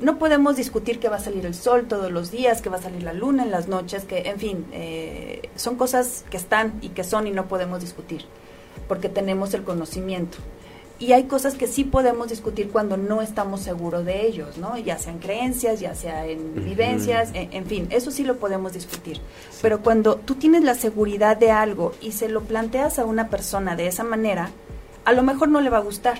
no 0.00 0.18
podemos 0.18 0.56
discutir 0.56 0.98
que 0.98 1.08
va 1.08 1.16
a 1.16 1.20
salir 1.20 1.46
el 1.46 1.54
sol 1.54 1.86
todos 1.86 2.10
los 2.10 2.30
días, 2.30 2.62
que 2.62 2.70
va 2.70 2.78
a 2.78 2.82
salir 2.82 3.02
la 3.02 3.12
luna 3.12 3.42
en 3.42 3.50
las 3.50 3.68
noches, 3.68 4.04
que, 4.04 4.20
en 4.20 4.38
fin, 4.38 4.66
eh, 4.72 5.50
son 5.56 5.76
cosas 5.76 6.24
que 6.30 6.36
están 6.36 6.78
y 6.80 6.90
que 6.90 7.04
son 7.04 7.26
y 7.26 7.30
no 7.30 7.46
podemos 7.46 7.80
discutir, 7.80 8.24
porque 8.88 9.08
tenemos 9.08 9.54
el 9.54 9.62
conocimiento. 9.62 10.38
Y 11.00 11.12
hay 11.12 11.24
cosas 11.24 11.54
que 11.54 11.66
sí 11.66 11.84
podemos 11.84 12.28
discutir 12.28 12.68
cuando 12.68 12.98
no 12.98 13.22
estamos 13.22 13.62
seguros 13.62 14.04
de 14.04 14.26
ellos, 14.26 14.58
¿no? 14.58 14.76
Ya 14.76 14.98
sean 14.98 15.18
creencias, 15.18 15.80
ya 15.80 15.94
sea 15.94 16.26
en 16.26 16.54
vivencias, 16.54 17.30
en, 17.32 17.64
fin, 17.64 17.86
eso 17.88 18.10
sí 18.10 18.22
lo 18.22 18.36
podemos 18.36 18.74
discutir. 18.74 19.18
Pero 19.62 19.80
cuando 19.80 20.16
tú 20.16 20.34
tienes 20.34 20.62
la 20.62 20.74
seguridad 20.74 21.38
de 21.38 21.50
algo 21.50 21.92
y 22.02 22.12
se 22.12 22.28
lo 22.28 22.42
planteas 22.42 22.98
a 22.98 23.06
una 23.06 23.30
persona 23.30 23.76
de 23.76 23.86
esa 23.86 24.04
manera, 24.04 24.50
a 25.06 25.14
lo 25.14 25.22
mejor 25.22 25.48
no 25.48 25.62
le 25.62 25.70
va 25.70 25.78
a 25.78 25.82
gustar 25.82 26.18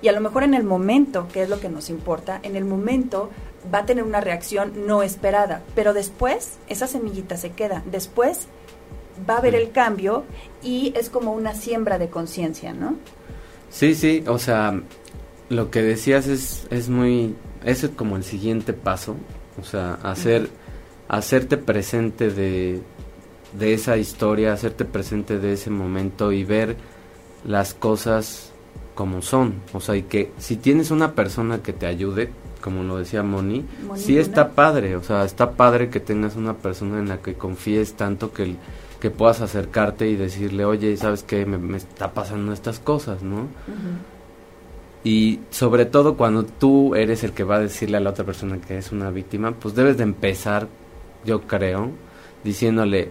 y 0.00 0.06
a 0.06 0.12
lo 0.12 0.20
mejor 0.20 0.44
en 0.44 0.54
el 0.54 0.62
momento, 0.62 1.26
que 1.32 1.42
es 1.42 1.48
lo 1.48 1.58
que 1.58 1.68
nos 1.68 1.90
importa, 1.90 2.38
en 2.44 2.54
el 2.54 2.64
momento 2.64 3.30
va 3.72 3.78
a 3.78 3.86
tener 3.86 4.04
una 4.04 4.20
reacción 4.20 4.86
no 4.86 5.02
esperada, 5.02 5.62
pero 5.74 5.92
después 5.92 6.58
esa 6.68 6.86
semillita 6.86 7.36
se 7.36 7.50
queda, 7.50 7.82
después 7.86 8.46
va 9.28 9.34
a 9.34 9.38
haber 9.38 9.54
el 9.54 9.72
cambio 9.72 10.24
y 10.62 10.92
es 10.96 11.10
como 11.10 11.32
una 11.32 11.54
siembra 11.54 11.98
de 11.98 12.10
conciencia, 12.10 12.72
¿no? 12.72 12.96
Sí, 13.74 13.96
sí, 13.96 14.22
o 14.28 14.38
sea, 14.38 14.80
lo 15.48 15.72
que 15.72 15.82
decías 15.82 16.28
es, 16.28 16.68
es 16.70 16.88
muy, 16.88 17.34
es 17.64 17.90
como 17.96 18.16
el 18.16 18.22
siguiente 18.22 18.72
paso, 18.72 19.16
o 19.60 19.64
sea, 19.64 19.94
hacer, 20.04 20.48
hacerte 21.08 21.56
presente 21.56 22.30
de, 22.30 22.80
de 23.58 23.74
esa 23.74 23.96
historia, 23.96 24.52
hacerte 24.52 24.84
presente 24.84 25.40
de 25.40 25.54
ese 25.54 25.70
momento 25.70 26.30
y 26.30 26.44
ver 26.44 26.76
las 27.44 27.74
cosas 27.74 28.52
como 28.94 29.22
son. 29.22 29.54
O 29.72 29.80
sea, 29.80 29.96
y 29.96 30.04
que 30.04 30.30
si 30.38 30.54
tienes 30.54 30.92
una 30.92 31.16
persona 31.16 31.60
que 31.60 31.72
te 31.72 31.86
ayude, 31.86 32.30
como 32.60 32.84
lo 32.84 32.98
decía 32.98 33.24
Moni, 33.24 33.64
sí 33.96 34.18
está 34.18 34.52
padre. 34.52 34.94
O 34.94 35.02
sea, 35.02 35.24
está 35.24 35.50
padre 35.50 35.90
que 35.90 35.98
tengas 35.98 36.36
una 36.36 36.54
persona 36.54 37.00
en 37.00 37.08
la 37.08 37.18
que 37.18 37.34
confíes 37.34 37.94
tanto 37.94 38.32
que, 38.32 38.54
que 39.04 39.10
puedas 39.10 39.42
acercarte 39.42 40.08
y 40.08 40.16
decirle, 40.16 40.64
oye, 40.64 40.96
¿sabes 40.96 41.22
qué? 41.22 41.44
Me, 41.44 41.76
está 41.76 42.14
pasando 42.14 42.54
estas 42.54 42.78
cosas, 42.78 43.22
¿no? 43.22 43.48
Y 45.04 45.40
sobre 45.50 45.84
todo 45.84 46.16
cuando 46.16 46.46
tú 46.46 46.94
eres 46.94 47.22
el 47.22 47.32
que 47.32 47.44
va 47.44 47.56
a 47.56 47.60
decirle 47.60 47.98
a 47.98 48.00
la 48.00 48.08
otra 48.08 48.24
persona 48.24 48.62
que 48.62 48.78
es 48.78 48.92
una 48.92 49.10
víctima, 49.10 49.52
pues 49.52 49.74
debes 49.74 49.98
de 49.98 50.04
empezar, 50.04 50.68
yo 51.22 51.42
creo, 51.42 51.90
diciéndole 52.44 53.10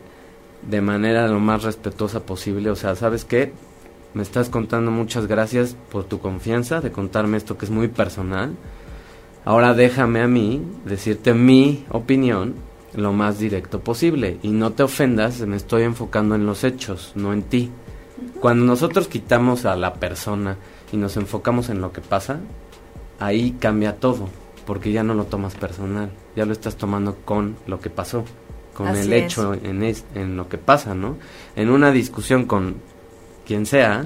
de 0.63 0.81
manera 0.81 1.27
lo 1.27 1.39
más 1.39 1.61
respetuosa 1.61 2.21
posible, 2.21 2.71
o 2.71 2.75
sea, 2.75 2.95
¿sabes 2.95 3.23
qué? 3.23 3.53
me 4.15 4.23
estás 4.23 4.49
contando 4.49 4.89
muchas 4.89 5.27
gracias 5.27 5.75
por 5.91 6.05
tu 6.05 6.17
confianza 6.17 6.81
de 6.81 6.91
contarme 6.91 7.37
esto 7.37 7.55
que 7.55 7.65
es 7.65 7.71
muy 7.71 7.87
personal. 7.87 8.55
Ahora 9.45 9.75
déjame 9.75 10.21
a 10.21 10.27
mí 10.27 10.59
decirte 10.85 11.35
mi 11.35 11.85
opinión 11.91 12.55
lo 12.95 13.13
más 13.13 13.39
directo 13.39 13.79
posible 13.79 14.37
y 14.43 14.49
no 14.49 14.71
te 14.71 14.83
ofendas, 14.83 15.39
me 15.41 15.55
estoy 15.55 15.83
enfocando 15.83 16.35
en 16.35 16.45
los 16.45 16.63
hechos, 16.63 17.13
no 17.15 17.33
en 17.33 17.43
ti. 17.43 17.71
Cuando 18.39 18.65
nosotros 18.65 19.07
quitamos 19.07 19.65
a 19.65 19.75
la 19.75 19.95
persona 19.95 20.57
y 20.91 20.97
nos 20.97 21.17
enfocamos 21.17 21.69
en 21.69 21.81
lo 21.81 21.91
que 21.91 22.01
pasa, 22.01 22.39
ahí 23.19 23.55
cambia 23.59 23.97
todo, 23.97 24.29
porque 24.65 24.91
ya 24.91 25.03
no 25.03 25.13
lo 25.13 25.25
tomas 25.25 25.55
personal, 25.55 26.11
ya 26.35 26.45
lo 26.45 26.53
estás 26.53 26.75
tomando 26.75 27.15
con 27.25 27.55
lo 27.67 27.79
que 27.79 27.89
pasó, 27.89 28.23
con 28.73 28.87
el 28.87 29.11
hecho 29.13 29.53
en, 29.53 29.83
en 29.83 30.37
lo 30.37 30.47
que 30.49 30.57
pasa, 30.57 30.93
¿no? 30.93 31.17
En 31.55 31.69
una 31.69 31.91
discusión 31.91 32.45
con 32.45 32.75
quien 33.45 33.65
sea, 33.65 34.05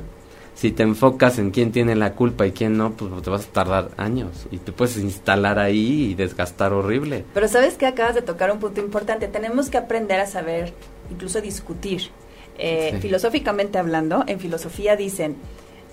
si 0.58 0.72
te 0.72 0.82
enfocas 0.82 1.38
en 1.38 1.52
quién 1.52 1.72
tiene 1.72 1.96
la 1.96 2.14
culpa 2.14 2.48
y 2.48 2.52
quién 2.52 2.78
no, 2.78 2.92
pues 2.94 3.22
te 3.22 3.30
vas 3.30 3.46
a 3.46 3.52
tardar 3.52 3.92
años 3.96 4.48
y 4.50 4.58
te 4.58 4.72
puedes 4.72 4.98
instalar 4.98 5.60
ahí 5.60 6.06
y 6.06 6.16
desgastar 6.16 6.74
horrible. 6.74 7.26
Pero 7.36 7.48
sabes 7.48 7.76
que 7.76 7.86
acabas 7.86 8.16
de 8.16 8.24
tocar 8.24 8.52
un 8.52 8.58
punto 8.58 8.82
importante. 8.82 9.28
Tenemos 9.28 9.70
que 9.70 9.78
aprender 9.78 10.20
a 10.20 10.26
saber, 10.26 10.74
incluso 11.12 11.42
discutir. 11.42 12.10
Eh, 12.58 12.98
filosóficamente 13.02 13.78
hablando, 13.78 14.24
en 14.26 14.40
filosofía 14.40 14.96
dicen, 14.96 15.36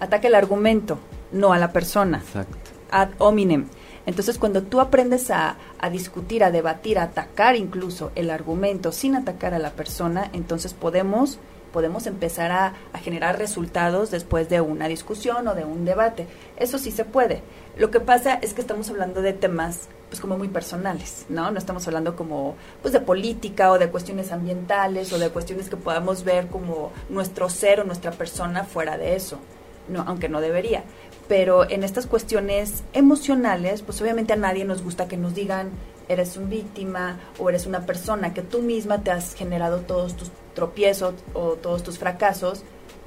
ataque 0.01 0.29
el 0.29 0.35
argumento, 0.35 0.99
no 1.31 1.53
a 1.53 1.59
la 1.59 1.71
persona. 1.71 2.23
Exacto. 2.27 2.57
Ad 2.91 3.11
hominem. 3.19 3.67
Entonces, 4.07 4.39
cuando 4.39 4.63
tú 4.63 4.81
aprendes 4.81 5.31
a, 5.31 5.59
a, 5.79 5.91
discutir, 5.91 6.43
a 6.43 6.51
debatir, 6.51 6.99
a 6.99 7.03
atacar 7.03 7.55
incluso 7.55 8.13
el 8.15 8.31
argumento 8.31 8.93
sin 8.93 9.15
atacar 9.15 9.53
a 9.53 9.59
la 9.59 9.73
persona, 9.73 10.31
entonces 10.33 10.73
podemos 10.73 11.39
podemos 11.75 12.07
empezar 12.07 12.53
a, 12.53 12.75
generar 13.03 13.37
resultados 13.37 14.13
después 14.13 14.49
de 14.49 14.61
una 14.61 14.87
discusión 14.87 15.49
o 15.49 15.57
de 15.57 15.65
un 15.65 15.85
debate. 15.85 16.29
Eso 16.57 16.79
sí 16.79 16.93
se 16.93 17.05
puede. 17.05 17.43
Lo 17.77 17.91
que 17.91 17.99
pasa 17.99 18.35
es 18.35 18.55
que 18.55 18.61
estamos 18.61 18.89
hablando 18.91 19.23
de 19.23 19.33
temas 19.33 19.89
pues 20.09 20.21
como 20.21 20.39
muy 20.39 20.47
personales, 20.47 21.27
¿no? 21.29 21.51
No 21.51 21.59
estamos 21.59 21.85
hablando 21.89 22.15
como 22.15 22.55
pues 22.81 22.95
de 22.95 23.01
política 23.01 23.73
o 23.73 23.79
de 23.81 23.89
cuestiones 23.89 24.31
ambientales 24.31 25.13
o 25.13 25.19
de 25.19 25.31
cuestiones 25.31 25.69
que 25.69 25.77
podamos 25.77 26.23
ver 26.23 26.47
como 26.47 26.93
nuestro 27.09 27.51
ser 27.51 27.81
o 27.81 27.85
nuestra 27.85 28.13
persona 28.13 28.63
fuera 28.63 28.97
de 28.97 29.17
eso. 29.17 29.41
No, 29.89 30.05
aunque 30.07 30.29
no 30.29 30.41
debería. 30.41 30.85
Pero 31.27 31.69
en 31.69 31.83
estas 31.83 32.07
cuestiones 32.07 32.85
emocionales, 32.93 33.83
pues 33.83 34.01
obviamente 34.01 34.33
a 34.33 34.37
nadie 34.37 34.65
nos 34.65 34.83
gusta 34.83 35.09
que 35.09 35.17
nos 35.17 35.35
digan 35.35 35.71
eres 36.09 36.37
una 36.37 36.49
víctima 36.49 37.19
o 37.39 37.49
eres 37.49 37.67
una 37.67 37.87
persona 37.87 38.35
que 38.35 38.43
tú 38.43 38.63
misma 38.63 39.03
te 39.03 39.11
has 39.11 39.35
generado 39.35 39.81
todos 39.81 40.17
tus 40.17 40.31
tropiezos 40.55 41.15
o 41.33 41.55
todos 41.55 41.83
tus 41.83 41.99
fracasos, 41.99 42.63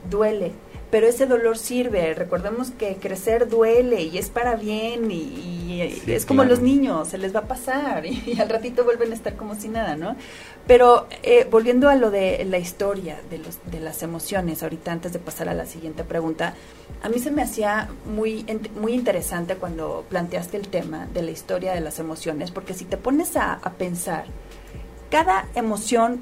duele 0.10 0.54
pero 0.90 1.08
ese 1.08 1.26
dolor 1.26 1.58
sirve. 1.58 2.14
Recordemos 2.14 2.72
que 2.72 2.96
crecer 2.96 3.50
duele 3.50 4.04
y 4.04 4.18
es 4.18 4.30
para 4.30 4.56
bien 4.56 5.12
y, 5.12 5.82
es 6.08 6.26
como 6.26 6.44
los 6.44 6.62
niños, 6.62 7.10
se 7.10 7.18
les 7.18 7.36
va 7.36 7.42
a 7.42 7.48
pasar 7.48 8.06
y, 8.06 8.40
al 8.40 8.50
ratito 8.50 8.84
vuelven 8.84 9.12
a 9.12 9.16
estar 9.16 9.36
como 9.36 9.56
si 9.56 9.68
nada, 9.70 9.96
¿no? 9.96 10.16
Pero 10.66 11.08
eh, 11.24 11.48
volviendo 11.50 11.90
a 11.90 11.96
lo 11.96 12.12
de 12.12 12.44
la 12.46 12.58
historia 12.58 13.20
de, 13.30 13.38
los, 13.38 13.60
de 13.72 13.80
las 13.80 14.02
emociones, 14.04 14.64
ahorita 14.64 14.92
antes 14.92 15.14
de 15.14 15.20
pasar 15.20 15.50
a 15.50 15.54
la 15.54 15.66
siguiente 15.66 16.04
pregunta, 16.04 16.54
a 17.04 17.10
mí 17.10 17.20
se 17.20 17.32
me 17.32 17.42
hacía 17.42 17.90
muy, 18.06 18.46
muy 18.80 18.94
interesante 18.94 19.56
cuando 19.56 20.06
planteaste 20.10 20.58
el 20.58 20.68
tema 20.68 21.08
de 21.14 21.22
la 21.22 21.32
historia 21.32 21.74
de 21.74 21.82
las 21.82 22.00
emociones, 22.00 22.52
porque 22.52 22.74
si 22.74 22.86
te 22.86 22.98
pones 22.98 23.38
a, 23.38 23.60
pensar, 23.78 24.26
cada 25.12 25.48
emoción 25.56 26.22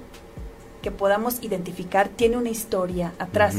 que 0.86 0.91
podamos 0.91 1.41
identificar 1.41 2.10
tiene 2.10 2.38
una 2.38 2.50
historia 2.50 3.13
atrás. 3.17 3.56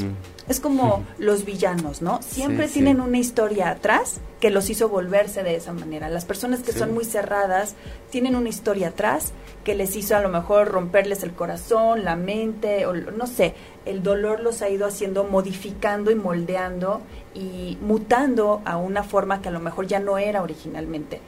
Es 0.47 0.61
como 0.61 1.05
los 1.19 1.45
villanos, 1.45 2.01
¿no? 2.01 2.23
Siempre 2.23 2.69
tienen 2.69 3.01
una 3.01 3.19
historia 3.19 3.69
atrás 3.69 4.21
que 4.39 4.51
los 4.51 4.71
hizo 4.71 4.89
volverse 4.89 5.43
de 5.43 5.57
esa 5.57 5.73
manera. 5.73 6.09
Las 6.09 6.25
personas 6.25 6.61
que 6.61 6.71
son 6.71 6.95
muy 6.95 7.05
cerradas 7.05 7.75
tienen 8.11 8.37
una 8.37 8.49
historia 8.49 8.91
atrás 8.91 9.33
que 9.65 9.75
les 9.75 9.97
hizo 9.97 10.15
a 10.15 10.21
lo 10.21 10.29
mejor 10.29 10.69
romperles 10.69 11.25
el 11.25 11.33
corazón, 11.33 12.05
la 12.05 12.15
mente, 12.15 12.87
o 12.87 12.95
no 12.95 13.27
sé, 13.27 13.55
el 13.87 14.05
dolor 14.05 14.39
los 14.39 14.63
ha 14.63 14.69
ido 14.69 14.87
haciendo, 14.87 15.25
modificando 15.25 16.13
y 16.13 16.15
moldeando 16.15 17.01
y 17.35 17.77
mutando 17.81 18.63
a 18.65 18.77
una 18.77 19.03
forma 19.03 19.43
que 19.43 19.49
a 19.49 19.53
lo 19.53 19.59
mejor 19.59 19.89
ya 19.89 19.99
no 19.99 20.17
era 20.17 20.43
originalmente. 20.43 21.21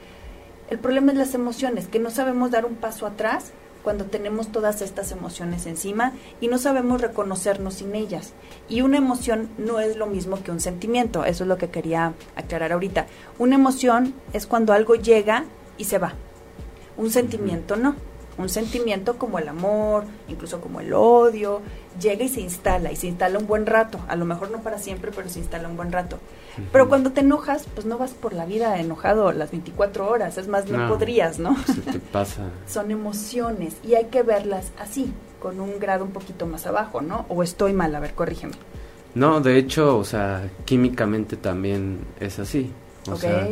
El 0.69 0.79
problema 0.79 1.11
es 1.11 1.17
las 1.17 1.33
emociones, 1.33 1.89
que 1.89 1.99
no 1.99 2.09
sabemos 2.09 2.51
dar 2.51 2.63
un 2.63 2.75
paso 2.75 3.05
atrás 3.05 3.51
cuando 3.83 4.05
tenemos 4.05 4.51
todas 4.51 4.81
estas 4.81 5.11
emociones 5.11 5.65
encima 5.65 6.13
y 6.41 6.47
no 6.47 6.57
sabemos 6.57 7.01
reconocernos 7.01 7.75
sin 7.75 7.95
ellas. 7.95 8.33
Y 8.67 8.81
una 8.81 8.97
emoción 8.97 9.49
no 9.57 9.79
es 9.79 9.95
lo 9.95 10.07
mismo 10.07 10.41
que 10.43 10.51
un 10.51 10.59
sentimiento, 10.59 11.25
eso 11.25 11.43
es 11.43 11.47
lo 11.47 11.57
que 11.57 11.69
quería 11.69 12.13
aclarar 12.35 12.73
ahorita. 12.73 13.07
Una 13.37 13.55
emoción 13.55 14.13
es 14.33 14.47
cuando 14.47 14.73
algo 14.73 14.95
llega 14.95 15.45
y 15.77 15.85
se 15.85 15.97
va. 15.97 16.13
Un 16.97 17.11
sentimiento 17.11 17.75
no. 17.75 17.95
Un 18.39 18.47
sentimiento 18.49 19.17
como 19.17 19.37
el 19.37 19.49
amor, 19.49 20.05
incluso 20.29 20.61
como 20.61 20.79
el 20.79 20.93
odio, 20.93 21.61
llega 21.99 22.23
y 22.23 22.29
se 22.29 22.39
instala, 22.39 22.89
y 22.89 22.95
se 22.95 23.07
instala 23.07 23.37
un 23.37 23.47
buen 23.47 23.65
rato, 23.65 23.99
a 24.07 24.15
lo 24.15 24.23
mejor 24.23 24.49
no 24.49 24.61
para 24.61 24.79
siempre, 24.79 25.11
pero 25.13 25.27
se 25.27 25.39
instala 25.39 25.67
un 25.67 25.75
buen 25.75 25.91
rato. 25.91 26.19
Pero 26.71 26.87
cuando 26.87 27.11
te 27.11 27.19
enojas, 27.19 27.67
pues 27.73 27.85
no 27.85 27.97
vas 27.97 28.11
por 28.11 28.33
la 28.33 28.45
vida 28.45 28.79
enojado 28.79 29.31
las 29.33 29.51
24 29.51 30.09
horas, 30.09 30.37
es 30.37 30.47
más, 30.47 30.69
no, 30.69 30.87
podrías, 30.87 31.37
¿no? 31.37 31.55
Se 31.65 31.81
te 31.81 31.99
pasa. 31.99 32.49
Son 32.65 32.91
emociones 32.91 33.75
y 33.83 33.95
hay 33.95 34.05
que 34.05 34.23
verlas 34.23 34.71
así, 34.79 35.11
con 35.41 35.59
un 35.59 35.77
grado 35.77 36.05
un 36.05 36.11
poquito 36.11 36.45
más 36.45 36.65
abajo, 36.65 37.01
¿no? 37.01 37.25
O 37.27 37.43
estoy 37.43 37.73
mal, 37.73 37.93
a 37.93 37.99
ver, 37.99 38.13
corrígeme. 38.13 38.53
No, 39.15 39.41
de 39.41 39.57
hecho, 39.57 39.97
o 39.97 40.05
sea, 40.05 40.49
químicamente 40.63 41.35
también 41.35 42.05
es 42.21 42.39
así. 42.39 42.71
O 43.11 43.15
sea, 43.15 43.47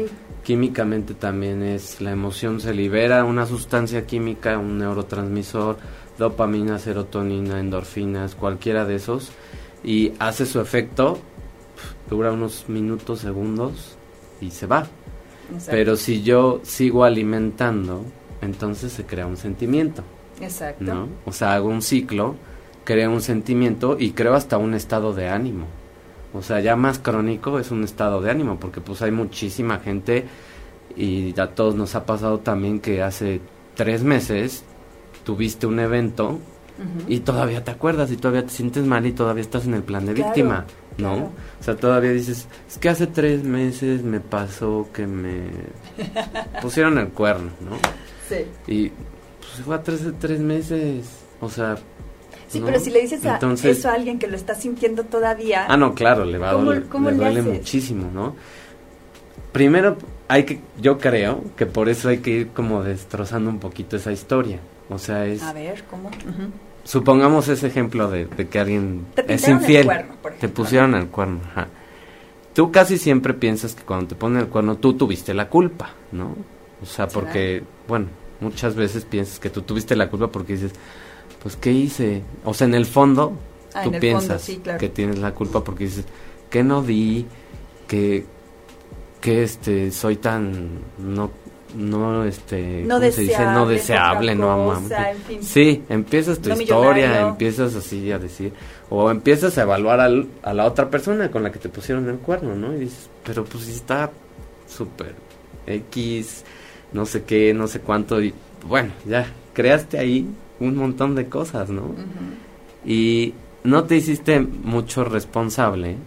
químicamente 0.47 1.13
también 1.13 1.61
es, 1.61 1.99
la 1.99 2.11
emoción 2.11 2.61
se 2.61 2.73
libera 2.73 3.25
una 3.25 3.45
sustancia 3.45 4.05
química, 4.05 4.57
un 4.57 4.77
neurotransmisor, 4.77 5.75
dopamina, 6.17 6.79
serotonina, 6.79 7.59
endorfinas, 7.59 8.33
cualquiera 8.33 8.85
de 8.85 8.95
esos, 8.95 9.31
y 9.83 10.13
hace 10.19 10.45
su 10.45 10.61
efecto, 10.61 11.19
dura 12.09 12.31
unos 12.31 12.69
minutos, 12.69 13.19
segundos, 13.19 13.97
y 14.39 14.51
se 14.51 14.67
va. 14.67 14.87
Pero 15.69 15.97
si 15.97 16.23
yo 16.23 16.61
sigo 16.63 17.03
alimentando, 17.03 18.05
entonces 18.39 18.93
se 18.93 19.05
crea 19.05 19.27
un 19.27 19.35
sentimiento. 19.35 20.01
Exacto. 20.39 20.85
¿no? 20.85 21.09
O 21.25 21.33
sea, 21.33 21.55
hago 21.55 21.67
un 21.67 21.81
ciclo, 21.81 22.37
creo 22.85 23.11
un 23.11 23.21
sentimiento 23.21 23.97
y 23.99 24.11
creo 24.11 24.33
hasta 24.33 24.57
un 24.57 24.75
estado 24.75 25.13
de 25.13 25.27
ánimo. 25.27 25.65
O 26.33 26.41
sea, 26.41 26.59
ya 26.59 26.75
más 26.75 26.99
crónico 26.99 27.59
es 27.59 27.71
un 27.71 27.83
estado 27.83 28.21
de 28.21 28.31
ánimo, 28.31 28.59
porque 28.59 28.81
pues 28.81 29.01
hay 29.01 29.11
muchísima 29.11 29.79
gente 29.79 30.25
y 30.95 31.39
a 31.39 31.47
todos 31.47 31.75
nos 31.75 31.95
ha 31.95 32.05
pasado 32.05 32.39
también 32.39 32.79
que 32.79 33.01
hace 33.01 33.41
tres 33.75 34.03
meses 34.03 34.63
tuviste 35.23 35.67
un 35.67 35.79
evento 35.79 36.39
y 37.07 37.21
todavía 37.21 37.63
te 37.63 37.71
acuerdas 37.71 38.11
y 38.11 38.17
todavía 38.17 38.43
te 38.43 38.51
sientes 38.51 38.85
mal 38.85 39.05
y 39.05 39.11
todavía 39.11 39.41
estás 39.41 39.65
en 39.65 39.73
el 39.73 39.83
plan 39.83 40.05
de 40.05 40.13
víctima, 40.13 40.65
¿no? 40.97 41.31
O 41.59 41.63
sea, 41.63 41.75
todavía 41.75 42.11
dices, 42.11 42.47
es 42.67 42.77
que 42.77 42.89
hace 42.89 43.07
tres 43.07 43.43
meses 43.43 44.03
me 44.03 44.19
pasó 44.19 44.87
que 44.93 45.07
me 45.07 45.49
pusieron 46.61 46.99
el 46.99 47.09
cuerno, 47.09 47.49
¿no? 47.61 47.77
Sí. 48.29 48.45
Y 48.71 48.89
pues 49.39 49.65
fue 49.65 49.75
a 49.75 49.81
tres, 49.81 50.01
tres 50.19 50.39
meses, 50.39 51.07
o 51.39 51.49
sea... 51.49 51.77
Sí, 52.47 52.61
pero 52.65 52.79
si 52.79 52.89
le 52.89 53.01
dices 53.01 53.25
a 53.25 53.39
eso 53.63 53.89
a 53.89 53.93
alguien 53.93 54.19
que 54.19 54.27
lo 54.27 54.35
está 54.35 54.55
sintiendo 54.55 55.03
todavía... 55.03 55.65
Ah, 55.67 55.75
no, 55.75 55.93
claro, 55.93 56.23
le 56.23 56.37
va 56.37 56.51
a 56.51 56.53
doler, 56.53 56.85
le, 57.01 57.11
duele 57.11 57.41
muchísimo, 57.41 58.09
¿no? 58.13 58.35
Primero 59.51 59.97
hay 60.27 60.43
que, 60.43 60.59
yo 60.79 60.97
creo 60.97 61.43
que 61.55 61.65
por 61.65 61.89
eso 61.89 62.09
hay 62.09 62.19
que 62.19 62.29
ir 62.31 62.47
como 62.49 62.83
destrozando 62.83 63.49
un 63.49 63.59
poquito 63.59 63.97
esa 63.97 64.11
historia. 64.11 64.59
O 64.89 64.97
sea, 64.97 65.25
es... 65.25 65.43
A 65.43 65.53
ver, 65.53 65.83
¿cómo? 65.89 66.09
Supongamos 66.83 67.49
ese 67.49 67.67
ejemplo 67.67 68.09
de, 68.09 68.27
que 68.27 68.59
alguien 68.59 69.05
es 69.27 69.47
infiel. 69.47 69.89
te 70.39 70.47
pusieron 70.47 70.95
el 70.95 71.07
cuerno. 71.07 71.41
Tú 72.53 72.71
casi 72.71 72.97
siempre 72.97 73.33
piensas 73.33 73.75
que 73.75 73.83
cuando 73.83 74.07
te 74.07 74.15
ponen 74.15 74.39
el 74.39 74.47
cuerno 74.47 74.77
tú 74.77 74.93
tuviste 74.93 75.33
la 75.33 75.49
culpa, 75.49 75.91
¿no? 76.11 76.35
O 76.81 76.85
sea, 76.85 77.07
porque, 77.07 77.61
bueno, 77.87 78.07
muchas 78.39 78.75
veces 78.75 79.05
piensas 79.05 79.39
que 79.39 79.49
tú 79.49 79.63
tuviste 79.63 79.95
la 79.95 80.09
culpa 80.09 80.27
porque 80.27 80.53
dices, 80.53 80.71
pues, 81.41 81.55
¿qué 81.55 81.71
hice? 81.71 82.21
O 82.43 82.53
sea, 82.53 82.67
en 82.67 82.75
el 82.75 82.85
fondo, 82.85 83.33
ah, 83.73 83.83
tú 83.83 83.91
piensas 83.99 84.49
que 84.79 84.89
tienes 84.89 85.19
la 85.19 85.33
culpa 85.33 85.63
porque 85.63 85.85
dices, 85.85 86.05
¿qué 86.49 86.63
no 86.63 86.81
di? 86.81 87.25
Que, 87.87 88.25
que 89.21 89.43
este, 89.43 89.91
soy 89.91 90.17
tan, 90.17 90.81
no 90.97 91.31
no 91.75 92.23
este 92.23 92.83
no 92.85 92.99
deseable, 92.99 93.53
no 93.53 93.65
deseable 93.65 94.35
no 94.35 94.81
sí 95.41 95.83
empiezas 95.89 96.39
tu 96.39 96.49
historia 96.51 97.27
empiezas 97.27 97.75
así 97.75 98.11
a 98.11 98.17
decir 98.17 98.53
o 98.89 99.11
empiezas 99.11 99.57
a 99.57 99.63
evaluar 99.63 99.99
a 99.99 100.53
la 100.53 100.65
otra 100.65 100.89
persona 100.89 101.29
con 101.29 101.43
la 101.43 101.51
que 101.51 101.59
te 101.59 101.69
pusieron 101.69 102.07
el 102.09 102.17
cuerno 102.17 102.55
no 102.55 102.73
y 102.73 102.79
dices 102.79 103.09
pero 103.23 103.43
pues 103.43 103.65
si 103.65 103.71
está 103.71 104.11
súper 104.67 105.13
x 105.67 106.43
no 106.93 107.05
sé 107.05 107.23
qué 107.23 107.53
no 107.53 107.67
sé 107.67 107.81
cuánto 107.81 108.21
y 108.21 108.33
bueno 108.65 108.93
ya 109.05 109.27
creaste 109.53 109.99
ahí 109.99 110.27
un 110.59 110.75
montón 110.75 111.15
de 111.15 111.27
cosas 111.27 111.69
no 111.69 111.93
y 112.85 113.33
no 113.63 113.83
te 113.83 113.95
hiciste 113.95 114.39
mucho 114.39 115.03
responsable 115.03 115.97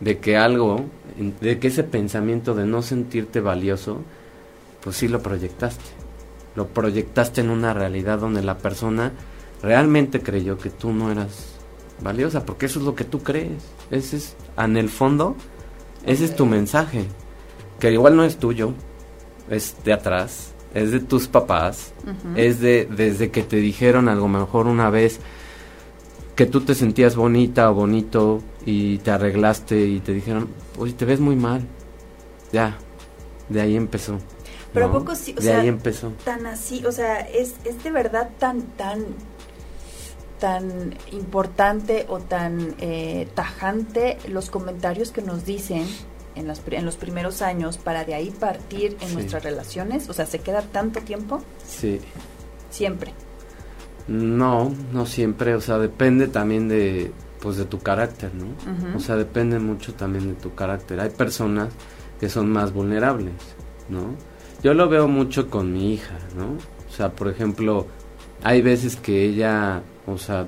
de 0.00 0.18
que 0.18 0.36
algo 0.36 0.86
de 1.40 1.58
que 1.58 1.68
ese 1.68 1.84
pensamiento 1.84 2.54
de 2.54 2.66
no 2.66 2.82
sentirte 2.82 3.40
valioso 3.40 4.02
pues 4.82 4.96
sí 4.96 5.08
lo 5.08 5.22
proyectaste. 5.22 5.84
Lo 6.54 6.68
proyectaste 6.68 7.40
en 7.40 7.50
una 7.50 7.72
realidad 7.72 8.18
donde 8.18 8.42
la 8.42 8.58
persona 8.58 9.12
realmente 9.62 10.20
creyó 10.20 10.58
que 10.58 10.70
tú 10.70 10.92
no 10.92 11.10
eras 11.10 11.54
valiosa, 12.02 12.44
porque 12.44 12.66
eso 12.66 12.80
es 12.80 12.84
lo 12.84 12.94
que 12.94 13.04
tú 13.04 13.22
crees. 13.22 13.62
Ese 13.90 14.16
es, 14.16 14.36
en 14.58 14.76
el 14.76 14.88
fondo, 14.88 15.36
ese 16.04 16.24
es 16.24 16.36
tu 16.36 16.46
mensaje, 16.46 17.06
que 17.78 17.92
igual 17.92 18.16
no 18.16 18.24
es 18.24 18.36
tuyo, 18.36 18.72
es 19.48 19.76
de 19.84 19.92
atrás, 19.92 20.51
es 20.74 20.90
de 20.90 21.00
tus 21.00 21.28
papás, 21.28 21.92
es 22.36 22.60
de 22.60 22.88
desde 22.90 23.30
que 23.30 23.42
te 23.42 23.56
dijeron 23.56 24.08
algo 24.08 24.28
mejor 24.28 24.66
una 24.66 24.90
vez 24.90 25.20
que 26.34 26.46
tú 26.46 26.62
te 26.62 26.74
sentías 26.74 27.14
bonita 27.14 27.70
o 27.70 27.74
bonito 27.74 28.42
y 28.64 28.98
te 28.98 29.10
arreglaste 29.10 29.86
y 29.86 30.00
te 30.00 30.12
dijeron, 30.12 30.48
oye, 30.78 30.92
te 30.92 31.04
ves 31.04 31.20
muy 31.20 31.36
mal. 31.36 31.62
Ya, 32.52 32.78
de 33.48 33.60
ahí 33.60 33.76
empezó. 33.76 34.18
Pero 34.72 34.86
a 34.86 34.92
poco 34.92 35.14
sí, 35.14 35.34
o 35.38 35.42
de 35.42 35.52
ahí 35.52 35.68
empezó. 35.68 36.12
Tan 36.24 36.46
así, 36.46 36.84
o 36.86 36.92
sea, 36.92 37.20
es, 37.20 37.54
es 37.64 37.82
de 37.84 37.90
verdad 37.90 38.30
tan, 38.38 38.62
tan, 38.62 39.04
tan 40.38 40.94
importante 41.12 42.06
o 42.08 42.18
tan 42.18 42.74
eh, 42.78 43.28
tajante 43.34 44.18
los 44.28 44.48
comentarios 44.48 45.12
que 45.12 45.20
nos 45.20 45.44
dicen 45.44 45.84
en, 46.34 46.46
las, 46.46 46.62
en 46.70 46.84
los 46.84 46.96
primeros 46.96 47.42
años 47.42 47.78
para 47.78 48.04
de 48.04 48.14
ahí 48.14 48.30
partir 48.30 48.96
en 49.00 49.14
nuestras 49.14 49.44
relaciones? 49.44 50.08
O 50.08 50.12
sea, 50.12 50.26
¿se 50.26 50.40
queda 50.40 50.62
tanto 50.62 51.00
tiempo? 51.00 51.42
Sí. 51.66 52.00
Siempre. 52.70 53.12
No, 54.08 54.72
no 54.92 55.06
siempre, 55.06 55.54
o 55.54 55.60
sea, 55.60 55.78
depende 55.78 56.26
también 56.26 56.68
de, 56.68 57.12
pues 57.40 57.56
de 57.56 57.64
tu 57.64 57.78
carácter, 57.78 58.32
¿no? 58.34 58.46
O 58.96 59.00
sea, 59.00 59.16
depende 59.16 59.58
mucho 59.58 59.94
también 59.94 60.28
de 60.28 60.34
tu 60.34 60.54
carácter. 60.54 61.00
Hay 61.00 61.10
personas 61.10 61.68
que 62.18 62.28
son 62.28 62.50
más 62.50 62.72
vulnerables, 62.72 63.34
¿no? 63.88 64.14
Yo 64.62 64.74
lo 64.74 64.88
veo 64.88 65.08
mucho 65.08 65.50
con 65.50 65.72
mi 65.72 65.94
hija, 65.94 66.18
¿no? 66.36 66.56
O 66.88 66.92
sea, 66.94 67.10
por 67.10 67.28
ejemplo, 67.28 67.86
hay 68.42 68.62
veces 68.62 68.96
que 68.96 69.24
ella, 69.24 69.82
o 70.06 70.18
sea, 70.18 70.46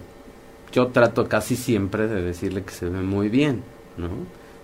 yo 0.73 0.89
trato 0.89 1.29
casi 1.29 1.57
siempre 1.57 2.09
de 2.09 2.23
decirle 2.23 2.63
que 2.65 2.73
se 2.73 2.89
ve 2.89 3.01
muy 3.01 3.29
bien, 3.29 3.63
¿no? 3.97 4.09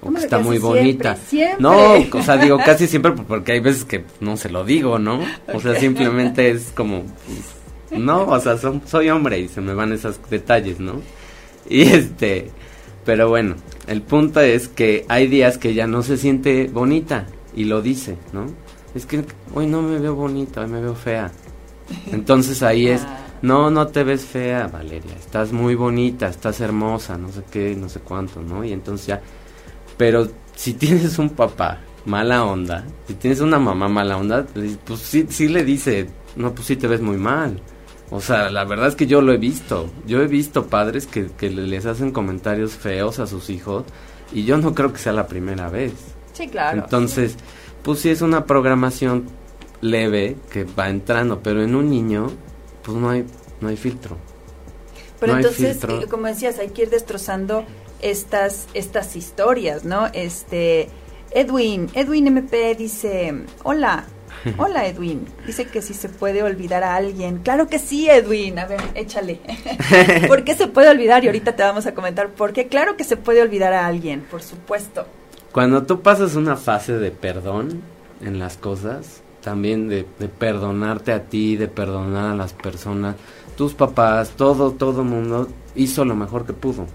O 0.02 0.12
que 0.12 0.20
está 0.20 0.38
muy 0.38 0.58
bonita. 0.58 1.16
No, 1.58 1.94
o 2.12 2.22
sea, 2.22 2.36
digo 2.38 2.58
casi 2.64 2.86
siempre 2.86 3.12
porque 3.12 3.52
hay 3.52 3.60
veces 3.60 3.84
que 3.84 4.04
no 4.20 4.36
se 4.36 4.48
lo 4.48 4.64
digo, 4.64 4.98
¿no? 4.98 5.20
O 5.52 5.60
sea, 5.60 5.74
simplemente 5.78 6.50
es 6.50 6.72
como, 6.74 7.04
no, 7.90 8.26
o 8.26 8.40
sea, 8.40 8.56
soy 8.86 9.10
hombre 9.10 9.40
y 9.40 9.48
se 9.48 9.60
me 9.60 9.74
van 9.74 9.92
esos 9.92 10.18
detalles, 10.30 10.80
¿no? 10.80 11.00
Y 11.68 11.82
este, 11.82 12.50
pero 13.04 13.28
bueno, 13.28 13.56
el 13.86 14.02
punto 14.02 14.40
es 14.40 14.68
que 14.68 15.04
hay 15.08 15.26
días 15.26 15.58
que 15.58 15.70
ella 15.70 15.86
no 15.86 16.02
se 16.02 16.16
siente 16.16 16.68
bonita 16.72 17.26
y 17.54 17.64
lo 17.64 17.82
dice, 17.82 18.16
¿no? 18.32 18.46
Es 18.94 19.06
que 19.06 19.24
hoy 19.54 19.66
no 19.66 19.82
me 19.82 19.98
veo 19.98 20.14
bonita, 20.14 20.62
hoy 20.62 20.68
me 20.68 20.80
veo 20.80 20.94
fea. 20.94 21.30
Entonces 22.12 22.62
ahí 22.62 22.88
es, 22.88 23.02
ah. 23.02 23.18
no, 23.42 23.70
no 23.70 23.88
te 23.88 24.04
ves 24.04 24.24
fea, 24.24 24.68
Valeria, 24.68 25.14
estás 25.18 25.52
muy 25.52 25.74
bonita, 25.74 26.28
estás 26.28 26.60
hermosa, 26.60 27.16
no 27.18 27.30
sé 27.30 27.42
qué, 27.50 27.74
no 27.76 27.88
sé 27.88 28.00
cuánto, 28.00 28.40
¿no? 28.40 28.64
Y 28.64 28.72
entonces 28.72 29.06
ya, 29.06 29.20
pero 30.00 30.26
si 30.56 30.72
tienes 30.72 31.18
un 31.18 31.28
papá 31.28 31.78
mala 32.06 32.46
onda, 32.46 32.86
si 33.06 33.12
tienes 33.12 33.40
una 33.40 33.58
mamá 33.58 33.86
mala 33.86 34.16
onda, 34.16 34.46
pues 34.86 35.00
sí, 35.00 35.26
sí 35.28 35.46
le 35.46 35.62
dice, 35.62 36.08
no, 36.36 36.54
pues 36.54 36.68
sí 36.68 36.76
te 36.76 36.86
ves 36.86 37.02
muy 37.02 37.18
mal. 37.18 37.60
O 38.08 38.22
sea, 38.22 38.48
la 38.48 38.64
verdad 38.64 38.88
es 38.88 38.94
que 38.94 39.06
yo 39.06 39.20
lo 39.20 39.34
he 39.34 39.36
visto. 39.36 39.90
Yo 40.06 40.22
he 40.22 40.26
visto 40.26 40.68
padres 40.68 41.06
que, 41.06 41.26
que 41.26 41.50
les 41.50 41.84
hacen 41.84 42.12
comentarios 42.12 42.72
feos 42.72 43.18
a 43.18 43.26
sus 43.26 43.50
hijos 43.50 43.84
y 44.32 44.44
yo 44.44 44.56
no 44.56 44.74
creo 44.74 44.90
que 44.90 44.98
sea 44.98 45.12
la 45.12 45.26
primera 45.26 45.68
vez. 45.68 45.92
Sí, 46.32 46.48
claro. 46.48 46.80
Entonces, 46.82 47.36
pues 47.82 47.98
sí 47.98 48.08
es 48.08 48.22
una 48.22 48.46
programación 48.46 49.26
leve 49.82 50.38
que 50.50 50.64
va 50.64 50.88
entrando, 50.88 51.42
pero 51.42 51.62
en 51.62 51.74
un 51.74 51.90
niño, 51.90 52.30
pues 52.82 52.96
no 52.96 53.10
hay, 53.10 53.26
no 53.60 53.68
hay 53.68 53.76
filtro. 53.76 54.16
Pero 55.20 55.36
entonces, 55.36 55.84
eh, 55.84 56.06
como 56.08 56.26
decías, 56.26 56.58
hay 56.58 56.70
que 56.70 56.84
ir 56.84 56.90
destrozando 56.90 57.66
estas, 58.02 58.68
estas 58.74 59.16
historias, 59.16 59.84
¿no? 59.84 60.08
Este, 60.12 60.88
Edwin, 61.30 61.88
Edwin 61.94 62.26
MP 62.26 62.74
dice, 62.74 63.34
hola, 63.62 64.04
Hola 64.58 64.86
Edwin, 64.86 65.26
dice 65.46 65.66
que 65.66 65.82
si 65.82 65.94
se 65.94 66.08
puede 66.08 66.42
olvidar 66.42 66.82
a 66.82 66.96
alguien. 66.96 67.38
Claro 67.38 67.68
que 67.68 67.78
sí, 67.78 68.08
Edwin. 68.08 68.58
A 68.58 68.66
ver, 68.66 68.80
échale. 68.94 69.40
¿Por 70.28 70.44
qué 70.44 70.54
se 70.54 70.66
puede 70.66 70.88
olvidar? 70.88 71.24
Y 71.24 71.26
ahorita 71.26 71.56
te 71.56 71.62
vamos 71.62 71.86
a 71.86 71.94
comentar 71.94 72.30
por 72.30 72.52
qué. 72.52 72.68
Claro 72.68 72.96
que 72.96 73.04
se 73.04 73.16
puede 73.16 73.42
olvidar 73.42 73.72
a 73.72 73.86
alguien, 73.86 74.22
por 74.30 74.42
supuesto. 74.42 75.06
Cuando 75.52 75.82
tú 75.82 76.00
pasas 76.00 76.36
una 76.36 76.56
fase 76.56 76.94
de 76.98 77.10
perdón 77.10 77.82
en 78.24 78.38
las 78.38 78.56
cosas, 78.56 79.22
también 79.42 79.88
de, 79.88 80.04
perdonarte 80.04 81.12
a 81.12 81.24
ti, 81.24 81.56
de 81.56 81.68
perdonar 81.68 82.32
a 82.32 82.36
las 82.36 82.52
personas, 82.52 83.16
tus 83.56 83.74
papás, 83.74 84.30
todo, 84.36 84.72
todo 84.72 85.02
mundo 85.04 85.48
hizo 85.74 86.04
lo 86.04 86.14
mejor 86.14 86.46
que 86.46 86.52
pudo. 86.52 86.86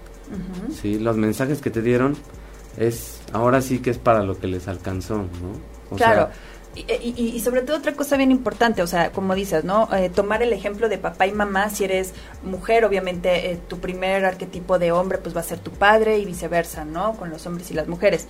Sí, 0.80 0.98
los 0.98 1.16
mensajes 1.16 1.60
que 1.60 1.70
te 1.70 1.82
dieron 1.82 2.16
es 2.76 3.20
ahora 3.32 3.62
sí 3.62 3.78
que 3.78 3.90
es 3.90 3.98
para 3.98 4.22
lo 4.22 4.38
que 4.38 4.46
les 4.46 4.68
alcanzó, 4.68 5.16
¿no? 5.16 5.96
claro. 5.96 6.28
Y, 6.76 7.40
sobre 7.40 7.62
todo 7.62 7.78
otra 7.78 7.94
cosa 7.94 8.18
bien 8.18 8.30
importante, 8.30 8.82
o 8.82 8.86
sea, 8.86 9.10
como 9.10 9.34
dices, 9.34 9.64
¿no? 9.64 9.88
Eh, 9.94 10.10
tomar 10.10 10.42
el 10.42 10.52
ejemplo 10.52 10.90
de 10.90 10.98
papá 10.98 11.26
y 11.26 11.32
mamá, 11.32 11.70
si 11.70 11.84
eres 11.84 12.12
mujer, 12.42 12.84
obviamente 12.84 13.50
eh, 13.50 13.58
tu 13.66 13.78
primer 13.78 14.26
arquetipo 14.26 14.78
de 14.78 14.92
hombre 14.92 15.16
pues 15.16 15.34
va 15.34 15.40
a 15.40 15.44
ser 15.44 15.58
tu 15.58 15.70
padre 15.70 16.18
y 16.18 16.26
viceversa, 16.26 16.84
¿no? 16.84 17.14
Con 17.14 17.30
los 17.30 17.46
hombres 17.46 17.70
y 17.70 17.74
las 17.74 17.88
mujeres 17.88 18.28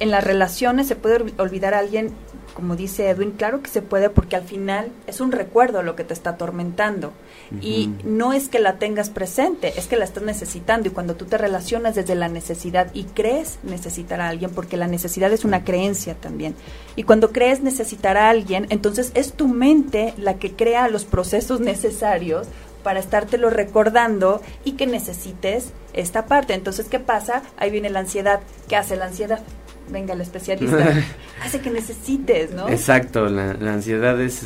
en 0.00 0.10
las 0.10 0.24
relaciones 0.24 0.88
se 0.88 0.96
puede 0.96 1.32
olvidar 1.38 1.74
a 1.74 1.78
alguien, 1.78 2.12
como 2.54 2.76
dice 2.76 3.08
Edwin, 3.08 3.32
claro 3.32 3.62
que 3.62 3.70
se 3.70 3.82
puede 3.82 4.10
porque 4.10 4.36
al 4.36 4.44
final 4.44 4.90
es 5.06 5.20
un 5.20 5.32
recuerdo 5.32 5.82
lo 5.82 5.96
que 5.96 6.04
te 6.04 6.14
está 6.14 6.30
atormentando. 6.30 7.12
Y 7.60 7.90
no 8.04 8.32
es 8.32 8.48
que 8.48 8.60
la 8.60 8.78
tengas 8.78 9.10
presente, 9.10 9.72
es 9.76 9.88
que 9.88 9.96
la 9.96 10.04
estás 10.04 10.22
necesitando. 10.22 10.88
Y 10.88 10.92
cuando 10.92 11.16
tú 11.16 11.24
te 11.24 11.36
relacionas 11.36 11.96
desde 11.96 12.14
la 12.14 12.28
necesidad 12.28 12.94
y 12.94 13.04
crees 13.04 13.58
necesitar 13.64 14.20
a 14.20 14.28
alguien, 14.28 14.50
porque 14.50 14.76
la 14.76 14.86
necesidad 14.86 15.32
es 15.32 15.44
una 15.44 15.64
creencia 15.64 16.14
también. 16.14 16.54
Y 16.94 17.02
cuando 17.02 17.32
crees 17.32 17.60
necesitar 17.60 18.16
a 18.16 18.30
alguien, 18.30 18.66
entonces 18.70 19.10
es 19.14 19.32
tu 19.32 19.48
mente 19.48 20.14
la 20.16 20.34
que 20.34 20.52
crea 20.52 20.88
los 20.88 21.04
procesos 21.04 21.60
necesarios 21.60 22.46
para 22.82 23.00
estártelo 23.00 23.50
recordando 23.50 24.40
y 24.64 24.72
que 24.72 24.86
necesites 24.86 25.72
esta 25.92 26.26
parte. 26.26 26.54
Entonces, 26.54 26.86
¿qué 26.88 26.98
pasa? 27.00 27.42
Ahí 27.56 27.70
viene 27.70 27.90
la 27.90 28.00
ansiedad. 28.00 28.40
¿Qué 28.68 28.76
hace 28.76 28.96
la 28.96 29.06
ansiedad? 29.06 29.40
Venga 29.90 30.14
el 30.14 30.20
especialista, 30.20 31.04
hace 31.44 31.60
que 31.60 31.70
necesites, 31.70 32.52
¿no? 32.52 32.68
Exacto, 32.68 33.28
la, 33.28 33.50
ansiedad 33.50 34.20
es, 34.20 34.44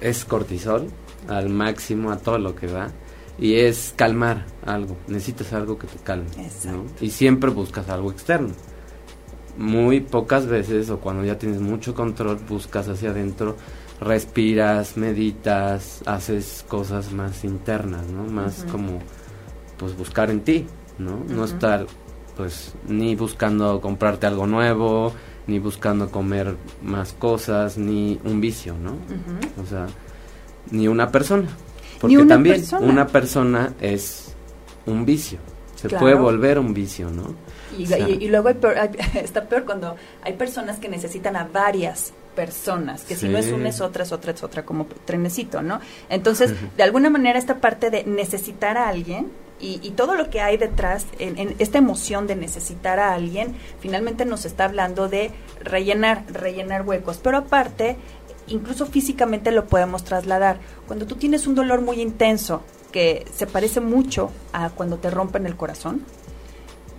es, 0.00 0.24
cortisol 0.24 0.88
al 1.28 1.48
máximo, 1.48 2.10
a 2.10 2.18
todo 2.18 2.38
lo 2.38 2.54
que 2.54 2.66
va, 2.66 2.90
y 3.38 3.54
es 3.54 3.94
calmar 3.96 4.46
algo, 4.64 4.96
necesitas 5.08 5.52
algo 5.52 5.78
que 5.78 5.86
te 5.86 5.98
calme, 5.98 6.30
¿no? 6.64 6.84
Y 7.00 7.10
siempre 7.10 7.50
buscas 7.50 7.88
algo 7.88 8.10
externo. 8.10 8.50
Muy 9.56 10.00
pocas 10.00 10.46
veces, 10.46 10.90
o 10.90 11.00
cuando 11.00 11.24
ya 11.24 11.38
tienes 11.38 11.60
mucho 11.60 11.94
control, 11.94 12.38
buscas 12.48 12.88
hacia 12.88 13.10
adentro, 13.10 13.56
respiras, 14.00 14.96
meditas, 14.96 16.02
haces 16.06 16.64
cosas 16.68 17.12
más 17.12 17.44
internas, 17.44 18.06
¿no? 18.06 18.24
Más 18.24 18.64
como, 18.70 19.00
pues 19.76 19.96
buscar 19.96 20.30
en 20.30 20.40
ti, 20.40 20.66
¿no? 20.98 21.22
No 21.28 21.44
estar 21.44 21.86
pues 22.40 22.72
ni 22.88 23.14
buscando 23.16 23.82
comprarte 23.82 24.26
algo 24.26 24.46
nuevo, 24.46 25.12
ni 25.46 25.58
buscando 25.58 26.10
comer 26.10 26.56
más 26.82 27.12
cosas, 27.12 27.76
ni 27.76 28.18
un 28.24 28.40
vicio, 28.40 28.74
¿no? 28.78 28.92
O 29.62 29.66
sea, 29.66 29.86
ni 30.70 30.88
una 30.88 31.10
persona. 31.10 31.50
Porque 32.00 32.24
también 32.24 32.64
una 32.80 33.06
persona 33.08 33.74
es 33.78 34.34
un 34.86 35.04
vicio. 35.04 35.38
Se 35.74 35.90
puede 35.90 36.14
volver 36.14 36.58
un 36.58 36.72
vicio, 36.72 37.10
¿no? 37.10 37.34
Y, 37.76 38.28
luego 38.28 38.48
está 39.14 39.44
peor 39.44 39.66
cuando 39.66 39.96
hay 40.22 40.32
personas 40.32 40.78
que 40.78 40.88
necesitan 40.88 41.36
a 41.36 41.44
varias 41.44 42.14
personas, 42.34 43.02
que 43.02 43.16
si 43.16 43.28
no 43.28 43.36
es 43.36 43.52
una 43.52 43.68
es 43.68 43.82
otra, 43.82 44.04
es 44.04 44.12
otra, 44.12 44.32
es 44.32 44.42
otra, 44.42 44.64
como 44.64 44.86
trenecito, 45.04 45.60
¿no? 45.60 45.78
Entonces, 46.08 46.54
de 46.74 46.82
alguna 46.82 47.10
manera 47.10 47.38
esta 47.38 47.58
parte 47.60 47.90
de 47.90 48.04
necesitar 48.04 48.78
a 48.78 48.88
alguien 48.88 49.26
y, 49.60 49.90
todo 49.90 50.14
lo 50.14 50.30
que 50.30 50.40
hay 50.40 50.56
detrás, 50.56 51.06
en, 51.18 51.54
esta 51.58 51.78
emoción 51.78 52.26
de 52.26 52.34
necesitar 52.34 52.98
a 52.98 53.12
alguien, 53.12 53.54
finalmente 53.80 54.24
nos 54.24 54.46
está 54.46 54.64
hablando 54.64 55.08
de 55.08 55.30
rellenar, 55.62 56.24
rellenar 56.32 56.86
huecos. 56.86 57.18
Pero 57.22 57.36
aparte, 57.36 57.96
incluso 58.46 58.86
físicamente 58.86 59.50
lo 59.50 59.66
podemos 59.66 60.04
trasladar. 60.04 60.60
Cuando 60.86 61.06
tú 61.06 61.16
tienes 61.16 61.46
un 61.46 61.54
dolor 61.54 61.82
muy 61.82 62.00
intenso, 62.00 62.62
que 62.90 63.26
se 63.34 63.46
parece 63.46 63.80
mucho 63.80 64.30
a 64.52 64.70
cuando 64.70 64.96
te 64.96 65.10
rompen 65.10 65.46
el 65.46 65.56
corazón, 65.56 66.04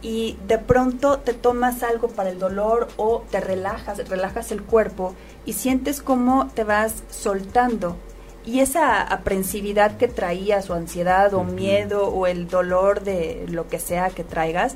y 0.04 0.38
de 0.48 0.58
pronto 0.58 1.20
te 1.20 1.34
tomas 1.34 1.84
algo 1.84 2.10
para 2.10 2.30
el 2.30 2.40
dolor 2.40 2.88
o 2.98 3.24
te 3.30 3.40
relajas, 3.40 4.10
relajas 4.10 4.52
el 4.52 4.64
cuerpo 4.64 5.14
y 5.46 5.54
sientes 5.54 6.02
cómo 6.02 6.50
te 6.56 6.64
vas 6.64 7.04
soltando 7.12 7.98
y 8.46 8.60
esa 8.60 9.02
aprensividad 9.02 9.98
que 9.98 10.08
traías 10.08 10.70
o 10.70 10.74
ansiedad 10.74 11.34
o 11.34 11.44
miedo 11.44 12.08
o 12.08 12.28
el 12.28 12.48
dolor 12.48 13.04
de 13.04 13.46
lo 13.50 13.68
que 13.68 13.80
sea 13.80 14.10
que 14.10 14.24
traigas 14.24 14.76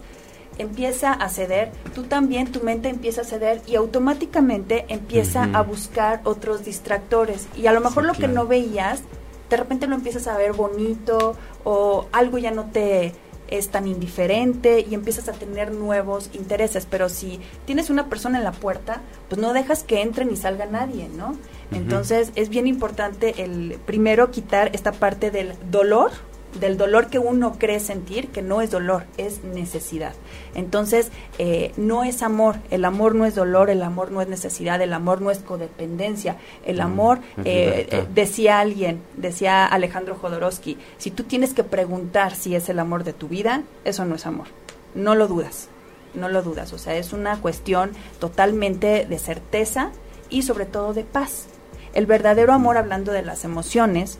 empieza 0.57 1.11
a 1.11 1.27
ceder, 1.29 1.71
tú 1.93 2.03
también 2.03 2.51
tu 2.51 2.61
mente 2.61 2.87
empieza 2.87 3.21
a 3.21 3.25
ceder 3.25 3.61
y 3.67 3.75
automáticamente 3.75 4.85
empieza 4.87 5.49
a 5.53 5.61
buscar 5.61 6.21
otros 6.23 6.63
distractores. 6.63 7.47
Y 7.57 7.67
a 7.67 7.73
lo 7.73 7.81
mejor 7.81 8.05
lo 8.05 8.13
que 8.13 8.29
no 8.29 8.47
veías 8.47 9.01
de 9.49 9.57
repente 9.57 9.87
lo 9.87 9.95
empiezas 9.95 10.27
a 10.27 10.37
ver 10.37 10.53
bonito 10.53 11.35
o 11.63 12.07
algo 12.11 12.37
ya 12.37 12.51
no 12.51 12.65
te 12.65 13.13
es 13.47 13.69
tan 13.69 13.87
indiferente 13.87 14.83
y 14.89 14.95
empiezas 14.95 15.29
a 15.29 15.33
tener 15.33 15.71
nuevos 15.71 16.31
intereses. 16.33 16.87
Pero 16.89 17.09
si 17.09 17.39
tienes 17.65 17.89
una 17.89 18.07
persona 18.09 18.39
en 18.39 18.43
la 18.43 18.51
puerta, 18.51 19.01
pues 19.29 19.39
no 19.39 19.53
dejas 19.53 19.83
que 19.83 20.01
entre 20.01 20.25
ni 20.25 20.35
salga 20.35 20.65
nadie, 20.65 21.09
¿no? 21.09 21.35
Entonces 21.71 22.31
es 22.35 22.49
bien 22.49 22.67
importante 22.67 23.43
el 23.43 23.77
primero 23.85 24.31
quitar 24.31 24.71
esta 24.73 24.91
parte 24.91 25.31
del 25.31 25.53
dolor, 25.71 26.11
del 26.59 26.77
dolor 26.77 27.07
que 27.07 27.19
uno 27.19 27.57
cree 27.59 27.79
sentir, 27.79 28.29
que 28.29 28.41
no 28.41 28.61
es 28.61 28.71
dolor, 28.71 29.03
es 29.17 29.43
necesidad. 29.43 30.13
Entonces, 30.53 31.11
eh, 31.37 31.73
no 31.77 32.03
es 32.03 32.21
amor, 32.21 32.57
el 32.71 32.85
amor 32.85 33.15
no 33.15 33.25
es 33.25 33.35
dolor, 33.35 33.69
el 33.69 33.83
amor 33.83 34.11
no 34.11 34.21
es 34.21 34.27
necesidad, 34.27 34.81
el 34.81 34.93
amor 34.93 35.21
no 35.21 35.31
es 35.31 35.39
codependencia, 35.39 36.37
el 36.65 36.81
amor, 36.81 37.19
eh, 37.43 37.87
eh, 37.91 38.07
decía 38.13 38.59
alguien, 38.59 39.01
decía 39.17 39.65
Alejandro 39.65 40.15
Jodorowsky, 40.15 40.77
si 40.97 41.11
tú 41.11 41.23
tienes 41.23 41.53
que 41.53 41.63
preguntar 41.63 42.35
si 42.35 42.55
es 42.55 42.69
el 42.69 42.79
amor 42.79 43.03
de 43.03 43.13
tu 43.13 43.27
vida, 43.27 43.63
eso 43.83 44.05
no 44.05 44.15
es 44.15 44.25
amor, 44.25 44.47
no 44.93 45.15
lo 45.15 45.27
dudas, 45.27 45.67
no 46.13 46.29
lo 46.29 46.41
dudas, 46.41 46.71
o 46.73 46.77
sea, 46.77 46.95
es 46.95 47.11
una 47.11 47.41
cuestión 47.41 47.91
totalmente 48.19 49.05
de 49.05 49.19
certeza 49.19 49.91
y 50.29 50.43
sobre 50.43 50.65
todo 50.65 50.93
de 50.93 51.03
paz. 51.03 51.47
El 51.95 52.05
verdadero 52.05 52.53
amor, 52.53 52.77
hablando 52.77 53.11
de 53.11 53.23
las 53.23 53.45
emociones, 53.45 54.19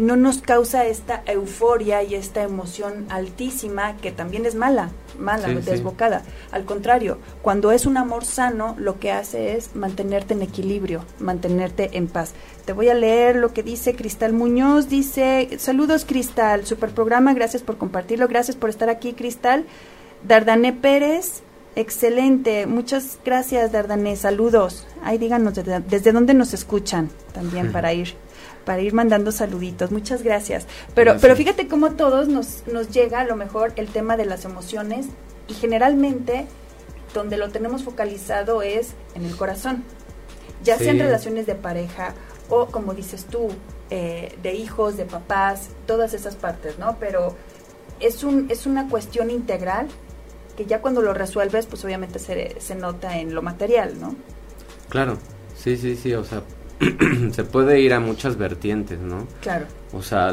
no 0.00 0.16
nos 0.16 0.40
causa 0.40 0.86
esta 0.86 1.22
euforia 1.26 2.02
y 2.02 2.14
esta 2.14 2.42
emoción 2.42 3.06
altísima 3.10 3.96
que 3.98 4.12
también 4.12 4.46
es 4.46 4.54
mala, 4.54 4.90
mala, 5.18 5.48
desbocada. 5.48 6.22
Al 6.52 6.64
contrario, 6.64 7.18
cuando 7.42 7.70
es 7.70 7.86
un 7.86 7.96
amor 7.96 8.24
sano, 8.24 8.74
lo 8.78 8.98
que 8.98 9.12
hace 9.12 9.56
es 9.56 9.76
mantenerte 9.76 10.34
en 10.34 10.42
equilibrio, 10.42 11.04
mantenerte 11.18 11.90
en 11.98 12.08
paz. 12.08 12.32
Te 12.64 12.72
voy 12.72 12.88
a 12.88 12.94
leer 12.94 13.36
lo 13.36 13.52
que 13.52 13.62
dice 13.62 13.94
Cristal 13.94 14.32
Muñoz. 14.32 14.88
Dice, 14.88 15.50
saludos 15.58 16.04
Cristal, 16.06 16.64
super 16.64 16.90
programa, 16.90 17.34
gracias 17.34 17.62
por 17.62 17.76
compartirlo, 17.76 18.26
gracias 18.26 18.56
por 18.56 18.70
estar 18.70 18.88
aquí 18.88 19.12
Cristal. 19.12 19.66
Dardané 20.26 20.72
Pérez, 20.72 21.42
excelente, 21.76 22.66
muchas 22.66 23.18
gracias 23.24 23.72
Dardané, 23.72 24.16
saludos. 24.16 24.86
Ahí 25.02 25.18
díganos 25.18 25.54
desde, 25.54 25.80
desde 25.80 26.12
dónde 26.12 26.34
nos 26.34 26.54
escuchan 26.54 27.10
también 27.32 27.72
para 27.72 27.92
ir 27.92 28.14
para 28.64 28.82
ir 28.82 28.92
mandando 28.92 29.32
saluditos. 29.32 29.90
Muchas 29.90 30.22
gracias. 30.22 30.66
Pero, 30.94 31.16
pero 31.20 31.34
fíjate 31.34 31.66
cómo 31.66 31.92
todos 31.92 32.28
nos, 32.28 32.64
nos 32.66 32.90
llega 32.90 33.20
a 33.20 33.24
lo 33.24 33.34
mejor 33.34 33.72
el 33.76 33.88
tema 33.88 34.16
de 34.16 34.26
las 34.26 34.44
emociones 34.44 35.06
y 35.48 35.54
generalmente 35.54 36.46
donde 37.14 37.36
lo 37.36 37.50
tenemos 37.50 37.82
focalizado 37.82 38.62
es 38.62 38.90
en 39.14 39.24
el 39.24 39.36
corazón. 39.36 39.82
Ya 40.62 40.78
sean 40.78 40.98
relaciones 40.98 41.46
de 41.46 41.54
pareja 41.54 42.14
o 42.48 42.66
como 42.66 42.94
dices 42.94 43.24
tú, 43.24 43.48
eh, 43.88 44.36
de 44.42 44.54
hijos, 44.54 44.96
de 44.96 45.04
papás, 45.04 45.70
todas 45.86 46.14
esas 46.14 46.36
partes, 46.36 46.78
¿no? 46.78 46.96
Pero 47.00 47.34
es, 47.98 48.22
un, 48.22 48.46
es 48.50 48.66
una 48.66 48.88
cuestión 48.88 49.30
integral 49.30 49.88
que 50.56 50.66
ya 50.66 50.80
cuando 50.80 51.02
lo 51.02 51.14
resuelves, 51.14 51.66
pues 51.66 51.84
obviamente 51.84 52.18
se, 52.18 52.60
se 52.60 52.74
nota 52.74 53.18
en 53.18 53.34
lo 53.34 53.42
material, 53.42 54.00
¿no? 54.00 54.14
Claro, 54.88 55.18
sí, 55.56 55.76
sí, 55.76 55.96
sí, 55.96 56.14
o 56.14 56.24
sea, 56.24 56.42
se 57.32 57.44
puede 57.44 57.80
ir 57.80 57.92
a 57.94 58.00
muchas 58.00 58.36
vertientes, 58.36 58.98
¿no? 58.98 59.26
Claro. 59.40 59.66
O 59.92 60.02
sea, 60.02 60.32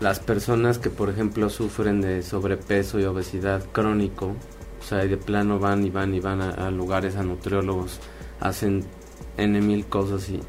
las 0.00 0.20
personas 0.20 0.78
que, 0.78 0.90
por 0.90 1.08
ejemplo, 1.08 1.48
sufren 1.48 2.00
de 2.00 2.22
sobrepeso 2.22 2.98
y 2.98 3.04
obesidad 3.04 3.64
crónico, 3.72 4.34
o 4.80 4.84
sea, 4.84 4.98
de 4.98 5.16
plano 5.16 5.58
van 5.58 5.84
y 5.86 5.90
van 5.90 6.14
y 6.14 6.20
van 6.20 6.40
a, 6.42 6.70
lugares, 6.70 7.16
a 7.16 7.22
nutriólogos, 7.22 8.00
hacen 8.40 8.84
N 9.36 9.60
mil 9.60 9.86
cosas 9.86 10.28
y 10.28 10.40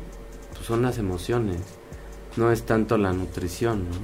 pues, 0.53 0.65
son 0.65 0.81
las 0.81 0.97
emociones. 0.97 1.61
No 2.35 2.51
es 2.51 2.63
tanto 2.63 2.97
la 2.97 3.13
nutrición, 3.13 3.85
¿no? 3.85 3.95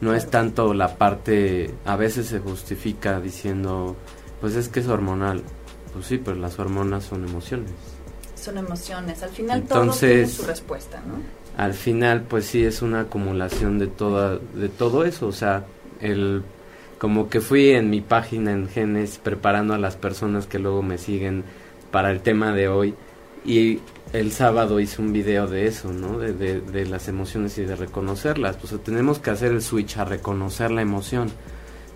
No 0.00 0.14
es 0.14 0.30
tanto 0.30 0.72
la 0.74 0.96
parte, 0.96 1.74
a 1.84 1.96
veces 1.96 2.26
se 2.26 2.38
justifica 2.38 3.20
diciendo, 3.20 3.96
pues 4.40 4.54
es 4.56 4.68
que 4.68 4.80
es 4.80 4.88
hormonal. 4.88 5.42
Pues 5.92 6.06
sí, 6.06 6.18
pero 6.18 6.36
las 6.36 6.58
hormonas 6.58 7.04
son 7.04 7.24
emociones 7.24 7.72
son 8.38 8.58
emociones. 8.58 9.22
Al 9.22 9.30
final 9.30 9.62
todo 9.64 9.90
tiene 9.90 10.26
su 10.26 10.44
respuesta, 10.44 11.02
¿no? 11.06 11.14
Al 11.62 11.74
final, 11.74 12.22
pues 12.22 12.46
sí, 12.46 12.64
es 12.64 12.82
una 12.82 13.00
acumulación 13.00 13.78
de, 13.78 13.88
toda, 13.88 14.38
de 14.54 14.68
todo 14.68 15.04
eso. 15.04 15.26
O 15.26 15.32
sea, 15.32 15.64
el, 16.00 16.42
como 16.98 17.28
que 17.28 17.40
fui 17.40 17.70
en 17.70 17.90
mi 17.90 18.00
página 18.00 18.52
en 18.52 18.68
Genes 18.68 19.18
preparando 19.18 19.74
a 19.74 19.78
las 19.78 19.96
personas 19.96 20.46
que 20.46 20.58
luego 20.58 20.82
me 20.82 20.98
siguen 20.98 21.44
para 21.90 22.10
el 22.10 22.20
tema 22.20 22.52
de 22.52 22.68
hoy. 22.68 22.94
Y 23.44 23.80
el 24.12 24.30
sábado 24.32 24.78
hice 24.78 25.02
un 25.02 25.12
video 25.12 25.48
de 25.48 25.66
eso, 25.66 25.92
¿no? 25.92 26.18
De, 26.18 26.32
de, 26.32 26.60
de 26.60 26.86
las 26.86 27.08
emociones 27.08 27.58
y 27.58 27.64
de 27.64 27.74
reconocerlas. 27.74 28.56
Pues 28.56 28.80
tenemos 28.84 29.18
que 29.18 29.30
hacer 29.30 29.52
el 29.52 29.62
switch 29.62 29.98
a 29.98 30.04
reconocer 30.04 30.70
la 30.70 30.82
emoción 30.82 31.28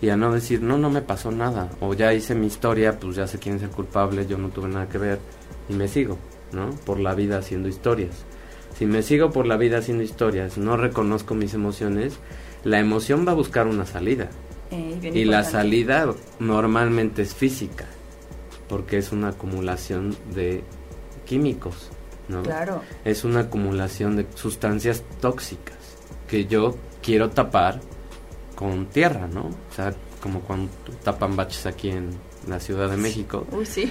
y 0.03 0.11
a 0.11 0.17
no 0.19 0.33
decir, 0.33 0.61
no, 0.61 0.77
no 0.77 0.91
me 0.91 1.01
pasó 1.01 1.31
nada. 1.31 1.71
O 1.81 1.95
ya 1.95 2.13
hice 2.13 2.35
mi 2.35 2.49
historia, 2.49 2.99
pues 2.99 3.17
ya 3.17 3.27
sé 3.27 3.39
quién 3.39 3.57
es 3.57 3.63
el 3.63 3.71
culpable, 3.71 4.27
yo 4.27 4.37
no 4.37 4.51
tuve 4.51 4.69
nada 4.69 4.89
que 4.89 4.99
ver 4.99 5.21
y 5.71 5.73
me 5.73 5.89
sigo. 5.89 6.19
¿no? 6.53 6.71
Por 6.85 7.01
la 7.01 7.15
vida 7.15 7.39
haciendo 7.39 7.69
historias. 7.69 8.25
Si 8.77 8.87
me 8.87 9.03
sigo 9.03 9.31
por 9.31 9.47
la 9.47 9.57
vida 9.57 9.79
haciendo 9.79 10.03
historias, 10.03 10.59
no 10.59 10.77
reconozco 10.77 11.35
mis 11.35 11.55
emociones, 11.55 12.19
la 12.65 12.79
emoción 12.79 13.27
va 13.27 13.33
a 13.33 13.37
buscar 13.37 13.67
una 13.67 13.87
salida. 13.87 14.29
Eh, 14.71 15.13
y 15.13 15.25
la 15.25 15.45
salida 15.45 16.13
normalmente 16.39 17.23
es 17.23 17.35
física, 17.35 17.87
porque 18.69 18.99
es 18.99 19.13
una 19.13 19.29
acumulación 19.29 20.17
de 20.35 20.63
químicos, 21.27 21.91
¿no? 22.29 22.43
Claro. 22.43 22.83
Es 23.05 23.25
una 23.25 23.41
acumulación 23.41 24.17
de 24.17 24.27
sustancias 24.35 25.03
tóxicas 25.21 25.77
que 26.27 26.47
yo 26.47 26.77
quiero 27.03 27.31
tapar 27.31 27.81
con 28.63 28.87
tierra, 28.87 29.27
¿no? 29.27 29.43
O 29.43 29.75
sea, 29.75 29.93
como 30.23 30.41
cuando 30.41 30.71
tapan 31.03 31.37
baches 31.37 31.67
aquí 31.67 31.91
en, 31.91 32.11
la 32.49 32.59
Ciudad 32.59 32.91
de 32.91 32.97
México, 32.97 33.47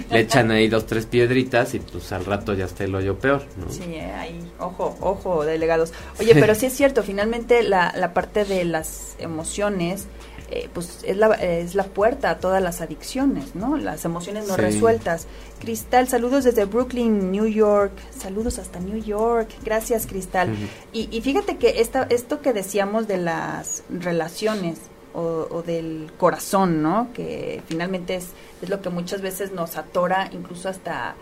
le 0.10 0.20
echan 0.20 0.52
ahí 0.52 0.68
dos, 0.68 0.86
tres 0.86 1.06
piedritas 1.06 1.74
y 1.74 1.80
pues 1.80 2.12
al 2.12 2.26
rato 2.26 2.54
ya 2.54 2.66
está 2.66 2.84
el 2.84 2.94
hoyo 2.94 3.18
peor, 3.18 3.46
¿no? 3.56 3.72
Sí, 3.72 3.96
ahí, 3.96 4.52
ojo, 4.60 4.98
ojo, 5.00 5.46
delegados. 5.46 5.94
Oye, 6.20 6.34
pero 6.36 6.54
sí 6.56 6.66
es 6.66 6.74
cierto, 6.74 7.02
finalmente 7.02 7.64
la, 7.64 7.94
la 7.96 8.14
parte 8.14 8.44
de 8.44 8.66
las 8.66 9.16
emociones, 9.20 10.08
eh, 10.52 10.70
pues 10.74 11.00
es 11.04 11.18
la, 11.18 11.34
es 11.36 11.76
la 11.76 11.86
puerta 11.86 12.30
a 12.30 12.40
todas 12.40 12.62
las 12.62 12.82
adicciones, 12.82 13.56
¿no? 13.56 13.78
Las 13.78 14.06
emociones 14.06 14.48
no 14.48 14.58
resueltas. 14.58 15.28
Cristal, 15.60 16.08
saludos 16.08 16.44
desde 16.44 16.66
Brooklyn, 16.66 17.32
New 17.32 17.48
York. 17.48 17.94
Saludos 18.18 18.60
hasta 18.60 18.80
New 18.80 19.02
York. 19.02 19.50
Gracias, 19.64 20.06
Cristal. 20.08 20.56
y, 20.92 21.08
y, 21.16 21.22
fíjate 21.22 21.58
que 21.58 21.82
esta, 21.82 22.04
esto 22.10 22.42
que 22.42 22.54
decíamos 22.54 23.08
de 23.08 23.18
las 23.18 23.84
relaciones, 23.90 24.80
o, 25.14 25.64
del 25.66 26.12
corazón, 26.18 26.82
¿no? 26.82 27.10
Que 27.14 27.62
finalmente 27.68 28.16
es, 28.16 28.28
es 28.62 28.70
lo 28.70 28.82
que 28.82 28.90
muchas 28.90 29.22
veces 29.22 29.52
nos 29.52 29.78
atora 29.78 30.30
incluso 30.32 30.70
hasta 30.70 31.16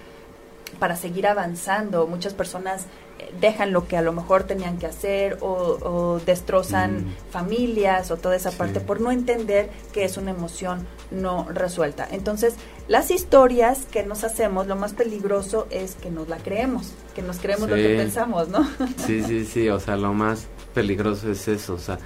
para 0.78 0.96
seguir 0.96 1.28
avanzando. 1.28 2.08
Muchas 2.08 2.34
personas 2.34 2.86
eh, 3.20 3.34
dejan 3.40 3.72
lo 3.72 3.88
que 3.88 3.98
a 3.98 4.02
lo 4.02 4.14
mejor 4.14 4.44
tenían 4.44 4.78
que 4.78 4.86
hacer 4.86 5.38
o, 5.42 6.20
destrozan 6.26 7.06
mm. 7.06 7.32
familias 7.32 8.12
o 8.12 8.18
toda 8.18 8.36
esa 8.36 8.52
parte 8.52 8.80
por 8.80 9.02
no 9.02 9.12
entender 9.12 9.70
que 9.94 10.04
es 10.06 10.18
una 10.18 10.32
emoción 10.32 10.88
no 11.12 11.48
resuelta. 11.50 12.08
Entonces, 12.12 12.56
las 12.88 13.12
historias 13.12 13.86
que 13.92 14.04
nos 14.04 14.24
hacemos, 14.24 14.68
lo 14.68 14.76
más 14.76 14.94
peligroso 14.94 15.68
es 15.70 15.96
que 15.96 16.10
nos 16.10 16.30
la 16.30 16.38
creemos, 16.38 16.92
que 17.16 17.22
nos 17.22 17.40
creemos 17.40 17.70
lo 17.70 17.76
que 17.76 17.96
pensamos, 17.96 18.50
¿no? 18.50 18.68
Sí, 19.06 19.24
sí, 19.24 19.46
sí, 19.46 19.70
o 19.70 19.80
sea, 19.80 19.96
lo 19.98 20.14
más 20.14 20.48
peligroso 20.74 21.32
es 21.32 21.48
eso, 21.48 21.74
o 21.76 21.80
sea, 21.80 21.98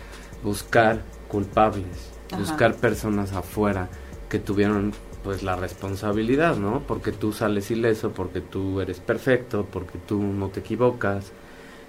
buscar 0.43 1.01
culpables, 1.27 2.11
buscar 2.37 2.75
personas 2.75 3.33
afuera 3.33 3.89
que 4.29 4.39
tuvieron 4.39 4.93
pues 5.23 5.43
la 5.43 5.55
responsabilidad, 5.55 6.57
¿no? 6.57 6.81
Porque 6.87 7.11
tú 7.11 7.31
sales 7.31 7.71
ileso, 7.71 8.11
porque 8.11 8.41
tú 8.41 8.81
eres 8.81 8.99
perfecto, 8.99 9.65
porque 9.71 9.97
tú 9.97 10.21
no 10.21 10.49
te 10.49 10.59
equivocas. 10.59 11.31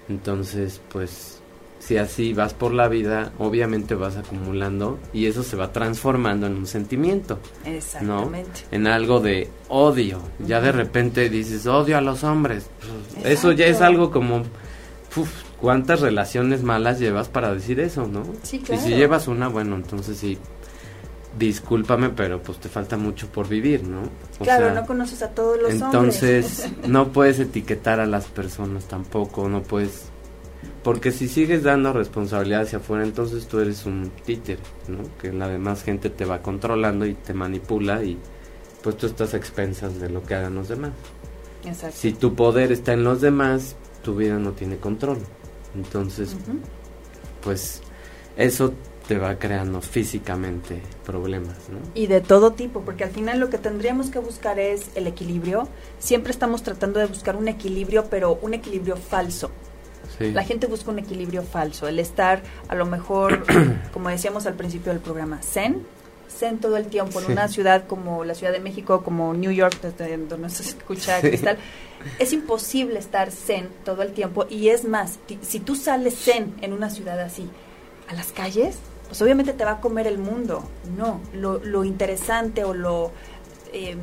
Entonces, 0.07 0.81
pues 0.89 1.41
si 1.79 1.97
así 1.97 2.33
vas 2.33 2.53
por 2.53 2.73
la 2.73 2.87
vida, 2.87 3.31
obviamente 3.37 3.93
vas 3.93 4.15
acumulando 4.17 4.97
y 5.13 5.27
eso 5.27 5.43
se 5.43 5.55
va 5.55 5.71
transformando 5.71 6.47
en 6.47 6.55
un 6.55 6.65
sentimiento. 6.65 7.39
Exactamente. 7.65 8.61
En 8.71 8.87
algo 8.87 9.19
de 9.19 9.49
odio. 9.67 10.19
Ya 10.39 10.61
de 10.61 10.71
repente 10.71 11.29
dices, 11.29 11.67
odio 11.67 11.97
a 11.97 12.01
los 12.01 12.23
hombres. 12.23 12.67
eso 13.23 13.51
ya 13.51 13.65
es 13.65 13.81
algo 13.81 14.11
como 14.11 14.43
¿Cuántas 15.61 16.01
relaciones 16.01 16.63
malas 16.63 16.99
llevas 16.99 17.29
para 17.29 17.53
decir 17.53 17.79
eso, 17.79 18.07
no? 18.07 18.23
Sí, 18.43 18.59
claro. 18.59 18.81
Y 18.81 18.83
si 18.83 18.95
llevas 18.95 19.27
una, 19.27 19.47
bueno, 19.47 19.75
entonces 19.75 20.17
sí, 20.17 20.37
discúlpame, 21.37 22.09
pero 22.09 22.41
pues 22.41 22.59
te 22.59 22.69
falta 22.69 22.97
mucho 22.97 23.27
por 23.27 23.47
vivir, 23.47 23.83
¿no? 23.83 24.03
claro, 24.41 24.73
no 24.73 24.85
conoces 24.85 25.21
a 25.21 25.29
todos 25.29 25.61
los 25.61 25.71
entonces, 25.71 26.67
no 26.87 27.11
puedes 27.11 27.39
etiquetar 27.39 27.99
a 27.99 28.05
las 28.05 28.25
personas 28.25 28.85
tampoco, 28.85 29.49
no 29.49 29.63
puedes... 29.63 30.09
Porque 30.83 31.11
si 31.11 31.27
sigues 31.27 31.63
dando 31.63 31.93
responsabilidad 31.93 32.61
hacia 32.61 32.77
afuera, 32.77 33.03
entonces 33.03 33.47
tú 33.47 33.59
eres 33.59 33.85
un 33.85 34.11
títer, 34.23 34.59
¿no? 34.87 34.99
Que 35.19 35.33
la 35.33 35.47
demás 35.47 35.83
gente 35.83 36.11
te 36.11 36.25
va 36.25 36.41
controlando 36.41 37.07
y 37.07 37.15
te 37.15 37.33
manipula 37.33 38.03
y 38.03 38.19
pues 38.83 38.95
tú 38.97 39.07
estás 39.07 39.33
a 39.33 39.37
expensas 39.37 39.99
de 39.99 40.09
lo 40.09 40.21
que 40.21 40.35
hagan 40.35 40.53
los 40.53 40.67
demás. 40.69 40.91
Exacto. 41.65 41.97
Si 41.97 42.13
tu 42.13 42.35
poder 42.35 42.71
está 42.71 42.93
en 42.93 43.03
los 43.03 43.19
demás, 43.21 43.75
tu 44.03 44.15
vida 44.15 44.37
no 44.37 44.51
tiene 44.51 44.77
control. 44.77 45.17
Entonces, 45.73 46.35
pues 47.41 47.81
eso 48.37 48.73
te 49.07 49.17
va 49.17 49.37
creando 49.37 49.81
físicamente 49.81 50.81
problemas, 51.05 51.69
¿no? 51.69 51.79
Y 51.93 52.07
de 52.07 52.21
todo 52.21 52.53
tipo, 52.53 52.81
porque 52.81 53.03
al 53.03 53.11
final 53.11 53.39
lo 53.39 53.49
que 53.49 53.57
tendríamos 53.57 54.09
que 54.09 54.19
buscar 54.19 54.59
es 54.59 54.89
el 54.95 55.07
equilibrio. 55.07 55.67
Siempre 55.99 56.31
estamos 56.31 56.63
tratando 56.63 56.99
de 56.99 57.05
buscar 57.05 57.35
un 57.35 57.47
equilibrio, 57.47 58.05
pero 58.09 58.39
un 58.41 58.53
equilibrio 58.53 58.95
falso. 58.97 59.51
La 60.19 60.43
gente 60.43 60.67
busca 60.67 60.91
un 60.91 60.99
equilibrio 60.99 61.41
falso, 61.41 61.87
el 61.87 61.99
estar 61.99 62.41
a 62.67 62.75
lo 62.75 62.85
mejor, 62.85 63.43
como 63.93 64.09
decíamos 64.09 64.45
al 64.45 64.53
principio 64.53 64.93
del 64.93 65.01
programa, 65.01 65.41
zen, 65.41 65.85
zen 66.29 66.59
todo 66.59 66.77
el 66.77 66.85
tiempo 66.85 67.19
en 67.19 67.31
una 67.31 67.47
ciudad 67.47 67.85
como 67.85 68.23
la 68.23 68.33
Ciudad 68.33 68.53
de 68.53 68.59
México, 68.59 69.03
como 69.03 69.33
New 69.33 69.51
York, 69.51 69.81
donde 70.29 70.49
se 70.49 70.63
escucha 70.63 71.19
cristal 71.19 71.57
es 72.19 72.33
imposible 72.33 72.99
estar 72.99 73.31
zen 73.31 73.69
todo 73.83 74.01
el 74.01 74.13
tiempo 74.13 74.45
y 74.49 74.69
es 74.69 74.85
más, 74.85 75.19
si 75.41 75.59
tú 75.59 75.75
sales 75.75 76.15
zen 76.15 76.53
en 76.61 76.73
una 76.73 76.89
ciudad 76.89 77.19
así, 77.19 77.49
a 78.07 78.13
las 78.13 78.31
calles, 78.31 78.77
pues 79.07 79.21
obviamente 79.21 79.53
te 79.53 79.65
va 79.65 79.71
a 79.71 79.81
comer 79.81 80.07
el 80.07 80.17
mundo. 80.17 80.63
No, 80.97 81.19
lo, 81.33 81.83
interesante 81.83 82.63
o 82.63 82.73
lo 82.73 83.11
em, 83.73 83.99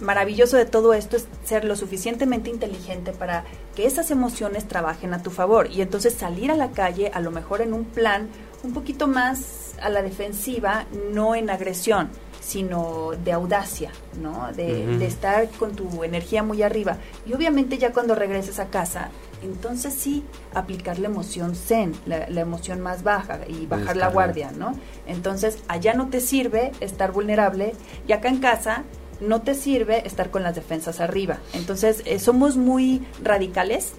maravilloso 0.00 0.56
de 0.56 0.64
todo 0.64 0.94
esto 0.94 1.16
es 1.16 1.26
ser 1.44 1.64
lo 1.64 1.76
suficientemente 1.76 2.50
inteligente 2.50 3.12
para 3.12 3.44
que 3.74 3.86
esas 3.86 4.10
emociones 4.10 4.66
trabajen 4.66 5.14
a 5.14 5.22
tu 5.22 5.30
favor 5.30 5.70
y 5.70 5.82
entonces 5.82 6.14
salir 6.14 6.50
a 6.50 6.56
la 6.56 6.70
calle 6.70 7.10
a 7.14 7.20
lo 7.20 7.30
mejor 7.30 7.60
en 7.60 7.72
un 7.72 7.84
plan 7.84 8.28
un 8.62 8.72
poquito 8.72 9.06
más 9.06 9.74
a 9.80 9.88
la 9.90 10.02
defensiva, 10.02 10.86
no 11.12 11.34
en 11.34 11.50
agresión, 11.50 12.10
sino 12.44 13.12
de 13.24 13.32
audacia, 13.32 13.90
¿no? 14.20 14.52
De, 14.52 15.04
estar 15.06 15.48
con 15.50 15.74
tu 15.74 16.04
energía 16.04 16.42
muy 16.42 16.62
arriba. 16.62 16.98
Y 17.26 17.32
obviamente 17.32 17.78
ya 17.78 17.92
cuando 17.92 18.14
regreses 18.14 18.58
a 18.58 18.66
casa, 18.66 19.10
entonces 19.42 19.94
sí 19.94 20.24
aplicar 20.52 20.98
la 20.98 21.08
emoción 21.08 21.54
zen, 21.54 21.92
la, 22.06 22.40
emoción 22.40 22.80
más 22.80 23.02
baja 23.02 23.40
y 23.48 23.66
bajar 23.66 23.96
la 23.96 24.08
guardia, 24.08 24.50
¿no? 24.52 24.78
Entonces 25.06 25.58
allá 25.68 25.94
no 25.94 26.08
te 26.08 26.20
sirve 26.20 26.72
estar 26.80 27.12
vulnerable 27.12 27.74
y 28.06 28.12
acá 28.12 28.28
en 28.28 28.40
casa 28.40 28.84
no 29.20 29.42
te 29.42 29.54
sirve 29.54 30.06
estar 30.06 30.30
con 30.30 30.42
las 30.42 30.54
defensas 30.54 31.00
arriba. 31.00 31.38
Entonces 31.54 32.02
eh, 32.04 32.18
somos 32.18 32.56
muy 32.56 33.06
radicales 33.22 33.94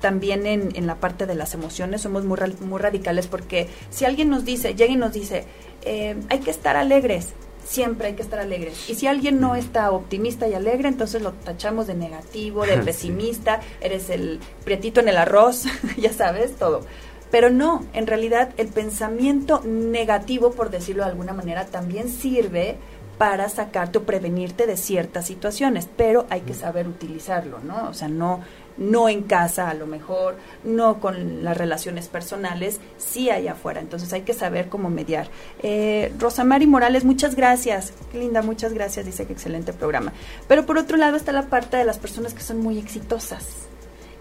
también 0.00 0.46
en, 0.46 0.70
en, 0.74 0.86
la 0.88 0.96
parte 0.96 1.26
de 1.26 1.36
las 1.36 1.54
emociones 1.54 2.00
somos 2.00 2.24
muy, 2.24 2.36
muy 2.60 2.80
radicales 2.80 3.28
porque 3.28 3.68
si 3.88 4.04
alguien 4.04 4.30
nos 4.30 4.44
dice, 4.44 4.74
llega 4.74 4.92
y 4.92 4.96
nos 4.96 5.12
dice, 5.12 5.44
eh, 5.84 6.16
hay 6.28 6.40
que 6.40 6.50
estar 6.50 6.76
alegres, 6.76 7.34
siempre 7.64 8.08
hay 8.08 8.14
que 8.14 8.22
estar 8.22 8.40
alegres. 8.40 8.88
Y 8.88 8.94
si 8.94 9.06
alguien 9.06 9.40
no 9.40 9.54
está 9.54 9.90
optimista 9.90 10.48
y 10.48 10.54
alegre, 10.54 10.88
entonces 10.88 11.22
lo 11.22 11.32
tachamos 11.32 11.86
de 11.86 11.94
negativo, 11.94 12.64
de 12.66 12.78
pesimista, 12.84 13.60
eres 13.80 14.10
el 14.10 14.40
prietito 14.64 15.00
en 15.00 15.08
el 15.08 15.16
arroz, 15.16 15.64
ya 15.96 16.12
sabes, 16.12 16.56
todo. 16.56 16.82
Pero 17.30 17.48
no, 17.48 17.84
en 17.94 18.06
realidad 18.06 18.50
el 18.58 18.68
pensamiento 18.68 19.62
negativo, 19.64 20.52
por 20.52 20.70
decirlo 20.70 21.04
de 21.04 21.10
alguna 21.10 21.32
manera, 21.32 21.64
también 21.64 22.10
sirve 22.10 22.76
para 23.16 23.48
sacarte 23.48 23.98
o 23.98 24.02
prevenirte 24.02 24.66
de 24.66 24.76
ciertas 24.76 25.26
situaciones, 25.26 25.88
pero 25.96 26.26
hay 26.28 26.40
que 26.40 26.54
saber 26.54 26.88
utilizarlo, 26.88 27.60
¿no? 27.60 27.88
O 27.88 27.94
sea, 27.94 28.08
no 28.08 28.40
no 28.76 29.08
en 29.08 29.22
casa 29.22 29.70
a 29.70 29.74
lo 29.74 29.86
mejor, 29.86 30.36
no 30.64 31.00
con 31.00 31.44
las 31.44 31.56
relaciones 31.56 32.08
personales, 32.08 32.80
sí 32.98 33.30
allá 33.30 33.52
afuera. 33.52 33.80
Entonces 33.80 34.12
hay 34.12 34.22
que 34.22 34.34
saber 34.34 34.68
cómo 34.68 34.90
mediar. 34.90 35.28
Eh, 35.62 36.12
Rosamari 36.18 36.66
Morales, 36.66 37.04
muchas 37.04 37.34
gracias. 37.34 37.92
Qué 38.10 38.18
linda, 38.18 38.42
muchas 38.42 38.72
gracias. 38.72 39.06
Dice 39.06 39.26
que 39.26 39.32
excelente 39.32 39.72
programa. 39.72 40.12
Pero 40.48 40.66
por 40.66 40.78
otro 40.78 40.96
lado 40.96 41.16
está 41.16 41.32
la 41.32 41.46
parte 41.46 41.76
de 41.76 41.84
las 41.84 41.98
personas 41.98 42.34
que 42.34 42.42
son 42.42 42.58
muy 42.58 42.78
exitosas. 42.78 43.66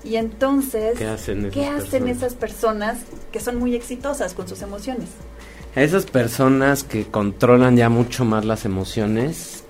Y 0.04 0.16
entonces, 0.16 0.98
¿qué 0.98 1.06
hacen, 1.06 1.46
esas, 2.08 2.34
personas? 2.34 3.00
que 3.32 3.40
son 3.40 3.58
muy 3.58 3.76
exitosas 3.76 4.34
con 4.34 4.48
sus 4.48 4.62
emociones? 4.64 5.10
Esas 5.76 6.06
personas 6.06 6.84
que 6.84 7.06
controlan 7.06 7.78
ya 7.78 7.88
mucho 7.90 8.26
más 8.26 8.44
las 8.44 8.66
emociones 8.66 9.61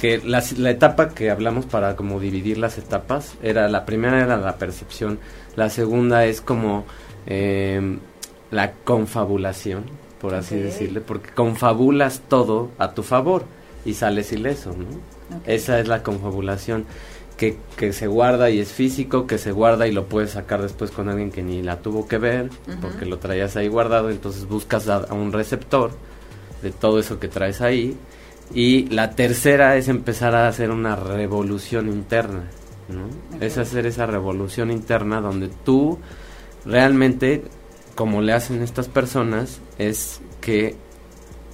que 0.00 0.16
la, 0.24 0.42
la, 0.56 0.70
etapa 0.70 1.10
que 1.10 1.28
hablamos 1.28 1.66
para 1.66 1.94
como 1.94 2.20
dividir 2.20 2.56
las 2.56 2.78
etapas 2.78 3.34
era 3.42 3.68
la 3.68 3.84
primera 3.84 4.22
era 4.22 4.38
la 4.38 4.56
percepción 4.56 5.18
la 5.56 5.68
segunda 5.68 6.24
es 6.24 6.40
como 6.40 6.86
em, 7.26 7.98
la 8.50 8.72
confabulación 8.72 9.84
por 10.18 10.34
así 10.34 10.56
decirle 10.56 11.02
porque 11.02 11.28
confabulas 11.34 12.22
todo 12.28 12.70
a 12.78 12.94
tu 12.94 13.02
favor 13.02 13.44
y 13.84 13.92
sales 13.92 14.32
ileso 14.32 14.70
no 14.72 14.86
esa 15.44 15.78
es 15.78 15.86
la 15.86 16.02
confabulación 16.02 16.86
que, 17.36 17.58
que, 17.76 17.92
se 17.92 18.06
guarda 18.06 18.48
y 18.48 18.58
es 18.58 18.72
físico 18.72 19.26
que 19.26 19.36
se 19.36 19.52
guarda 19.52 19.86
y 19.86 19.92
lo 19.92 20.06
puedes 20.06 20.30
sacar 20.30 20.62
después 20.62 20.90
con 20.92 21.10
alguien 21.10 21.30
que 21.30 21.42
ni 21.42 21.62
la 21.62 21.82
tuvo 21.82 22.08
que 22.08 22.16
ver 22.16 22.48
porque 22.80 23.04
lo 23.04 23.18
traías 23.18 23.54
ahí 23.56 23.68
guardado 23.68 24.08
entonces 24.08 24.46
buscas 24.48 24.88
a 24.88 25.12
un 25.12 25.30
receptor 25.30 25.90
de 26.62 26.70
todo 26.70 26.98
eso 26.98 27.20
que 27.20 27.28
traes 27.28 27.60
ahí 27.60 27.98
y 28.52 28.86
la 28.88 29.10
tercera 29.12 29.76
es 29.76 29.88
empezar 29.88 30.34
a 30.34 30.48
hacer 30.48 30.70
una 30.70 30.96
revolución 30.96 31.88
interna, 31.88 32.44
¿no? 32.88 33.08
Es 33.40 33.58
hacer 33.58 33.86
esa 33.86 34.06
revolución 34.06 34.70
interna 34.70 35.20
donde 35.20 35.48
tú 35.48 35.98
realmente, 36.64 37.44
como 37.94 38.22
le 38.22 38.32
hacen 38.32 38.62
estas 38.62 38.88
personas, 38.88 39.60
es 39.78 40.20
que 40.40 40.76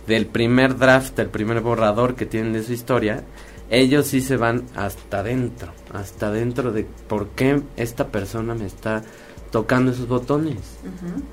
del 0.07 0.27
primer 0.27 0.79
draft, 0.79 1.17
del 1.17 1.29
primer 1.29 1.61
borrador 1.61 2.15
que 2.15 2.27
tienen 2.27 2.53
de 2.53 2.63
su 2.63 2.73
historia, 2.73 3.25
ellos 3.69 4.07
sí 4.07 4.21
se 4.21 4.37
van 4.37 4.65
hasta 4.77 5.19
adentro, 5.19 5.73
hasta 5.93 6.29
adentro 6.29 6.73
de 6.73 6.87
por 7.09 7.29
qué 7.31 7.63
esta 7.77 8.09
persona 8.09 8.55
me 8.55 8.67
está 8.67 9.03
tocando 9.51 9.93
esos 9.93 10.09
botones. 10.09 10.79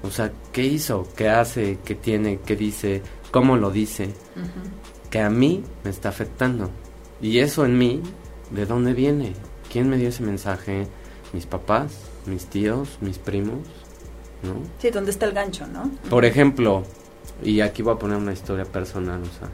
O 0.02 0.10
sea, 0.10 0.32
¿qué 0.52 0.64
hizo? 0.64 1.08
¿Qué 1.16 1.30
hace? 1.30 1.80
¿Qué 1.86 1.96
tiene? 1.96 2.40
¿Qué 2.46 2.56
dice? 2.56 3.02
¿Cómo 3.32 3.56
lo 3.56 3.70
dice? 3.70 4.10
Que 5.14 5.20
a 5.20 5.30
mí 5.30 5.64
me 5.84 5.92
está 5.92 6.10
afectando. 6.10 6.72
Y 7.22 7.38
eso 7.38 7.66
en 7.66 7.78
mí, 7.78 8.02
¿de 8.50 8.66
dónde 8.66 8.94
viene? 8.94 9.34
¿Quién 9.72 9.88
me 9.88 9.98
dio 9.98 10.10
ese 10.10 10.24
mensaje? 10.24 10.88
¿Mis 11.34 11.46
papás? 11.46 12.10
¿Mis 12.26 12.48
tíos? 12.48 12.98
¿Mis 13.00 13.20
primos? 13.20 13.60
¿No? 14.42 14.56
Sí, 14.80 14.90
¿dónde 14.90 15.12
está 15.12 15.28
el 15.28 15.34
gancho, 15.34 15.68
no? 15.68 15.92
Por 16.10 16.26
ejemplo, 16.26 16.82
y 17.44 17.62
aquí 17.62 17.84
voy 17.84 17.94
a 17.94 18.00
poner 18.00 18.18
una 18.18 18.34
historia 18.34 18.66
personal, 18.66 19.22
o 19.22 19.38
sea, 19.38 19.50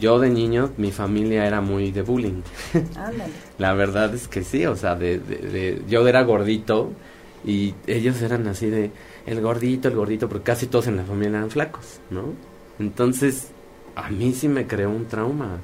yo 0.00 0.18
de 0.18 0.30
niño, 0.30 0.72
mi 0.78 0.90
familia 0.90 1.46
era 1.46 1.60
muy 1.60 1.92
de 1.92 2.02
bullying. 2.02 2.42
La 3.58 3.72
verdad 3.72 4.12
es 4.16 4.26
que 4.26 4.42
sí, 4.42 4.66
o 4.66 4.74
sea, 4.74 4.96
de, 4.96 5.20
de, 5.20 5.80
yo 5.88 6.08
era 6.08 6.24
gordito 6.24 6.90
y 7.44 7.76
ellos 7.86 8.20
eran 8.20 8.48
así 8.48 8.68
de 8.68 8.90
el 9.26 9.40
gordito, 9.40 9.86
el 9.86 9.94
gordito, 9.94 10.28
porque 10.28 10.46
casi 10.46 10.66
todos 10.66 10.88
en 10.88 10.96
la 10.96 11.04
familia 11.04 11.38
eran 11.38 11.50
flacos, 11.52 12.00
¿no? 12.10 12.32
Entonces, 12.80 13.53
a 13.96 14.10
mí 14.10 14.32
sí 14.32 14.48
me 14.48 14.66
creó 14.66 14.90
un 14.90 15.06
trauma. 15.06 15.58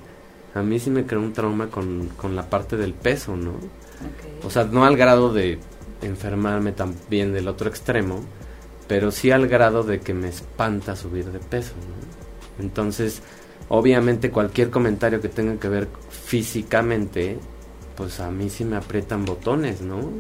A 0.55 0.62
mí 0.62 0.78
sí 0.78 0.91
me 0.91 1.07
creó 1.07 1.20
un 1.20 1.33
trauma 1.33 1.68
con, 1.68 2.09
con 2.16 2.35
la 2.35 2.49
parte 2.49 2.76
del 2.76 2.95
peso, 2.95 3.37
¿no? 3.37 3.55
O 4.45 4.51
sea, 4.51 4.64
no 4.64 4.85
al 4.85 4.97
grado 4.97 5.33
de 5.33 5.59
enfermarme 6.03 6.72
también 6.72 7.33
del 7.33 7.49
otro 7.49 7.68
extremo, 7.68 8.20
pero 8.89 9.11
sí 9.11 9.31
al 9.31 9.47
grado 9.47 9.83
de 9.83 10.01
que 10.01 10.14
me 10.14 10.28
espanta 10.28 10.97
subir 10.97 11.26
de 11.26 11.39
peso, 11.39 11.74
¿no? 11.74 12.64
Entonces, 12.64 13.22
obviamente 13.68 14.31
cualquier 14.31 14.70
comentario 14.70 15.20
que 15.20 15.28
tenga 15.28 15.59
que 15.59 15.68
ver 15.68 15.89
físicamente, 16.11 17.39
pues 17.97 18.20
a 18.20 18.31
mí 18.31 18.51
sí 18.51 18.64
me 18.64 18.76
aprietan 18.76 19.24
botones, 19.24 19.81
¿no? 19.81 20.11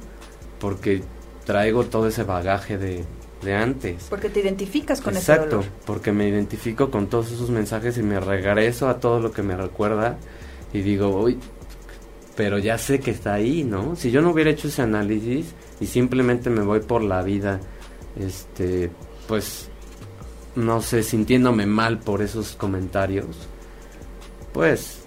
Porque 0.58 1.02
traigo 1.44 1.84
todo 1.84 2.08
ese 2.08 2.22
bagaje 2.22 2.78
de, 2.78 3.04
de 3.42 3.54
antes. 3.54 4.06
Porque 4.10 4.28
te 4.28 4.40
identificas 4.40 5.00
con 5.00 5.16
ese 5.16 5.32
dolor. 5.32 5.46
Exacto, 5.46 5.76
porque 5.86 6.12
me 6.12 6.28
identifico 6.28 6.90
con 6.90 7.08
todos 7.08 7.32
esos 7.32 7.50
mensajes 7.50 7.96
y 7.98 8.02
me 8.02 8.20
regreso 8.20 8.88
a 8.88 9.00
todo 9.00 9.20
lo 9.20 9.32
que 9.32 9.42
me 9.42 9.56
recuerda 9.56 10.18
y 10.72 10.82
digo, 10.82 11.08
uy, 11.08 11.38
pero 12.36 12.58
ya 12.58 12.78
sé 12.78 13.00
que 13.00 13.10
está 13.10 13.34
ahí, 13.34 13.64
¿no? 13.64 13.96
Si 13.96 14.10
yo 14.10 14.22
no 14.22 14.30
hubiera 14.30 14.50
hecho 14.50 14.68
ese 14.68 14.82
análisis 14.82 15.54
y 15.80 15.86
simplemente 15.86 16.50
me 16.50 16.62
voy 16.62 16.80
por 16.80 17.02
la 17.02 17.22
vida, 17.22 17.60
este, 18.18 18.90
pues, 19.26 19.68
no 20.54 20.80
sé, 20.80 21.02
sintiéndome 21.02 21.66
mal 21.66 21.98
por 21.98 22.22
esos 22.22 22.54
comentarios, 22.56 23.48
pues, 24.52 25.00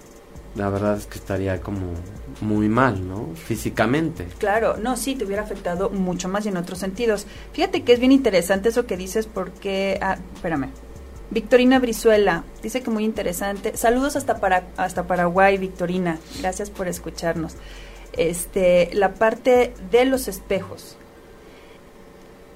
la 0.54 0.70
verdad 0.70 0.96
es 0.96 1.06
que 1.06 1.18
estaría 1.18 1.60
como 1.60 1.92
muy 2.40 2.68
mal, 2.68 3.06
¿no? 3.06 3.28
Físicamente. 3.34 4.26
Claro, 4.38 4.76
no, 4.76 4.96
sí, 4.96 5.14
te 5.14 5.24
hubiera 5.24 5.42
afectado 5.42 5.90
mucho 5.90 6.28
más 6.28 6.46
y 6.46 6.48
en 6.48 6.56
otros 6.56 6.78
sentidos. 6.78 7.26
Fíjate 7.52 7.82
que 7.82 7.92
es 7.92 8.00
bien 8.00 8.12
interesante 8.12 8.68
eso 8.68 8.86
que 8.86 8.96
dices 8.96 9.26
porque, 9.26 9.98
ah, 10.00 10.18
espérame. 10.34 10.70
Victorina 11.30 11.78
Brizuela 11.78 12.44
dice 12.62 12.82
que 12.82 12.90
muy 12.90 13.04
interesante. 13.04 13.76
Saludos 13.76 14.14
hasta 14.16 14.38
para 14.38 14.64
hasta 14.76 15.06
Paraguay, 15.06 15.58
Victorina. 15.58 16.18
Gracias 16.40 16.70
por 16.70 16.86
escucharnos. 16.86 17.54
Este, 18.12 18.90
la 18.92 19.14
parte 19.14 19.74
de 19.90 20.04
los 20.04 20.28
espejos 20.28 20.96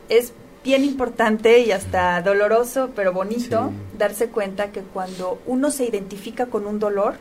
es 0.08 0.32
bien 0.62 0.84
importante 0.84 1.60
y 1.60 1.72
hasta 1.72 2.20
doloroso, 2.22 2.90
pero 2.94 3.12
bonito 3.12 3.72
darse 3.96 4.28
cuenta 4.28 4.70
que 4.70 4.82
cuando 4.82 5.40
uno 5.46 5.70
se 5.70 5.84
identifica 5.84 6.46
con 6.46 6.66
un 6.66 6.78
dolor, 6.78 7.16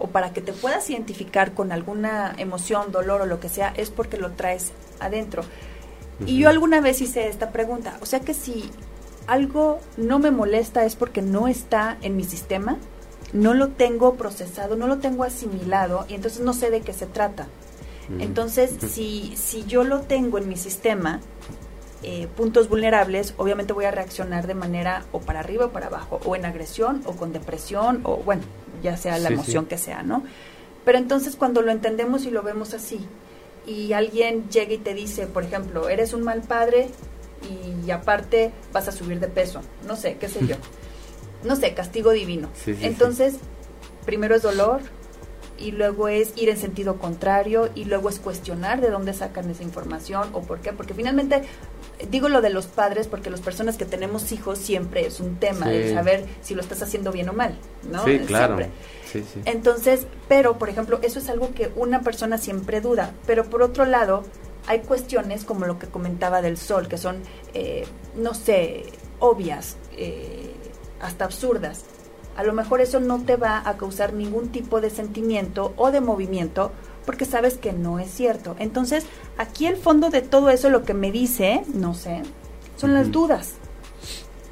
o 0.00 0.08
para 0.08 0.32
que 0.32 0.40
te 0.40 0.52
puedas 0.52 0.90
identificar 0.90 1.52
con 1.52 1.70
alguna 1.70 2.34
emoción, 2.38 2.90
dolor 2.90 3.20
o 3.20 3.26
lo 3.26 3.38
que 3.38 3.48
sea, 3.48 3.72
es 3.76 3.90
porque 3.90 4.16
lo 4.16 4.32
traes 4.32 4.72
adentro. 4.98 5.44
Y 6.26 6.38
yo 6.38 6.48
alguna 6.48 6.80
vez 6.80 7.00
hice 7.00 7.28
esta 7.28 7.50
pregunta, 7.50 7.96
o 8.02 8.06
sea 8.06 8.20
que 8.20 8.34
si 8.34 8.70
algo 9.26 9.78
no 9.96 10.18
me 10.18 10.30
molesta 10.30 10.84
es 10.84 10.96
porque 10.96 11.22
no 11.22 11.48
está 11.48 11.96
en 12.02 12.16
mi 12.16 12.24
sistema, 12.24 12.76
no 13.32 13.54
lo 13.54 13.68
tengo 13.68 14.14
procesado, 14.16 14.76
no 14.76 14.86
lo 14.86 14.98
tengo 14.98 15.24
asimilado 15.24 16.04
y 16.08 16.14
entonces 16.14 16.40
no 16.40 16.52
sé 16.52 16.70
de 16.70 16.80
qué 16.80 16.92
se 16.92 17.06
trata. 17.06 17.46
Entonces, 18.18 18.72
si, 18.90 19.36
si 19.36 19.64
yo 19.66 19.84
lo 19.84 20.00
tengo 20.00 20.38
en 20.38 20.48
mi 20.48 20.56
sistema, 20.56 21.20
eh, 22.02 22.28
puntos 22.34 22.68
vulnerables, 22.68 23.34
obviamente 23.36 23.74
voy 23.74 23.84
a 23.84 23.90
reaccionar 23.90 24.46
de 24.46 24.54
manera 24.54 25.04
o 25.12 25.20
para 25.20 25.40
arriba 25.40 25.66
o 25.66 25.70
para 25.70 25.88
abajo, 25.88 26.20
o 26.24 26.34
en 26.34 26.46
agresión 26.46 27.02
o 27.04 27.12
con 27.12 27.32
depresión, 27.32 28.00
o 28.04 28.16
bueno, 28.16 28.42
ya 28.82 28.96
sea 28.96 29.18
la 29.18 29.28
emoción 29.28 29.66
que 29.66 29.76
sea, 29.76 30.02
¿no? 30.02 30.24
Pero 30.84 30.96
entonces 30.96 31.36
cuando 31.36 31.60
lo 31.60 31.70
entendemos 31.70 32.24
y 32.24 32.30
lo 32.30 32.42
vemos 32.42 32.72
así, 32.72 33.06
y 33.66 33.92
alguien 33.92 34.48
llega 34.48 34.72
y 34.72 34.78
te 34.78 34.94
dice, 34.94 35.26
por 35.26 35.44
ejemplo, 35.44 35.90
eres 35.90 36.14
un 36.14 36.22
mal 36.22 36.40
padre 36.40 36.88
y 37.84 37.90
aparte 37.90 38.50
vas 38.72 38.88
a 38.88 38.92
subir 38.92 39.20
de 39.20 39.28
peso, 39.28 39.60
no 39.86 39.96
sé, 39.96 40.16
qué 40.18 40.28
sé 40.28 40.46
yo, 40.46 40.56
no 41.44 41.54
sé, 41.54 41.74
castigo 41.74 42.12
divino. 42.12 42.48
entonces, 42.66 43.34
primero 44.06 44.34
es 44.34 44.42
dolor 44.42 44.80
y 45.58 45.72
luego 45.72 46.08
es 46.08 46.32
ir 46.36 46.48
en 46.48 46.56
sentido 46.56 46.96
contrario 46.98 47.68
y 47.74 47.84
luego 47.84 48.08
es 48.08 48.18
cuestionar 48.18 48.80
de 48.80 48.90
dónde 48.90 49.12
sacan 49.12 49.50
esa 49.50 49.62
información 49.62 50.30
o 50.32 50.40
por 50.40 50.60
qué, 50.60 50.72
porque 50.72 50.94
finalmente 50.94 51.42
digo 52.10 52.28
lo 52.28 52.40
de 52.40 52.50
los 52.50 52.66
padres 52.66 53.06
porque 53.06 53.30
las 53.30 53.40
personas 53.40 53.76
que 53.76 53.84
tenemos 53.84 54.32
hijos 54.32 54.58
siempre 54.58 55.06
es 55.06 55.20
un 55.20 55.36
tema 55.36 55.68
de 55.68 55.92
saber 55.92 56.24
si 56.42 56.54
lo 56.54 56.62
estás 56.62 56.82
haciendo 56.82 57.12
bien 57.12 57.28
o 57.28 57.32
mal, 57.32 57.56
¿no? 57.90 58.04
Sí, 58.04 58.18
claro. 58.20 58.58
Sí, 59.10 59.24
sí. 59.32 59.40
Entonces, 59.44 60.06
pero 60.28 60.58
por 60.58 60.68
ejemplo, 60.68 61.00
eso 61.02 61.18
es 61.18 61.28
algo 61.28 61.52
que 61.54 61.70
una 61.76 62.02
persona 62.02 62.38
siempre 62.38 62.80
duda, 62.80 63.12
pero 63.26 63.44
por 63.44 63.62
otro 63.62 63.84
lado, 63.84 64.24
hay 64.66 64.80
cuestiones 64.80 65.44
como 65.44 65.66
lo 65.66 65.78
que 65.78 65.88
comentaba 65.88 66.42
del 66.42 66.56
sol, 66.56 66.88
que 66.88 66.98
son, 66.98 67.22
eh, 67.54 67.86
no 68.16 68.34
sé, 68.34 68.84
obvias, 69.18 69.76
eh, 69.96 70.52
hasta 71.00 71.24
absurdas. 71.24 71.84
A 72.36 72.44
lo 72.44 72.52
mejor 72.52 72.80
eso 72.80 73.00
no 73.00 73.20
te 73.22 73.36
va 73.36 73.68
a 73.68 73.76
causar 73.76 74.12
ningún 74.12 74.50
tipo 74.50 74.80
de 74.80 74.90
sentimiento 74.90 75.74
o 75.76 75.90
de 75.90 76.00
movimiento 76.00 76.72
porque 77.10 77.24
sabes 77.24 77.58
que 77.58 77.72
no 77.72 77.98
es 77.98 78.08
cierto. 78.08 78.54
Entonces, 78.60 79.04
aquí 79.36 79.66
el 79.66 79.76
fondo 79.76 80.10
de 80.10 80.22
todo 80.22 80.48
eso, 80.48 80.70
lo 80.70 80.84
que 80.84 80.94
me 80.94 81.10
dice, 81.10 81.64
no 81.74 81.92
sé, 81.92 82.22
son 82.76 82.94
las 82.94 83.10
dudas. 83.10 83.54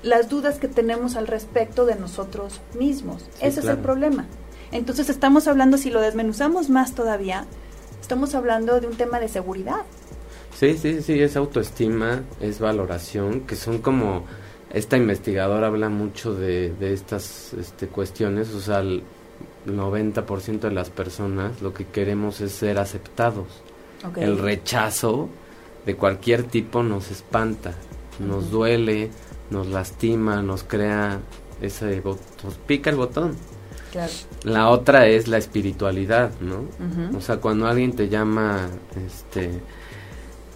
Las 0.02 0.28
dudas 0.28 0.58
que 0.58 0.66
tenemos 0.66 1.14
al 1.14 1.28
respecto 1.28 1.86
de 1.86 1.94
nosotros 1.94 2.60
mismos. 2.76 3.24
Ese 3.40 3.60
es 3.60 3.66
el 3.66 3.78
problema. 3.78 4.26
Entonces 4.72 5.08
estamos 5.08 5.46
hablando, 5.46 5.78
si 5.78 5.88
lo 5.88 6.00
desmenuzamos 6.00 6.68
más 6.68 6.96
todavía, 6.96 7.44
estamos 8.00 8.34
hablando 8.34 8.80
de 8.80 8.88
un 8.88 8.96
tema 8.96 9.20
de 9.20 9.28
seguridad. 9.28 9.84
Sí, 10.56 10.76
sí, 10.76 11.00
sí, 11.00 11.22
es 11.22 11.36
autoestima, 11.36 12.24
es 12.40 12.58
valoración, 12.58 13.42
que 13.42 13.54
son 13.54 13.78
como, 13.78 14.24
esta 14.72 14.96
investigadora 14.96 15.68
habla 15.68 15.90
mucho 15.90 16.34
de, 16.34 16.72
de 16.72 16.92
estas 16.92 17.54
este, 17.54 17.86
cuestiones, 17.86 18.52
o 18.52 18.60
sea, 18.60 18.82
90% 19.76 20.60
de 20.60 20.70
las 20.70 20.90
personas 20.90 21.60
lo 21.62 21.72
que 21.74 21.84
queremos 21.84 22.40
es 22.40 22.52
ser 22.52 22.78
aceptados. 22.78 23.46
El 24.16 24.38
rechazo 24.38 25.28
de 25.84 25.96
cualquier 25.96 26.44
tipo 26.44 26.82
nos 26.82 27.10
espanta, 27.10 27.74
nos 28.20 28.50
duele, 28.50 29.10
nos 29.50 29.66
lastima, 29.66 30.42
nos 30.42 30.62
crea 30.62 31.20
ese 31.60 32.02
nos 32.44 32.54
pica 32.66 32.90
el 32.90 32.96
botón. 32.96 33.36
La 34.44 34.68
otra 34.68 35.06
es 35.06 35.28
la 35.28 35.38
espiritualidad, 35.38 36.30
¿no? 36.40 36.64
O 37.16 37.20
sea, 37.20 37.38
cuando 37.38 37.66
alguien 37.66 37.96
te 37.96 38.08
llama, 38.08 38.68
este, 39.06 39.50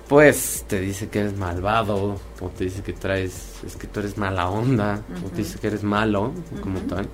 pues 0.08 0.64
te 0.68 0.80
dice 0.80 1.08
que 1.08 1.20
eres 1.20 1.36
malvado, 1.36 2.18
o 2.40 2.48
te 2.48 2.64
dice 2.64 2.82
que 2.82 2.92
traes, 2.92 3.60
es 3.66 3.76
que 3.76 3.86
tú 3.86 4.00
eres 4.00 4.18
mala 4.18 4.48
onda, 4.48 5.02
o 5.24 5.30
te 5.30 5.38
dice 5.38 5.58
que 5.58 5.68
eres 5.68 5.82
malo, 5.82 6.32
como 6.60 6.80
tal, 6.80 7.08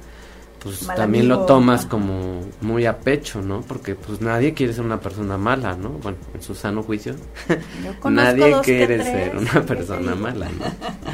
pues 0.62 0.86
también 0.86 1.28
lo 1.28 1.46
tomas 1.46 1.86
como 1.86 2.40
muy 2.60 2.86
a 2.86 2.98
pecho, 2.98 3.40
¿no? 3.40 3.60
Porque 3.62 3.94
pues 3.94 4.20
nadie 4.20 4.54
quiere 4.54 4.72
ser 4.72 4.84
una 4.84 5.00
persona 5.00 5.38
mala, 5.38 5.76
¿no? 5.76 5.90
Bueno, 5.90 6.18
en 6.34 6.42
su 6.42 6.54
sano 6.54 6.82
juicio, 6.82 7.14
nadie 8.04 8.56
quiere 8.62 9.02
ser 9.02 9.36
una 9.36 9.62
persona 9.64 10.14
mala, 10.14 10.46
¿no? 10.46 10.64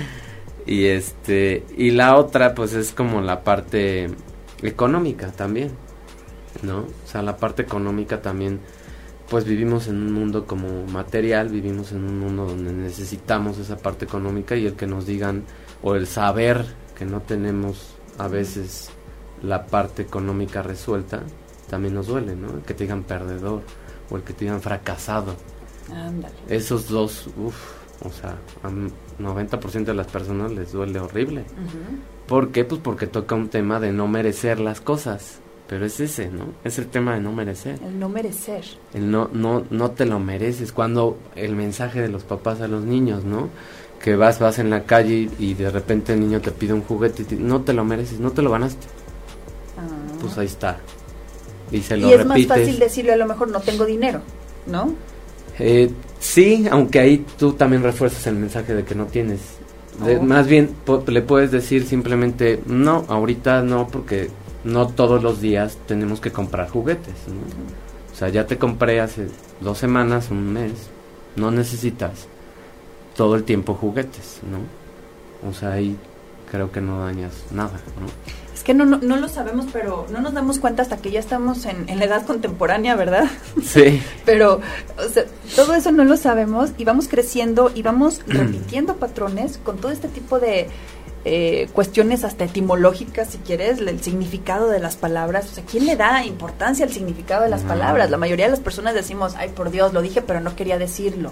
y 0.67 0.87
este, 0.87 1.65
y 1.77 1.91
la 1.91 2.17
otra 2.17 2.55
pues 2.55 2.73
es 2.75 2.93
como 2.93 3.21
la 3.21 3.45
parte 3.45 4.09
económica 4.63 5.31
también, 5.31 5.73
¿no? 6.63 6.79
O 6.79 7.07
sea, 7.07 7.23
la 7.23 7.37
parte 7.37 7.63
económica 7.63 8.23
también 8.23 8.61
pues 9.29 9.45
vivimos 9.45 9.89
en 9.89 9.97
un 9.97 10.13
mundo 10.13 10.47
como 10.47 10.87
material, 10.87 11.49
vivimos 11.49 11.93
en 11.93 12.05
un 12.05 12.19
mundo 12.19 12.47
donde 12.47 12.73
necesitamos 12.73 13.59
esa 13.59 13.77
parte 13.77 14.05
económica 14.05 14.55
y 14.55 14.67
el 14.67 14.75
que 14.75 14.87
nos 14.87 15.07
digan 15.07 15.45
o 15.83 15.95
el 15.95 16.07
saber 16.07 16.65
que 16.97 17.05
no 17.05 17.21
tenemos 17.21 17.95
a 18.19 18.29
veces 18.29 18.91
la 19.43 19.67
parte 19.67 20.03
económica 20.03 20.63
resuelta, 20.63 21.23
también 21.69 21.95
nos 21.95 22.07
duele, 22.07 22.37
¿no? 22.37 22.51
El 22.51 22.63
que 22.63 22.75
te 22.75 22.85
digan 22.85 23.03
perdedor 23.03 23.63
o 24.11 24.17
el 24.17 24.23
que 24.23 24.33
te 24.33 24.45
digan 24.45 24.61
fracasado. 24.61 25.35
Ándale. 25.91 26.35
Esos 26.49 26.89
dos, 26.89 27.29
uff, 27.37 27.57
o 28.05 28.11
sea, 28.11 28.37
a 28.63 28.71
90% 29.23 29.85
de 29.85 29.95
las 29.95 30.07
personas 30.07 30.53
les 30.53 30.73
duele 30.73 31.01
horrible. 31.01 31.45
¿Por 32.27 32.51
qué? 32.51 32.65
Pues 32.65 32.81
porque 32.83 33.07
toca 33.07 33.35
un 33.35 33.49
tema 33.49 33.81
de 33.81 33.93
no 33.93 34.09
merecer 34.09 34.61
las 34.61 34.81
cosas. 34.81 35.41
Pero 35.69 35.87
es 35.87 35.99
ese, 35.99 36.29
¿no? 36.29 36.49
Es 36.63 36.79
el 36.79 36.89
tema 36.89 37.15
de 37.15 37.21
no 37.21 37.33
merecer. 37.33 37.81
El 37.83 37.99
no 37.99 38.09
merecer. 38.09 38.65
El 38.93 39.11
no, 39.11 39.31
no, 39.33 39.65
no 39.71 39.93
te 39.93 40.05
lo 40.05 40.21
mereces. 40.21 40.73
Cuando 40.73 41.19
el 41.37 41.57
mensaje 41.57 42.03
de 42.03 42.09
los 42.09 42.23
papás 42.23 42.61
a 42.61 42.69
los 42.69 42.85
niños, 42.85 43.25
¿no? 43.25 43.49
Que 44.03 44.15
vas, 44.15 44.39
vas 44.39 44.59
en 44.59 44.69
la 44.69 44.85
calle 44.85 45.31
y, 45.39 45.55
de 45.55 45.71
repente 45.71 46.13
el 46.13 46.21
niño 46.21 46.43
te 46.43 46.51
pide 46.51 46.75
un 46.75 46.83
juguete 46.83 47.25
y 47.35 47.39
no 47.39 47.63
te 47.63 47.73
lo 47.73 47.85
mereces, 47.85 48.21
no 48.21 48.33
te 48.33 48.43
lo 48.43 48.51
ganaste. 48.51 48.87
Pues 50.27 50.39
ahí 50.39 50.47
está. 50.47 50.79
Y 51.71 51.81
se 51.81 51.97
lo 51.97 52.09
y 52.09 52.13
es 52.13 52.25
más 52.27 52.47
fácil 52.47 52.79
decirle 52.79 53.13
a 53.13 53.17
lo 53.17 53.27
mejor 53.27 53.49
no 53.49 53.61
tengo 53.61 53.85
dinero, 53.85 54.21
¿no? 54.67 54.95
Eh, 55.59 55.91
sí, 56.19 56.67
aunque 56.71 57.01
ahí 57.01 57.25
tú 57.39 57.53
también 57.53 57.83
refuerzas 57.83 58.27
el 58.27 58.37
mensaje 58.37 58.75
de 58.75 58.85
que 58.85 58.95
no 58.95 59.07
tienes. 59.07 59.41
Oh. 60.03 60.23
más 60.23 60.49
bien 60.49 60.75
le 61.07 61.23
puedes 61.23 61.53
decir 61.53 61.87
simplemente 61.87 62.61
no, 62.67 63.05
ahorita 63.07 63.63
no, 63.63 63.87
porque 63.87 64.29
no 64.65 64.89
todos 64.89 65.23
los 65.23 65.41
días 65.41 65.79
tenemos 65.87 66.21
que 66.21 66.33
comprar 66.33 66.69
juguetes. 66.69 67.15
O 68.13 68.17
sea, 68.17 68.29
ya 68.29 68.47
te 68.47 68.59
compré 68.59 69.01
hace 69.01 69.29
dos 69.61 69.79
semanas, 69.79 70.31
un 70.31 70.53
mes, 70.53 70.73
no 71.37 71.51
necesitas 71.51 72.27
todo 73.17 73.37
el 73.37 73.45
tiempo 73.45 73.75
juguetes, 73.75 74.41
¿no? 74.51 75.49
O 75.49 75.53
sea, 75.53 75.73
ahí 75.73 75.97
creo 76.51 76.73
que 76.73 76.81
no 76.81 77.05
dañas 77.05 77.33
nada, 77.51 77.81
¿no? 78.01 78.07
Que 78.65 78.75
no, 78.75 78.85
no, 78.87 79.17
lo 79.17 79.29
sabemos, 79.29 79.67
pero 79.73 80.07
no 80.11 80.21
nos 80.21 80.33
damos 80.33 80.59
cuenta 80.59 80.83
hasta 80.83 80.97
que 80.97 81.11
ya 81.11 81.21
estamos 81.21 81.67
en, 81.67 81.89
en 81.89 81.99
la 81.99 82.07
edad 82.07 82.25
contemporánea, 82.25 82.97
¿verdad? 82.97 83.25
Sí. 83.63 84.03
pero 84.25 84.61
o 84.99 85.09
sea, 85.09 85.25
todo 85.55 85.75
eso 85.75 85.93
no 85.93 86.05
lo 86.05 86.17
sabemos 86.17 86.71
y 86.79 86.85
vamos 86.85 87.09
creciendo 87.09 87.71
y 87.75 87.83
vamos 87.83 88.23
repitiendo 88.27 88.97
patrones 88.97 89.59
con 89.59 89.77
todo 89.77 89.93
este 89.93 90.09
tipo 90.09 90.41
de, 90.41 90.69
eh, 91.27 91.69
cuestiones 91.73 92.23
hasta 92.23 92.45
etimológicas, 92.45 93.31
si 93.31 93.39
quieres, 93.39 93.79
el 93.79 94.03
significado 94.03 94.69
de 94.69 94.79
las 94.79 94.97
palabras. 94.97 95.51
O 95.51 95.55
sea, 95.55 95.65
¿quién 95.65 95.87
le 95.87 95.97
da 95.97 96.23
importancia 96.25 96.85
al 96.85 96.93
significado 96.93 97.45
de 97.45 97.49
las 97.49 97.63
palabras? 97.63 98.11
La 98.11 98.19
mayoría 98.19 98.45
de 98.45 98.51
las 98.51 98.61
personas 98.61 98.95
decimos, 98.95 99.35
ay, 99.39 99.49
por 99.49 99.71
Dios, 99.71 99.95
lo 99.95 100.03
dije, 100.03 100.21
pero 100.21 100.41
no 100.41 100.55
quería 100.55 100.77
decirlo. 100.77 101.31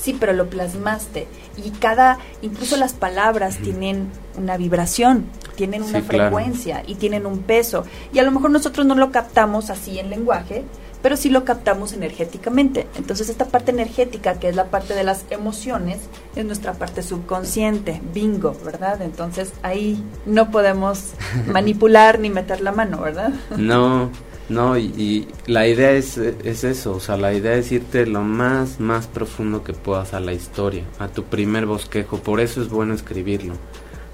Sí, 0.00 0.16
pero 0.18 0.32
lo 0.32 0.48
plasmaste. 0.48 1.26
Y 1.56 1.70
cada, 1.70 2.18
incluso 2.42 2.76
las 2.76 2.94
palabras 2.94 3.58
tienen 3.58 4.08
una 4.36 4.56
vibración, 4.56 5.26
tienen 5.56 5.82
una 5.82 6.00
frecuencia 6.00 6.82
y 6.86 6.94
tienen 6.94 7.26
un 7.26 7.40
peso. 7.40 7.84
Y 8.12 8.18
a 8.18 8.22
lo 8.22 8.30
mejor 8.30 8.50
nosotros 8.50 8.86
no 8.86 8.94
lo 8.94 9.10
captamos 9.10 9.68
así 9.68 9.98
en 9.98 10.08
lenguaje, 10.08 10.64
pero 11.02 11.16
sí 11.16 11.28
lo 11.28 11.44
captamos 11.44 11.92
energéticamente. 11.92 12.86
Entonces 12.96 13.28
esta 13.28 13.46
parte 13.46 13.70
energética, 13.70 14.38
que 14.38 14.48
es 14.48 14.56
la 14.56 14.66
parte 14.66 14.94
de 14.94 15.04
las 15.04 15.24
emociones, 15.30 15.98
es 16.36 16.44
nuestra 16.44 16.74
parte 16.74 17.02
subconsciente, 17.02 18.00
bingo, 18.14 18.56
¿verdad? 18.64 19.02
Entonces 19.02 19.52
ahí 19.62 20.02
no 20.26 20.50
podemos 20.50 21.10
manipular 21.46 22.18
ni 22.18 22.30
meter 22.30 22.60
la 22.60 22.72
mano, 22.72 23.00
¿verdad? 23.00 23.32
No, 23.56 24.10
no, 24.50 24.76
y, 24.76 25.28
la 25.46 25.68
idea 25.68 25.92
es, 25.92 26.18
es, 26.18 26.64
eso, 26.64 26.94
o 26.94 27.00
sea, 27.00 27.16
la 27.16 27.32
idea 27.32 27.54
es 27.54 27.70
irte 27.70 28.04
lo 28.04 28.22
más, 28.22 28.80
más 28.80 29.06
profundo 29.06 29.62
que 29.62 29.72
puedas 29.72 30.12
a 30.12 30.18
la 30.18 30.32
historia, 30.32 30.82
a 30.98 31.06
tu 31.06 31.22
primer 31.22 31.66
bosquejo, 31.66 32.18
por 32.18 32.40
eso 32.40 32.60
es 32.60 32.68
bueno 32.68 32.92
escribirlo, 32.92 33.54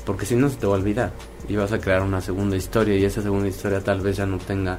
porque 0.05 0.27
si 0.27 0.37
no 0.37 0.51
se 0.51 0.57
te 0.57 0.67
va 0.67 0.75
a 0.75 0.79
olvidar 0.79 1.13
y 1.49 1.57
vas 1.57 1.73
a 1.73 1.81
crear 1.81 2.03
una 2.03 2.21
segunda 2.21 2.55
historia 2.55 2.97
y 2.97 3.07
esa 3.07 3.23
segunda 3.23 3.49
historia 3.49 3.81
tal 3.81 4.03
vez 4.03 4.19
ya 4.19 4.27
no 4.27 4.37
tenga 4.37 4.79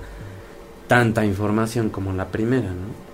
tanta 0.88 1.26
información 1.26 1.90
como 1.90 2.14
la 2.14 2.28
primera, 2.28 2.70
¿no? 2.70 3.08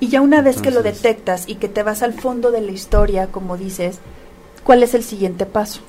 Y 0.00 0.08
ya 0.08 0.22
una 0.22 0.40
vez 0.40 0.62
que 0.62 0.70
lo 0.70 0.82
detectas 0.82 1.48
y 1.48 1.56
que 1.56 1.68
te 1.68 1.82
vas 1.82 2.02
al 2.02 2.14
fondo 2.14 2.50
de 2.50 2.62
la 2.62 2.72
historia, 2.72 3.26
como 3.26 3.58
dices, 3.58 3.98
¿cuál 4.64 4.82
es 4.82 4.94
el 4.94 5.02
siguiente 5.02 5.44
paso? 5.44 5.82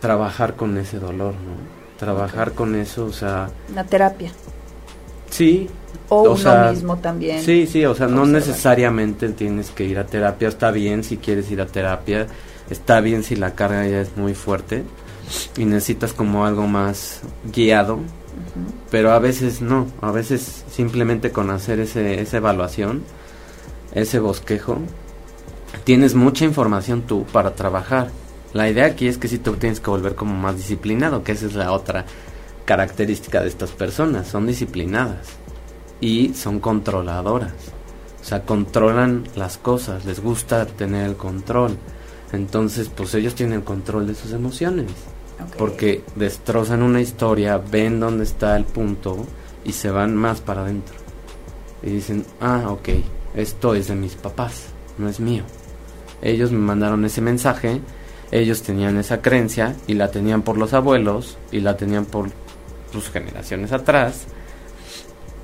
Trabajar 0.00 0.56
con 0.56 0.76
ese 0.76 0.98
dolor, 0.98 1.32
¿no? 1.32 1.98
Trabajar 1.98 2.52
con 2.52 2.74
eso, 2.74 3.06
o 3.06 3.12
sea... 3.12 3.48
La 3.74 3.84
terapia. 3.84 4.30
Sí. 5.34 5.68
O, 6.08 6.34
uno 6.34 6.70
mismo 6.70 6.98
también. 6.98 7.42
Sí, 7.42 7.66
sí, 7.66 7.84
o 7.84 7.94
sea, 7.94 8.06
no 8.06 8.26
necesariamente 8.26 9.30
tienes 9.30 9.70
que 9.70 9.84
ir 9.84 9.98
a 9.98 10.06
terapia. 10.06 10.48
Está 10.48 10.70
bien 10.70 11.02
si 11.02 11.16
quieres 11.16 11.50
ir 11.50 11.60
a 11.60 11.66
terapia. 11.66 12.26
Está 12.70 13.00
bien 13.00 13.22
si 13.22 13.34
la 13.36 13.54
carga 13.54 13.86
ya 13.86 14.00
es 14.00 14.16
muy 14.16 14.34
fuerte 14.34 14.84
y 15.56 15.64
necesitas 15.64 16.12
como 16.12 16.46
algo 16.46 16.66
más 16.66 17.20
guiado 17.52 18.00
pero 18.90 19.12
a 19.12 19.18
veces 19.18 19.60
no, 19.60 19.86
a 20.00 20.10
veces 20.10 20.64
simplemente 20.70 21.30
con 21.32 21.50
hacer 21.50 21.80
ese, 21.80 22.20
esa 22.20 22.36
evaluación, 22.36 23.02
ese 23.92 24.18
bosquejo, 24.18 24.78
tienes 25.84 26.14
mucha 26.14 26.44
información 26.44 27.02
tú 27.02 27.24
para 27.24 27.54
trabajar. 27.54 28.10
La 28.52 28.68
idea 28.68 28.86
aquí 28.86 29.08
es 29.08 29.18
que 29.18 29.28
si 29.28 29.38
tú 29.38 29.54
tienes 29.54 29.80
que 29.80 29.90
volver 29.90 30.14
como 30.14 30.34
más 30.34 30.56
disciplinado, 30.56 31.24
que 31.24 31.32
esa 31.32 31.46
es 31.46 31.54
la 31.54 31.72
otra 31.72 32.04
característica 32.64 33.40
de 33.40 33.48
estas 33.48 33.70
personas, 33.70 34.28
son 34.28 34.46
disciplinadas 34.46 35.28
y 36.00 36.34
son 36.34 36.60
controladoras. 36.60 37.52
O 38.20 38.24
sea, 38.24 38.42
controlan 38.42 39.24
las 39.36 39.58
cosas, 39.58 40.04
les 40.04 40.20
gusta 40.20 40.66
tener 40.66 41.06
el 41.06 41.16
control. 41.16 41.76
Entonces, 42.32 42.88
pues 42.88 43.14
ellos 43.14 43.34
tienen 43.34 43.60
control 43.60 44.06
de 44.06 44.14
sus 44.14 44.32
emociones. 44.32 44.86
Porque 45.58 46.02
destrozan 46.16 46.82
una 46.82 47.00
historia, 47.00 47.58
ven 47.58 48.00
dónde 48.00 48.24
está 48.24 48.56
el 48.56 48.64
punto 48.64 49.26
y 49.64 49.72
se 49.72 49.90
van 49.90 50.16
más 50.16 50.40
para 50.40 50.62
adentro. 50.62 50.94
Y 51.82 51.90
dicen, 51.90 52.24
ah, 52.40 52.64
ok, 52.68 52.88
esto 53.34 53.74
es 53.74 53.88
de 53.88 53.94
mis 53.94 54.14
papás, 54.14 54.66
no 54.96 55.08
es 55.08 55.20
mío. 55.20 55.42
Ellos 56.22 56.50
me 56.50 56.58
mandaron 56.58 57.04
ese 57.04 57.20
mensaje, 57.20 57.80
ellos 58.30 58.62
tenían 58.62 58.96
esa 58.96 59.20
creencia 59.20 59.76
y 59.86 59.94
la 59.94 60.10
tenían 60.10 60.42
por 60.42 60.56
los 60.56 60.72
abuelos 60.72 61.36
y 61.52 61.60
la 61.60 61.76
tenían 61.76 62.06
por 62.06 62.30
sus 62.94 63.10
generaciones 63.10 63.72
atrás. 63.72 64.22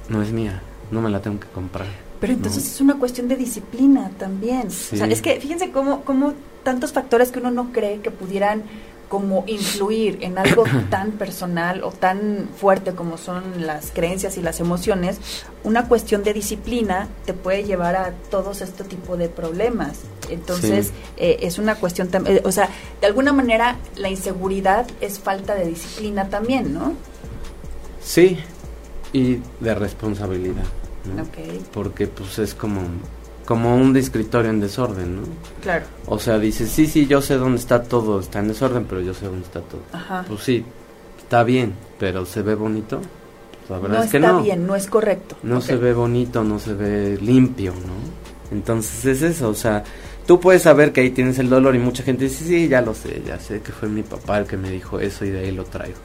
No 0.08 0.22
es 0.22 0.30
mía, 0.30 0.62
no 0.90 1.02
me 1.02 1.10
la 1.10 1.20
tengo 1.20 1.40
que 1.40 1.48
comprar. 1.48 1.88
Pero 2.20 2.32
entonces 2.32 2.66
es 2.66 2.80
una 2.80 2.96
cuestión 2.96 3.28
de 3.28 3.36
disciplina 3.36 4.10
también. 4.18 4.68
O 4.68 4.70
sea, 4.70 5.06
es 5.06 5.20
que 5.20 5.40
fíjense 5.40 5.70
cómo, 5.70 6.02
cómo 6.02 6.34
tantos 6.62 6.92
factores 6.92 7.32
que 7.32 7.40
uno 7.40 7.50
no 7.50 7.72
cree 7.72 8.00
que 8.00 8.10
pudieran 8.10 8.62
como 9.08 9.42
influir 9.48 10.18
en 10.20 10.38
algo 10.38 10.64
tan 10.90 11.12
personal 11.12 11.82
o 11.82 11.90
tan 11.90 12.48
fuerte 12.56 12.92
como 12.92 13.18
son 13.18 13.66
las 13.66 13.90
creencias 13.90 14.38
y 14.38 14.42
las 14.42 14.60
emociones, 14.60 15.18
una 15.64 15.88
cuestión 15.88 16.22
de 16.22 16.32
disciplina 16.32 17.08
te 17.26 17.34
puede 17.34 17.64
llevar 17.64 17.96
a 17.96 18.12
todos 18.30 18.60
este 18.60 18.84
tipo 18.84 19.16
de 19.16 19.28
problemas. 19.28 19.98
Entonces, 20.28 20.92
eh, 21.16 21.38
es 21.40 21.58
una 21.58 21.74
cuestión, 21.74 22.08
eh, 22.26 22.42
o 22.44 22.52
sea, 22.52 22.68
de 23.00 23.06
alguna 23.08 23.32
manera 23.32 23.76
la 23.96 24.08
inseguridad 24.10 24.86
es 25.00 25.18
falta 25.18 25.56
de 25.56 25.66
disciplina 25.66 26.28
también, 26.28 26.72
¿no? 26.72 26.94
Sí, 28.00 28.38
y 29.12 29.38
de 29.60 29.74
responsabilidad. 29.74 30.64
Porque 31.72 32.06
pues 32.06 32.38
es 32.38 32.54
como 32.54 32.82
como 33.50 33.74
un 33.74 33.96
escritorio 33.96 34.48
en 34.48 34.60
desorden, 34.60 35.16
¿no? 35.16 35.22
Claro. 35.60 35.84
O 36.06 36.20
sea, 36.20 36.38
dices, 36.38 36.70
sí, 36.70 36.86
sí, 36.86 37.08
yo 37.08 37.20
sé 37.20 37.34
dónde 37.34 37.58
está 37.58 37.82
todo, 37.82 38.20
está 38.20 38.38
en 38.38 38.46
desorden, 38.46 38.84
pero 38.88 39.00
yo 39.00 39.12
sé 39.12 39.26
dónde 39.26 39.44
está 39.44 39.60
todo. 39.60 39.80
Ajá. 39.92 40.24
Pues 40.28 40.40
sí, 40.44 40.64
está 41.18 41.42
bien, 41.42 41.74
pero 41.98 42.24
¿se 42.24 42.42
ve 42.42 42.54
bonito? 42.54 43.00
La 43.68 43.80
verdad 43.80 43.98
no 43.98 44.04
es 44.04 44.10
que 44.12 44.16
está 44.18 44.40
bien, 44.40 44.66
no 44.68 44.76
es 44.76 44.86
correcto. 44.86 45.36
No 45.42 45.60
se 45.60 45.74
ve 45.74 45.92
bonito, 45.94 46.44
no 46.44 46.60
se 46.60 46.74
ve 46.74 47.18
limpio, 47.20 47.72
¿no? 47.72 48.56
Entonces 48.56 49.04
es 49.04 49.22
eso, 49.22 49.48
o 49.48 49.54
sea, 49.54 49.82
tú 50.28 50.38
puedes 50.38 50.62
saber 50.62 50.92
que 50.92 51.00
ahí 51.00 51.10
tienes 51.10 51.40
el 51.40 51.48
dolor 51.50 51.74
y 51.74 51.80
mucha 51.80 52.04
gente 52.04 52.26
dice, 52.26 52.44
sí, 52.44 52.68
ya 52.68 52.80
lo 52.82 52.94
sé, 52.94 53.20
ya 53.26 53.40
sé 53.40 53.62
que 53.62 53.72
fue 53.72 53.88
mi 53.88 54.04
papá 54.04 54.38
el 54.38 54.46
que 54.46 54.56
me 54.56 54.70
dijo 54.70 55.00
eso 55.00 55.24
y 55.24 55.30
de 55.30 55.40
ahí 55.40 55.50
lo 55.50 55.64
traigo. 55.64 55.98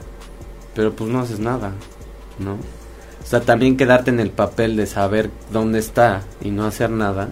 Pero 0.76 0.94
pues 0.94 1.10
no 1.10 1.20
haces 1.20 1.40
nada, 1.40 1.72
¿no? 2.38 2.52
O 2.52 3.28
sea, 3.28 3.40
también 3.40 3.76
quedarte 3.76 4.10
en 4.10 4.20
el 4.20 4.30
papel 4.30 4.76
de 4.76 4.86
saber 4.86 5.30
dónde 5.50 5.80
está 5.80 6.22
y 6.42 6.50
no 6.50 6.64
hacer 6.64 6.90
nada. 6.90 7.28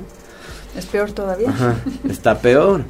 Es 0.76 0.86
peor 0.86 1.12
todavía. 1.12 1.50
Ajá, 1.50 1.76
está 2.08 2.40
peor. 2.40 2.84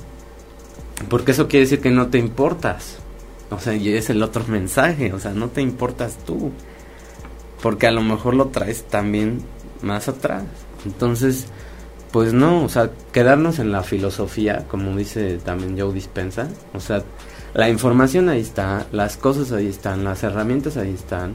Porque 1.11 1.33
eso 1.33 1.49
quiere 1.49 1.67
decir 1.67 1.81
que 1.81 1.91
no 1.91 2.07
te 2.07 2.19
importas. 2.19 2.97
O 3.51 3.59
sea, 3.59 3.75
y 3.75 3.93
es 3.93 4.09
el 4.09 4.23
otro 4.23 4.45
mensaje. 4.47 5.13
O 5.13 5.19
sea, 5.19 5.33
no 5.33 5.49
te 5.49 5.61
importas 5.61 6.17
tú. 6.25 6.53
Porque 7.61 7.87
a 7.87 7.91
lo 7.91 8.01
mejor 8.01 8.35
lo 8.35 8.47
traes 8.47 8.85
también 8.85 9.43
más 9.83 10.09
atrás. 10.09 10.45
Entonces, 10.87 11.47
pues 12.11 12.33
no, 12.33 12.65
o 12.65 12.69
sea, 12.69 12.91
quedarnos 13.13 13.59
en 13.59 13.73
la 13.73 13.83
filosofía, 13.83 14.65
como 14.69 14.97
dice 14.97 15.39
también 15.45 15.79
Joe 15.79 15.93
Dispensa. 15.93 16.49
O 16.73 16.81
sea, 16.81 17.03
la 17.55 17.69
información 17.69 18.29
ahí 18.29 18.41
está, 18.41 18.87
las 18.93 19.17
cosas 19.17 19.53
ahí 19.53 19.69
están, 19.69 20.05
las 20.05 20.23
herramientas 20.23 20.77
ahí 20.77 20.93
están 20.93 21.35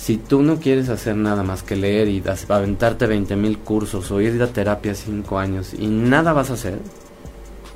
si 0.00 0.16
tú 0.16 0.42
no 0.42 0.58
quieres 0.58 0.88
hacer 0.88 1.14
nada 1.14 1.42
más 1.42 1.62
que 1.62 1.76
leer 1.76 2.08
y 2.08 2.22
aventarte 2.48 3.06
20 3.06 3.36
mil 3.36 3.58
cursos 3.58 4.10
o 4.10 4.20
ir 4.22 4.42
a 4.42 4.46
terapia 4.46 4.94
5 4.94 5.38
años 5.38 5.74
y 5.74 5.88
nada 5.88 6.32
vas 6.32 6.48
a 6.48 6.54
hacer, 6.54 6.78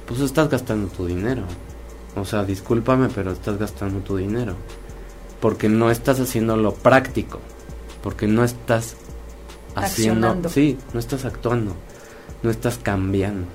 pues 0.06 0.20
estás 0.20 0.48
gastando 0.48 0.88
tu 0.88 1.06
dinero. 1.06 1.42
O 2.16 2.24
sea, 2.24 2.44
discúlpame, 2.44 3.08
pero 3.14 3.32
estás 3.32 3.58
gastando 3.58 4.00
tu 4.00 4.16
dinero. 4.16 4.54
Porque 5.38 5.68
no 5.68 5.90
estás 5.90 6.18
haciendo 6.18 6.56
lo 6.56 6.72
práctico. 6.72 7.40
Porque 8.02 8.26
no 8.26 8.42
estás 8.42 8.96
haciendo... 9.74 10.48
Sí, 10.48 10.78
no 10.94 11.00
estás 11.00 11.26
actuando. 11.26 11.76
No 12.42 12.50
estás 12.50 12.78
cambiando. 12.78 13.46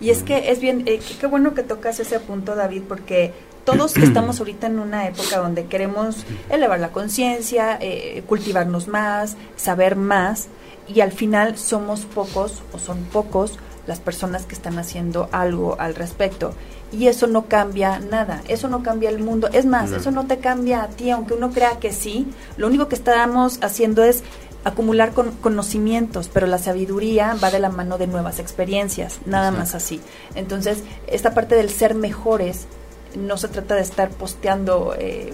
Y 0.00 0.10
es 0.10 0.22
que 0.22 0.50
es 0.50 0.60
bien, 0.60 0.82
eh, 0.86 1.00
qué 1.20 1.26
bueno 1.26 1.54
que 1.54 1.62
tocas 1.62 2.00
ese 2.00 2.20
punto, 2.20 2.54
David, 2.54 2.82
porque 2.88 3.32
todos 3.64 3.96
estamos 3.96 4.38
ahorita 4.38 4.68
en 4.68 4.78
una 4.78 5.08
época 5.08 5.38
donde 5.38 5.66
queremos 5.66 6.24
elevar 6.50 6.78
la 6.78 6.92
conciencia, 6.92 7.78
eh, 7.80 8.22
cultivarnos 8.26 8.86
más, 8.88 9.36
saber 9.56 9.96
más, 9.96 10.48
y 10.86 11.00
al 11.00 11.12
final 11.12 11.58
somos 11.58 12.04
pocos 12.04 12.62
o 12.72 12.78
son 12.78 13.02
pocos 13.04 13.58
las 13.86 14.00
personas 14.00 14.46
que 14.46 14.54
están 14.54 14.78
haciendo 14.78 15.28
algo 15.32 15.76
al 15.80 15.94
respecto. 15.94 16.54
Y 16.92 17.08
eso 17.08 17.26
no 17.26 17.46
cambia 17.46 17.98
nada, 17.98 18.42
eso 18.46 18.68
no 18.68 18.84
cambia 18.84 19.10
el 19.10 19.18
mundo. 19.18 19.48
Es 19.52 19.66
más, 19.66 19.90
eso 19.90 20.12
no 20.12 20.26
te 20.26 20.38
cambia 20.38 20.84
a 20.84 20.88
ti, 20.88 21.10
aunque 21.10 21.34
uno 21.34 21.50
crea 21.50 21.80
que 21.80 21.92
sí. 21.92 22.28
Lo 22.56 22.68
único 22.68 22.86
que 22.88 22.94
estamos 22.94 23.58
haciendo 23.62 24.04
es 24.04 24.22
acumular 24.66 25.12
con 25.12 25.30
conocimientos, 25.30 26.28
pero 26.32 26.48
la 26.48 26.58
sabiduría 26.58 27.36
va 27.42 27.52
de 27.52 27.60
la 27.60 27.68
mano 27.68 27.98
de 27.98 28.08
nuevas 28.08 28.40
experiencias, 28.40 29.20
nada 29.24 29.52
más 29.52 29.76
así. 29.76 30.00
Entonces, 30.34 30.82
esta 31.06 31.34
parte 31.34 31.54
del 31.54 31.70
ser 31.70 31.94
mejores 31.94 32.66
no 33.14 33.36
se 33.36 33.46
trata 33.46 33.76
de 33.76 33.82
estar 33.82 34.10
posteando 34.10 34.96
eh, 34.98 35.32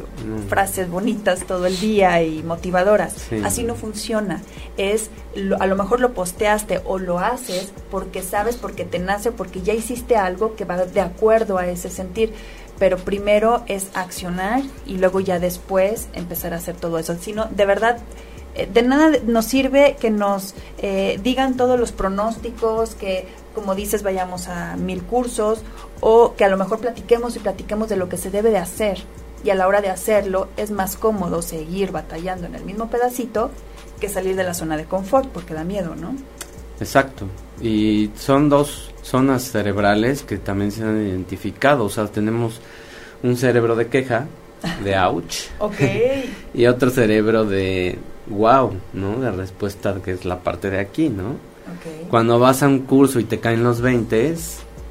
frases 0.49 0.91
bonitas 0.91 1.47
todo 1.47 1.64
el 1.64 1.80
día 1.80 2.22
y 2.22 2.43
motivadoras. 2.43 3.14
Así 3.43 3.62
no 3.62 3.74
funciona. 3.74 4.43
Es 4.76 5.09
a 5.59 5.66
lo 5.66 5.76
mejor 5.76 6.01
lo 6.01 6.12
posteaste 6.12 6.83
o 6.85 6.99
lo 6.99 7.18
haces 7.18 7.72
porque 7.91 8.22
sabes, 8.22 8.57
porque 8.57 8.85
te 8.85 8.99
nace, 8.99 9.33
porque 9.33 9.62
ya 9.62 9.72
hiciste 9.72 10.14
algo 10.14 10.57
que 10.57 10.66
va 10.66 10.76
de 10.85 11.01
acuerdo 11.01 11.57
a 11.57 11.66
ese 11.66 11.89
sentir. 11.89 12.35
Pero 12.78 12.99
primero 12.99 13.62
es 13.66 13.89
accionar 13.95 14.61
y 14.87 14.99
luego 14.99 15.20
ya 15.20 15.39
después 15.39 16.09
empezar 16.12 16.53
a 16.53 16.57
hacer 16.57 16.76
todo 16.76 16.99
eso. 16.99 17.16
Sino, 17.18 17.47
de 17.47 17.64
verdad, 17.64 17.99
de 18.55 18.82
nada 18.82 19.18
nos 19.26 19.46
sirve 19.46 19.96
que 20.00 20.11
nos 20.11 20.55
eh, 20.78 21.18
digan 21.22 21.57
todos 21.57 21.78
los 21.78 21.92
pronósticos, 21.92 22.94
que 22.94 23.26
como 23.55 23.74
dices 23.74 24.03
vayamos 24.03 24.48
a 24.48 24.76
mil 24.76 25.03
cursos 25.03 25.62
o 26.00 26.34
que 26.36 26.44
a 26.44 26.48
lo 26.48 26.57
mejor 26.57 26.78
platiquemos 26.78 27.36
y 27.36 27.38
platiquemos 27.38 27.88
de 27.88 27.96
lo 27.96 28.09
que 28.09 28.16
se 28.16 28.30
debe 28.30 28.50
de 28.50 28.59
hacer 28.59 28.98
y 29.44 29.50
a 29.50 29.55
la 29.55 29.66
hora 29.66 29.80
de 29.80 29.90
hacerlo 29.90 30.48
es 30.57 30.70
más 30.70 30.96
cómodo 30.96 31.42
seguir 31.42 31.92
batallando 31.92 32.46
en 32.46 32.55
el 32.55 32.64
mismo 32.64 32.88
pedacito 32.88 33.50
que 34.00 34.09
salir 34.09 34.36
de 34.36 34.44
la 34.44 34.55
zona 34.55 34.76
de 34.76 34.84
confort 34.84 35.28
porque 35.28 35.55
da 35.55 35.64
miedo, 35.64 35.94
¿no? 35.94 36.14
Exacto. 36.80 37.26
Y 37.61 38.11
son 38.16 38.48
dos 38.48 38.92
zonas 39.03 39.44
cerebrales 39.44 40.22
que 40.22 40.38
también 40.38 40.72
se 40.72 40.82
han 40.82 41.07
identificado. 41.07 41.84
O 41.84 41.88
sea, 41.88 42.09
tenemos 42.09 42.61
un 43.22 43.36
cerebro 43.36 43.76
de 43.76 43.86
queja, 43.86 44.26
de 44.82 44.96
ouch. 44.98 45.48
y 46.55 46.66
otro 46.66 46.90
cerebro 46.90 47.44
de 47.44 47.98
wow, 48.27 48.73
¿no? 48.93 49.20
De 49.20 49.31
respuesta 49.31 49.97
que 50.05 50.12
es 50.12 50.25
la 50.25 50.41
parte 50.41 50.70
de 50.70 50.81
aquí, 50.81 51.09
¿no? 51.09 51.37
Cuando 52.11 52.39
vas 52.39 52.62
a 52.62 52.68
un 52.68 52.81
curso 52.81 53.18
y 53.20 53.25
te 53.25 53.41
caen 53.41 53.62
los 53.62 53.81
20 53.81 54.35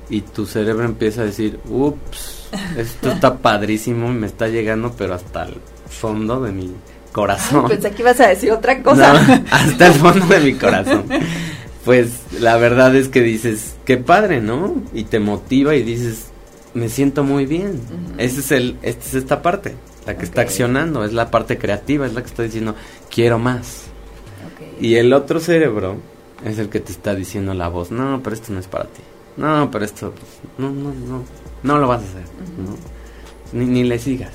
y 0.09 0.21
tu 0.21 0.45
cerebro 0.45 0.83
empieza 0.83 1.21
a 1.21 1.25
decir, 1.25 1.59
ups, 1.69 2.49
esto 2.77 3.11
está 3.11 3.37
padrísimo, 3.41 4.09
me 4.09 4.27
está 4.27 4.47
llegando, 4.47 4.93
pero 4.97 5.13
hasta 5.13 5.43
el 5.43 5.55
fondo 5.89 6.41
de 6.41 6.51
mi 6.51 6.73
corazón. 7.11 7.67
pensé 7.67 7.91
que 7.91 8.01
ibas 8.01 8.19
a 8.19 8.27
decir 8.27 8.51
otra 8.51 8.81
cosa. 8.81 9.13
hasta 9.51 9.87
el 9.87 9.93
fondo 9.93 10.25
de 10.25 10.39
mi 10.39 10.53
corazón. 10.57 11.05
Pues 11.85 12.09
la 12.39 12.57
verdad 12.57 12.95
es 12.95 13.07
que 13.07 13.21
dices, 13.21 13.75
qué 13.85 13.97
padre, 13.97 14.41
¿no? 14.41 14.75
Y 14.93 15.05
te 15.05 15.19
motiva 15.19 15.75
y 15.75 15.83
dices, 15.83 16.27
me 16.73 16.89
siento 16.89 17.23
muy 17.23 17.45
bien. 17.45 17.81
Ese 18.17 18.41
es 18.41 18.51
el, 18.51 18.77
esta 18.81 19.05
es 19.05 19.13
esta 19.15 19.41
parte, 19.41 19.75
la 20.05 20.17
que 20.17 20.25
está 20.25 20.41
accionando, 20.41 21.03
es 21.03 21.13
la 21.13 21.29
parte 21.29 21.57
creativa, 21.57 22.05
es 22.05 22.13
la 22.13 22.21
que 22.21 22.27
está 22.27 22.43
diciendo, 22.43 22.75
quiero 23.09 23.39
más. 23.39 23.85
Y 24.79 24.95
el 24.95 25.13
otro 25.13 25.39
cerebro 25.39 25.97
es 26.43 26.57
el 26.57 26.69
que 26.69 26.79
te 26.79 26.91
está 26.91 27.13
diciendo 27.13 27.53
la 27.53 27.67
voz, 27.67 27.91
no, 27.91 28.21
pero 28.23 28.35
esto 28.35 28.51
no 28.53 28.59
es 28.59 28.67
para 28.67 28.85
ti. 28.85 29.01
No, 29.37 29.69
pero 29.71 29.85
esto, 29.85 30.13
no, 30.57 30.71
no, 30.71 30.93
no, 30.93 31.23
no 31.63 31.77
lo 31.77 31.87
vas 31.87 32.01
a 32.01 32.05
hacer. 32.05 32.23
ni, 33.53 33.65
ni, 33.65 33.83
le 33.83 33.99
sigas. 33.99 34.33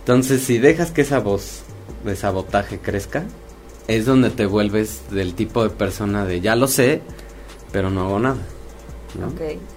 Entonces, 0.00 0.42
si 0.42 0.58
dejas 0.58 0.90
que 0.90 1.02
esa 1.02 1.20
voz 1.20 1.62
de 2.04 2.16
sabotaje 2.16 2.78
crezca, 2.78 3.24
es 3.86 4.06
donde 4.06 4.30
te 4.30 4.46
vuelves 4.46 5.02
del 5.10 5.34
tipo 5.34 5.62
de 5.62 5.70
persona 5.70 6.24
de 6.24 6.40
ya 6.40 6.56
lo 6.56 6.68
sé, 6.68 7.02
pero 7.70 7.90
no 7.90 8.02
hago 8.06 8.18
nada. 8.18 8.40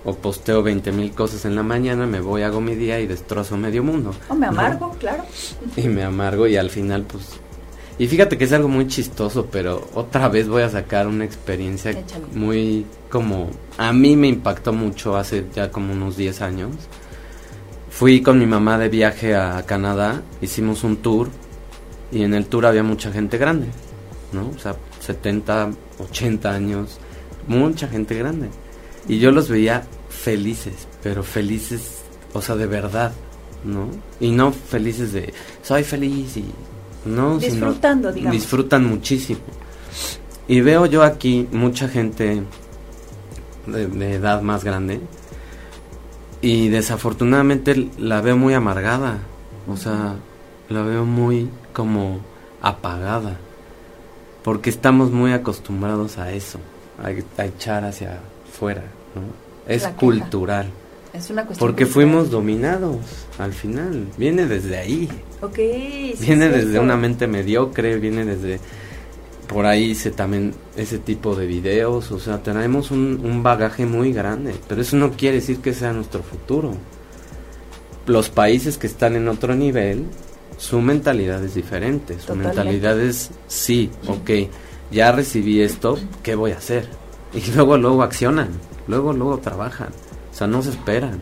O 0.06 0.16
posteo 0.16 0.64
20 0.64 0.92
mil 0.92 1.12
cosas 1.12 1.46
en 1.46 1.56
la 1.56 1.64
mañana, 1.64 2.06
me 2.06 2.20
voy, 2.20 2.42
hago 2.42 2.62
mi 2.62 2.76
día 2.76 3.00
y 3.00 3.08
destrozo 3.08 3.58
medio 3.58 3.84
mundo. 3.84 4.14
O 4.30 4.36
me 4.36 4.48
amargo, 4.48 4.96
claro. 5.00 5.24
Y 5.76 5.88
me 5.88 6.04
amargo 6.04 6.48
y 6.48 6.58
al 6.58 6.70
final 6.70 7.04
pues 7.04 7.40
y 8.00 8.08
fíjate 8.08 8.38
que 8.38 8.44
es 8.44 8.54
algo 8.54 8.68
muy 8.68 8.88
chistoso, 8.88 9.48
pero 9.52 9.88
otra 9.96 10.30
vez 10.30 10.48
voy 10.48 10.62
a 10.62 10.70
sacar 10.70 11.08
una 11.08 11.26
experiencia 11.26 11.98
muy 12.34 12.86
como 13.10 13.50
a 13.78 13.92
mí 13.92 14.16
me 14.16 14.28
impactó 14.28 14.72
mucho 14.72 15.18
hace 15.18 15.46
ya 15.56 15.72
como 15.72 15.94
unos 15.94 16.16
10 16.16 16.42
años. 16.42 16.76
Fui 17.90 18.22
con 18.22 18.38
mi 18.38 18.46
mamá 18.46 18.78
de 18.78 18.90
viaje 18.90 19.36
a 19.36 19.64
Canadá, 19.66 20.22
hicimos 20.42 20.84
un 20.84 20.98
tour 20.98 21.30
y 22.12 22.22
en 22.22 22.36
el 22.36 22.46
tour 22.46 22.68
había 22.68 22.84
mucha 22.84 23.12
gente 23.12 23.40
grande, 23.40 23.68
¿no? 24.32 24.52
O 24.56 24.60
sea, 24.60 24.76
70, 25.00 25.72
80 25.98 26.54
años, 26.54 27.00
mucha 27.48 27.88
gente 27.88 28.14
grande. 28.14 28.50
Y 29.08 29.20
yo 29.20 29.32
los 29.32 29.50
veía 29.50 29.84
felices, 30.10 30.88
pero 31.02 31.24
felices, 31.24 32.00
o 32.34 32.42
sea, 32.42 32.56
de 32.56 32.68
verdad, 32.68 33.14
¿no? 33.64 33.90
Y 34.20 34.32
no 34.32 34.52
felices 34.52 35.14
de 35.14 35.34
soy 35.62 35.84
feliz 35.84 36.38
y 36.38 36.46
No, 37.06 37.38
disfrutando, 37.38 38.12
digamos. 38.12 38.34
Disfrutan 38.34 38.86
muchísimo. 38.86 39.40
Y 40.48 40.62
veo 40.62 40.86
yo 40.86 41.04
aquí 41.04 41.48
mucha 41.52 41.88
gente 41.88 42.44
de, 43.66 44.14
edad 44.14 44.42
más 44.42 44.64
grande 44.64 45.02
y 46.42 46.70
desafortunadamente 46.70 47.90
la 47.98 48.22
veo 48.22 48.38
muy 48.38 48.54
amargada, 48.54 49.20
o 49.68 49.76
sea, 49.76 50.16
la 50.70 50.84
veo 50.84 51.06
muy 51.06 51.50
como 51.74 52.22
apagada, 52.62 53.38
porque 54.44 54.70
estamos 54.70 55.12
muy 55.12 55.34
acostumbrados 55.34 56.18
a 56.18 56.32
eso, 56.32 56.60
a, 57.04 57.12
echar 57.44 57.84
hacia 57.84 58.20
afuera, 58.48 58.84
¿no? 59.18 59.28
Es 59.68 59.88
cultural. 59.88 60.70
Es 61.14 61.30
una 61.30 61.46
cuestión 61.46 61.68
porque 61.68 61.86
fuimos 61.86 62.30
dominados 62.30 62.98
al 63.40 63.54
final, 63.54 64.08
viene 64.18 64.46
desde 64.46 64.78
ahí. 64.78 65.10
viene 66.20 66.50
desde 66.50 66.80
una 66.80 66.96
mente 66.96 67.28
mediocre, 67.28 67.98
viene 67.98 68.26
desde 68.26 68.60
por 69.48 69.66
ahí 69.66 69.92
hice 69.92 70.12
también 70.12 70.54
ese 70.76 71.00
tipo 71.00 71.36
de 71.36 71.46
videos, 71.46 72.12
o 72.12 72.20
sea, 72.20 72.44
tenemos 72.44 72.92
un, 72.92 73.42
bagaje 73.42 73.86
muy 73.86 74.12
grande, 74.12 74.54
pero 74.68 74.82
eso 74.82 74.98
no 74.98 75.12
quiere 75.12 75.38
decir 75.38 75.60
que 75.60 75.74
sea 75.74 75.94
nuestro 75.94 76.22
futuro. 76.22 76.74
Los 78.06 78.30
países 78.30 78.78
que 78.78 78.88
están 78.88 79.16
en 79.16 79.28
otro 79.28 79.56
nivel, 79.56 80.06
su 80.58 80.82
mentalidad 80.82 81.44
es 81.44 81.56
diferente, 81.56 82.20
su 82.20 82.36
mentalidad 82.36 83.00
es, 83.00 83.32
sí, 83.48 83.90
ok, 84.08 84.30
ya 84.92 85.12
recibí 85.12 85.62
esto, 85.62 85.98
¿qué 86.24 86.36
voy 86.36 86.52
a 86.52 86.58
hacer? 86.58 86.88
Y 87.34 87.52
luego, 87.52 87.78
luego 87.78 88.04
accionan, 88.04 88.50
luego, 88.88 89.14
luego 89.14 89.38
trabajan, 89.40 89.90
o 90.32 90.36
sea, 90.36 90.48
no 90.48 90.62
se 90.62 90.70
esperan 90.70 91.20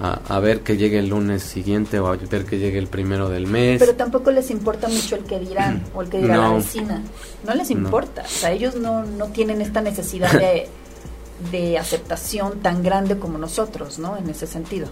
a, 0.00 0.40
ver 0.40 0.60
que 0.60 0.78
llegue 0.78 0.98
el 0.98 1.08
lunes 1.08 1.42
siguiente 1.42 2.00
o 2.00 2.06
a 2.06 2.16
ver 2.16 2.46
que 2.46 2.58
llegue 2.58 2.78
el 2.78 2.86
primero 2.86 3.28
del 3.28 3.46
mes. 3.46 3.78
Pero 3.78 3.94
tampoco 3.94 4.30
les 4.30 4.50
importa 4.50 4.88
mucho 4.88 5.16
el 5.16 5.24
que 5.24 5.38
dirán 5.38 5.84
o 5.94 6.00
el 6.00 6.08
que 6.08 6.18
dirá 6.18 6.38
la 6.38 6.54
vecina. 6.54 7.02
No 7.46 7.54
les 7.54 7.70
importa. 7.70 8.22
O 8.22 8.28
sea, 8.28 8.50
ellos 8.50 8.76
no, 8.76 9.04
no 9.04 9.26
tienen 9.26 9.60
esta 9.60 9.82
necesidad 9.82 10.32
de, 10.32 10.68
de 11.52 11.78
aceptación 11.78 12.60
tan 12.60 12.82
grande 12.82 13.18
como 13.18 13.36
nosotros, 13.36 13.98
¿no? 13.98 14.16
En 14.16 14.30
ese 14.30 14.46
sentido. 14.46 14.88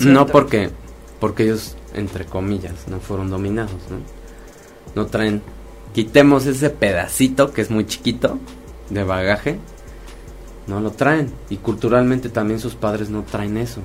No 0.00 0.26
porque, 0.26 0.70
porque 1.18 1.42
ellos, 1.42 1.76
entre 1.94 2.24
comillas, 2.24 2.86
no 2.86 3.00
fueron 3.00 3.28
dominados, 3.28 3.72
¿no? 3.90 3.98
No 4.94 5.08
traen, 5.08 5.42
quitemos 5.94 6.46
ese 6.46 6.70
pedacito 6.70 7.52
que 7.52 7.62
es 7.62 7.70
muy 7.70 7.86
chiquito 7.86 8.38
de 8.92 9.04
bagaje, 9.04 9.58
no 10.66 10.80
lo 10.80 10.90
traen. 10.90 11.32
Y 11.50 11.56
culturalmente 11.56 12.28
también 12.28 12.60
sus 12.60 12.74
padres 12.74 13.10
no 13.10 13.22
traen 13.22 13.56
eso. 13.56 13.80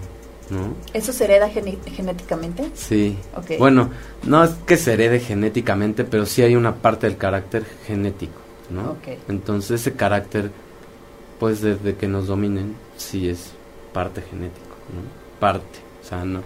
¿no? 0.50 0.76
¿Eso 0.94 1.12
se 1.12 1.26
hereda 1.26 1.50
genéticamente? 1.50 2.72
Sí. 2.74 3.18
Bueno, 3.60 3.90
no 4.24 4.44
es 4.44 4.52
que 4.66 4.78
se 4.78 4.94
herede 4.94 5.20
genéticamente, 5.20 6.04
pero 6.04 6.26
sí 6.26 6.42
hay 6.42 6.56
una 6.56 6.76
parte 6.76 7.08
del 7.08 7.18
carácter 7.18 7.66
genético, 7.86 8.40
¿no? 8.70 8.96
Entonces 9.28 9.82
ese 9.82 9.94
carácter, 9.94 10.52
pues 11.40 11.62
desde 11.62 11.96
que 11.96 12.08
nos 12.08 12.28
dominen, 12.28 12.76
sí 12.96 13.28
es 13.28 13.52
parte 13.94 14.22
genético, 14.22 14.76
¿no? 14.94 15.40
Parte, 15.40 15.80
o 16.02 16.08
sea, 16.08 16.24
no 16.24 16.42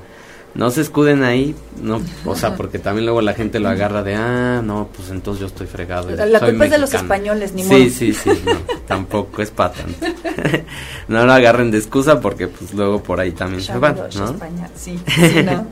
no 0.53 0.69
se 0.69 0.81
escuden 0.81 1.23
ahí, 1.23 1.55
no, 1.81 2.01
o 2.25 2.35
sea, 2.35 2.55
porque 2.55 2.77
también 2.77 3.05
luego 3.05 3.21
la 3.21 3.33
gente 3.33 3.59
lo 3.59 3.69
agarra 3.69 4.03
de, 4.03 4.15
ah, 4.15 4.61
no, 4.63 4.89
pues 4.95 5.09
entonces 5.09 5.39
yo 5.41 5.47
estoy 5.47 5.67
fregado. 5.67 6.09
La 6.09 6.39
culpa 6.39 6.65
es 6.65 6.71
de 6.71 6.77
los 6.77 6.93
españoles, 6.93 7.53
ni 7.53 7.63
modo. 7.63 7.77
Sí, 7.77 7.89
sí, 7.89 8.13
sí, 8.13 8.31
tampoco 8.87 9.41
es 9.41 9.51
para 9.51 9.73
tanto. 9.73 10.05
no 11.07 11.25
lo 11.25 11.31
agarren 11.31 11.71
de 11.71 11.77
excusa 11.77 12.19
porque 12.19 12.47
pues 12.47 12.73
luego 12.73 13.01
por 13.01 13.19
ahí 13.19 13.31
también 13.31 13.61
se 13.61 13.77
van, 13.77 13.95
¿no? 13.95 14.35
sí, 14.75 14.99
sí, 15.07 15.43
no. 15.43 15.67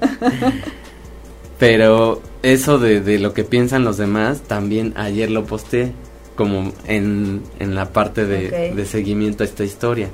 Pero 1.57 2.21
eso 2.41 2.79
de, 2.79 3.01
de 3.01 3.19
lo 3.19 3.33
que 3.33 3.43
piensan 3.43 3.83
los 3.83 3.97
demás, 3.97 4.41
también 4.47 4.93
ayer 4.95 5.29
lo 5.29 5.43
posté 5.43 5.91
como 6.37 6.71
en, 6.87 7.43
en 7.59 7.75
la 7.75 7.91
parte 7.91 8.25
de, 8.25 8.73
de 8.73 8.85
seguimiento 8.85 9.43
a 9.43 9.45
esta 9.45 9.65
historia 9.65 10.07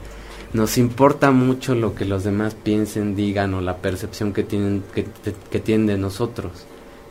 nos 0.56 0.78
importa 0.78 1.32
mucho 1.32 1.76
lo 1.76 1.96
que 1.96 2.06
los 2.06 2.24
demás 2.24 2.56
piensen, 2.56 3.16
digan 3.16 3.54
o 3.54 3.62
la 3.62 3.78
percepción 3.78 4.34
que 4.34 4.44
tienen, 4.44 4.84
que, 4.94 5.60
tienen 5.60 5.88
de 5.88 5.98
nosotros. 5.98 6.66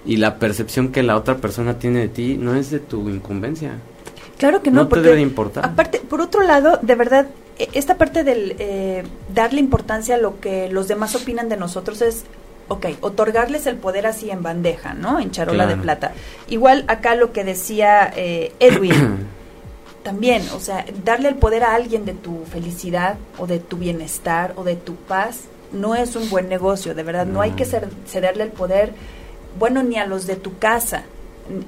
Y 0.06 0.16
la 0.16 0.38
percepción 0.38 0.88
que 0.88 1.02
la 1.02 1.16
otra 1.16 1.36
persona 1.36 1.78
tiene 1.78 2.00
de 2.00 2.08
ti 2.08 2.36
no 2.38 2.54
es 2.54 2.70
de 2.70 2.80
tu 2.80 3.08
incumbencia. 3.08 3.72
Claro 4.38 4.62
que 4.62 4.70
no, 4.70 4.84
no 4.84 4.88
te 4.88 5.00
debe 5.00 5.20
importar. 5.20 5.64
Aparte, 5.64 6.00
por 6.00 6.20
otro 6.20 6.42
lado, 6.42 6.78
de 6.80 6.94
verdad, 6.94 7.28
e, 7.58 7.68
esta 7.74 7.96
parte 7.96 8.24
del 8.24 8.56
eh, 8.58 9.04
darle 9.32 9.60
importancia 9.60 10.16
a 10.16 10.18
lo 10.18 10.40
que 10.40 10.68
los 10.70 10.88
demás 10.88 11.14
opinan 11.14 11.48
de 11.48 11.56
nosotros 11.56 12.02
es 12.02 12.24
ok, 12.68 12.86
otorgarles 13.02 13.66
el 13.66 13.76
poder 13.76 14.06
así 14.06 14.30
en 14.30 14.42
bandeja, 14.42 14.94
¿no? 14.94 15.20
En 15.20 15.30
charola 15.30 15.66
de 15.66 15.76
plata. 15.76 16.12
Igual 16.48 16.84
acá 16.88 17.14
lo 17.14 17.32
que 17.32 17.44
decía 17.44 18.10
eh, 18.16 18.52
Edwin, 18.58 19.26
también, 20.04 20.42
o 20.54 20.60
sea, 20.60 20.84
darle 21.04 21.28
el 21.28 21.36
poder 21.36 21.64
a 21.64 21.74
alguien 21.74 22.04
de 22.04 22.12
tu 22.12 22.44
felicidad 22.44 23.16
o 23.38 23.48
de 23.48 23.58
tu 23.58 23.78
bienestar 23.78 24.52
o 24.56 24.62
de 24.62 24.76
tu 24.76 24.94
paz 24.94 25.44
no 25.72 25.96
es 25.96 26.14
un 26.14 26.30
buen 26.30 26.48
negocio, 26.48 26.94
de 26.94 27.02
verdad, 27.02 27.26
no, 27.26 27.40
hay 27.40 27.52
que 27.52 27.64
cederle 27.64 28.44
el 28.44 28.52
poder, 28.52 28.92
bueno, 29.58 29.82
ni 29.82 29.96
a 29.96 30.06
los 30.06 30.28
de 30.28 30.36
tu 30.36 30.58
casa, 30.58 31.02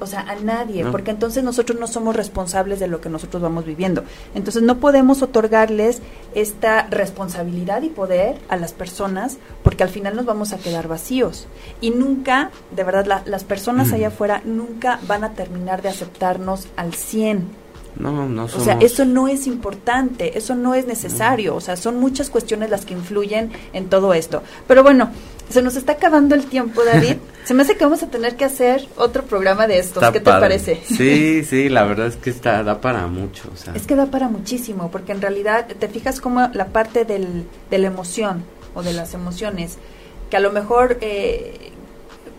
o 0.01 0.07
sea, 0.07 0.21
a 0.21 0.37
nadie, 0.37 0.85
porque 0.87 1.11
entonces 1.11 1.43
nosotros 1.43 1.79
no 1.79 1.87
somos 1.87 2.15
responsables 2.15 2.79
de 2.79 2.87
lo 2.87 3.01
que 3.01 3.09
nosotros 3.09 3.43
vamos 3.43 3.67
viviendo. 3.67 4.05
Entonces 4.35 4.63
no 4.63 4.79
podemos 4.79 5.23
otorgarles 5.23 6.01
esta 6.35 6.87
responsabilidad 6.87 7.83
y 7.83 7.91
poder 7.91 8.39
a 8.49 8.57
las 8.57 8.73
personas 8.73 9.39
porque 9.63 9.83
al 9.83 9.91
final 9.91 10.17
nos 10.17 10.25
vamos 10.25 10.53
a 10.53 10.59
quedar 10.59 10.89
vacíos. 10.89 11.47
Y 11.81 11.91
nunca, 11.91 12.51
de 12.75 12.85
verdad, 12.85 13.23
las 13.27 13.45
personas 13.45 13.93
allá 13.93 14.09
afuera 14.09 14.41
nunca 14.45 14.99
van 15.07 15.25
a 15.25 15.33
terminar 15.33 15.83
de 15.83 15.91
aceptarnos 15.91 16.69
al 16.77 16.95
100 16.95 17.66
no, 17.99 18.29
no 18.29 18.49
somos... 18.49 18.63
O 18.63 18.65
sea, 18.65 18.79
eso 18.81 19.05
no 19.05 19.29
es 19.29 19.47
importante, 19.47 20.37
eso 20.37 20.55
no 20.55 20.75
es 20.75 20.87
necesario, 20.87 21.55
o 21.55 21.61
sea, 21.61 21.77
son 21.77 21.99
muchas 21.99 22.31
cuestiones 22.31 22.71
las 22.71 22.85
que 22.85 22.95
influyen 22.95 23.51
en 23.73 23.89
todo 23.89 24.15
esto. 24.15 24.43
Pero 24.67 24.83
bueno, 24.83 25.11
se 25.49 25.63
nos 25.63 25.77
está 25.77 25.93
acabando 25.93 26.35
el 26.35 26.47
tiempo, 26.47 26.85
David. 26.85 27.17
se 27.45 27.55
me 27.55 27.63
hace 27.63 27.77
que 27.77 27.85
vamos 27.85 28.03
a 28.03 28.09
tener 28.09 28.37
que 28.37 28.45
hacer 28.45 28.87
otro 28.97 29.25
programa 29.25 29.67
de 29.67 29.79
estos. 29.79 30.03
¿Qué 30.11 30.21
te 30.21 30.31
parece? 30.31 30.81
Sí, 30.87 31.45
sí, 31.45 31.69
la 31.69 31.85
verdad 31.85 32.09
es 32.09 32.17
que 32.17 32.31
está, 32.31 32.63
da 32.63 32.81
para 32.81 33.07
mucho. 33.07 33.49
O 33.53 33.57
sea. 33.57 33.75
Es 33.75 33.87
que 33.87 33.97
da 33.97 34.07
para 34.07 34.29
muchísimo, 34.29 34.91
porque 34.91 35.13
en 35.13 35.23
realidad 35.23 35.67
te 35.67 35.89
fijas 35.89 36.21
como 36.21 36.49
la 36.53 36.67
parte 36.67 37.05
del, 37.05 37.45
de 37.71 37.79
la 37.79 37.87
emoción 37.87 38.45
o 38.75 38.83
de 38.83 38.93
las 38.93 39.15
emociones, 39.15 39.79
que 40.31 40.37
a 40.37 40.41
lo 40.41 40.53
mejor... 40.53 40.99
Eh, 41.01 41.73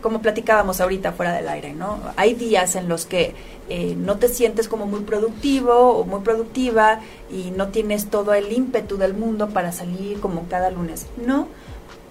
como 0.02 0.20
platicábamos 0.20 0.80
ahorita 0.80 1.12
fuera 1.12 1.32
del 1.32 1.48
aire, 1.48 1.72
¿no? 1.72 1.98
Hay 2.16 2.34
días 2.34 2.76
en 2.76 2.88
los 2.88 3.06
que 3.06 3.34
eh, 3.68 3.94
no 3.96 4.16
te 4.16 4.28
sientes 4.28 4.68
como 4.68 4.86
muy 4.86 5.00
productivo 5.00 5.72
o 5.72 6.04
muy 6.04 6.20
productiva 6.20 7.00
y 7.30 7.50
no 7.50 7.68
tienes 7.68 8.08
todo 8.08 8.34
el 8.34 8.52
ímpetu 8.52 8.96
del 8.96 9.14
mundo 9.14 9.50
para 9.50 9.72
salir 9.72 10.20
como 10.20 10.48
cada 10.48 10.70
lunes. 10.70 11.06
No, 11.24 11.48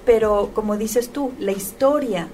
pero 0.05 0.51
como 0.53 0.77
dices 0.77 1.09
tú, 1.09 1.31
la 1.39 1.51
historia 1.51 2.27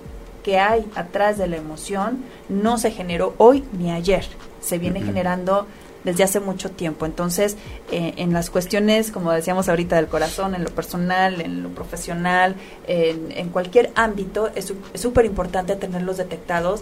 que 0.43 0.59
hay 0.59 0.85
atrás 0.95 1.37
de 1.37 1.47
la 1.47 1.57
emoción 1.57 2.23
no 2.49 2.77
se 2.77 2.91
generó 2.91 3.33
hoy 3.37 3.63
ni 3.77 3.91
ayer, 3.91 4.25
se 4.61 4.77
viene 4.77 5.01
generando 5.01 5.65
desde 6.03 6.23
hace 6.23 6.39
mucho 6.39 6.71
tiempo. 6.71 7.05
Entonces, 7.05 7.57
eh, 7.91 8.13
en 8.17 8.33
las 8.33 8.49
cuestiones, 8.49 9.11
como 9.11 9.31
decíamos 9.31 9.69
ahorita, 9.69 9.95
del 9.95 10.07
corazón, 10.07 10.55
en 10.55 10.63
lo 10.63 10.69
personal, 10.69 11.41
en 11.41 11.63
lo 11.63 11.69
profesional, 11.69 12.55
en, 12.87 13.49
cualquier 13.49 13.91
ámbito, 13.95 14.49
es 14.55 14.73
súper 14.95 15.25
importante 15.25 15.75
tenerlos 15.75 16.17
detectados 16.17 16.81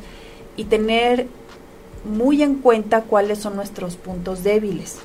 y 0.56 0.66
tener 0.66 1.28
muy 2.04 2.42
en 2.42 2.56
cuenta 2.56 3.04
cuáles 3.04 3.40
son 3.40 3.56
nuestros 3.56 3.96
puntos 3.96 4.44
débiles 4.44 4.98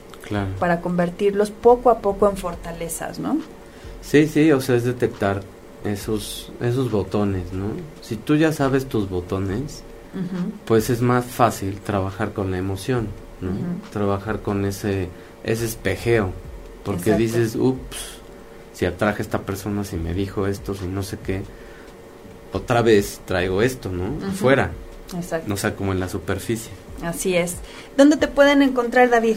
para 0.58 0.80
convertirlos 0.80 1.50
poco 1.50 1.90
a 1.90 1.98
poco 1.98 2.28
en 2.28 2.36
fortalezas, 2.36 3.18
¿no? 3.18 3.38
Sí, 4.02 4.26
sí, 4.26 4.50
o 4.52 4.60
sea, 4.60 4.76
es 4.76 4.84
detectar 4.84 5.42
esos, 5.84 6.52
esos 6.60 6.90
botones, 6.90 7.52
¿no? 7.52 7.66
Si 8.02 8.16
tú 8.16 8.36
ya 8.36 8.52
sabes 8.52 8.86
tus 8.86 9.08
botones, 9.08 9.82
pues 10.64 10.88
es 10.90 11.02
más 11.02 11.26
fácil 11.26 11.78
trabajar 11.80 12.32
con 12.32 12.50
la 12.50 12.58
emoción. 12.58 13.08
Trabajar 13.92 14.40
con 14.40 14.64
ese, 14.64 15.08
ese 15.44 15.64
espejeo, 15.64 16.32
porque 16.84 17.14
dices, 17.14 17.56
ups, 17.56 18.18
si 18.72 18.86
atraje 18.86 19.22
a 19.22 19.24
esta 19.24 19.42
persona, 19.42 19.84
si 19.84 19.96
me 19.96 20.14
dijo 20.14 20.46
esto, 20.46 20.74
si 20.74 20.86
no 20.86 21.02
sé 21.02 21.18
qué, 21.18 21.42
otra 22.52 22.82
vez 22.82 23.20
traigo 23.24 23.62
esto, 23.62 23.90
¿no? 23.90 24.18
Fuera. 24.32 24.70
Exacto. 25.16 25.48
No 25.48 25.56
sea, 25.56 25.74
como 25.74 25.92
en 25.92 26.00
la 26.00 26.08
superficie. 26.08 26.72
Así 27.02 27.36
es. 27.36 27.56
¿Dónde 27.96 28.16
te 28.16 28.28
pueden 28.28 28.62
encontrar, 28.62 29.10
David? 29.10 29.36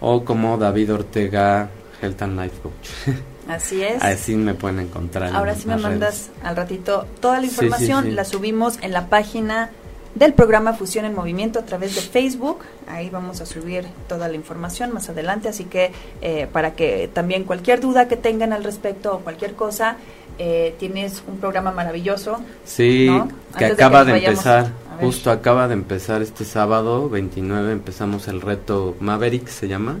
o 0.00 0.24
como 0.24 0.58
David 0.58 0.92
Ortega 0.92 1.70
Health 2.00 2.22
and 2.22 2.40
Life 2.40 2.56
Coach. 2.62 3.16
Así 3.48 3.82
es. 3.82 4.02
Así 4.02 4.36
me 4.36 4.54
pueden 4.54 4.80
encontrar. 4.80 5.34
Ahora 5.34 5.54
sí 5.54 5.66
me 5.66 5.76
mandas 5.76 6.30
al 6.42 6.54
ratito 6.56 7.06
toda 7.20 7.40
la 7.40 7.46
información, 7.46 8.14
la 8.14 8.24
subimos 8.24 8.78
en 8.82 8.92
la 8.92 9.06
página 9.06 9.70
del 10.14 10.34
programa 10.34 10.72
Fusión 10.74 11.04
en 11.04 11.14
Movimiento 11.14 11.58
a 11.58 11.62
través 11.62 11.94
de 11.94 12.00
Facebook. 12.00 12.58
Ahí 12.88 13.08
vamos 13.08 13.40
a 13.40 13.46
subir 13.46 13.86
toda 14.08 14.28
la 14.28 14.34
información 14.34 14.92
más 14.92 15.08
adelante, 15.08 15.48
así 15.48 15.64
que 15.64 15.92
eh, 16.20 16.48
para 16.52 16.72
que 16.74 17.08
también 17.12 17.44
cualquier 17.44 17.80
duda 17.80 18.08
que 18.08 18.16
tengan 18.16 18.52
al 18.52 18.64
respecto 18.64 19.14
o 19.14 19.20
cualquier 19.20 19.54
cosa, 19.54 19.96
eh, 20.38 20.74
tienes 20.78 21.22
un 21.26 21.38
programa 21.38 21.70
maravilloso. 21.72 22.40
Sí, 22.64 23.10
que 23.56 23.66
acaba 23.66 24.04
de, 24.04 24.18
empezar, 24.18 24.72
justo 25.00 25.30
acaba 25.30 25.68
de 25.68 25.74
empezar 25.74 26.22
este 26.22 26.44
sábado 26.44 27.08
29, 27.08 27.72
empezamos 27.72 28.28
el 28.28 28.40
reto 28.40 28.96
Maverick, 29.00 29.48
se 29.48 29.68
llama. 29.68 29.98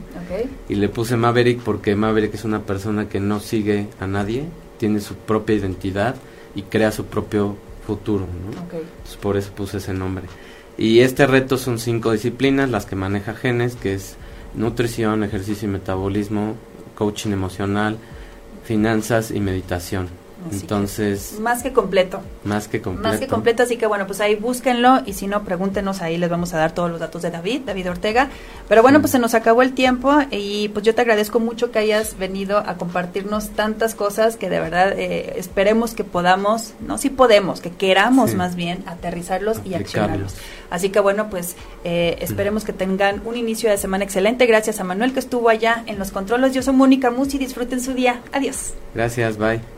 Y 0.68 0.74
le 0.74 0.88
puse 0.88 1.16
Maverick 1.16 1.60
porque 1.60 1.94
Maverick 1.94 2.34
es 2.34 2.44
una 2.44 2.62
persona 2.62 3.08
que 3.08 3.20
no 3.20 3.40
sigue 3.40 3.88
a 4.00 4.06
nadie, 4.06 4.44
tiene 4.78 5.00
su 5.00 5.14
propia 5.14 5.56
identidad 5.56 6.16
y 6.54 6.62
crea 6.62 6.92
su 6.92 7.06
propio 7.06 7.56
futuro. 7.86 8.26
¿no? 8.26 9.18
por 9.20 9.36
eso 9.36 9.50
puse 9.52 9.78
ese 9.78 9.94
nombre. 9.94 10.24
Y 10.76 11.00
este 11.00 11.26
reto 11.26 11.56
son 11.56 11.78
cinco 11.78 12.12
disciplinas, 12.12 12.70
las 12.70 12.86
que 12.86 12.94
maneja 12.94 13.34
Genes, 13.34 13.74
que 13.74 13.94
es 13.94 14.16
nutrición, 14.54 15.24
ejercicio 15.24 15.68
y 15.68 15.72
metabolismo, 15.72 16.54
coaching 16.94 17.30
emocional, 17.30 17.98
finanzas 18.64 19.30
y 19.30 19.40
meditación. 19.40 20.08
Entonces. 20.50 21.38
Más 21.40 21.62
que 21.62 21.72
completo. 21.72 22.20
Más 22.44 22.68
que 22.68 22.80
completo. 22.80 23.08
Más 23.08 23.18
que 23.18 23.26
completo, 23.26 23.62
así 23.64 23.76
que 23.76 23.86
bueno, 23.86 24.06
pues 24.06 24.20
ahí 24.20 24.34
búsquenlo 24.36 25.02
y 25.04 25.12
si 25.12 25.26
no, 25.26 25.42
pregúntenos, 25.44 26.00
ahí 26.00 26.16
les 26.16 26.30
vamos 26.30 26.54
a 26.54 26.58
dar 26.58 26.72
todos 26.72 26.90
los 26.90 27.00
datos 27.00 27.22
de 27.22 27.30
David, 27.30 27.62
David 27.66 27.90
Ortega. 27.90 28.28
Pero 28.68 28.82
bueno, 28.82 29.00
pues 29.00 29.12
se 29.12 29.18
nos 29.18 29.34
acabó 29.34 29.62
el 29.62 29.74
tiempo 29.74 30.12
y 30.30 30.68
pues 30.68 30.84
yo 30.84 30.94
te 30.94 31.02
agradezco 31.02 31.40
mucho 31.40 31.70
que 31.70 31.80
hayas 31.80 32.18
venido 32.18 32.58
a 32.58 32.76
compartirnos 32.76 33.50
tantas 33.50 33.94
cosas 33.94 34.36
que 34.36 34.48
de 34.48 34.60
verdad 34.60 34.92
eh, 34.96 35.34
esperemos 35.36 35.94
que 35.94 36.04
podamos, 36.04 36.74
no 36.80 36.98
si 36.98 37.10
podemos, 37.10 37.60
que 37.60 37.70
queramos 37.70 38.34
más 38.34 38.54
bien 38.54 38.84
aterrizarlos 38.86 39.60
y 39.64 39.74
accionarlos. 39.74 40.34
Así 40.70 40.90
que 40.90 41.00
bueno, 41.00 41.30
pues 41.30 41.56
eh, 41.84 42.18
esperemos 42.20 42.64
que 42.64 42.72
tengan 42.72 43.22
un 43.24 43.36
inicio 43.36 43.70
de 43.70 43.78
semana 43.78 44.04
excelente. 44.04 44.46
Gracias 44.46 44.80
a 44.80 44.84
Manuel 44.84 45.12
que 45.12 45.20
estuvo 45.20 45.48
allá 45.48 45.82
en 45.86 45.98
los 45.98 46.10
controles. 46.10 46.52
Yo 46.52 46.62
soy 46.62 46.74
Mónica 46.74 47.10
Musi, 47.10 47.38
disfruten 47.38 47.80
su 47.80 47.94
día. 47.94 48.20
Adiós. 48.32 48.74
Gracias, 48.94 49.38
bye. 49.38 49.77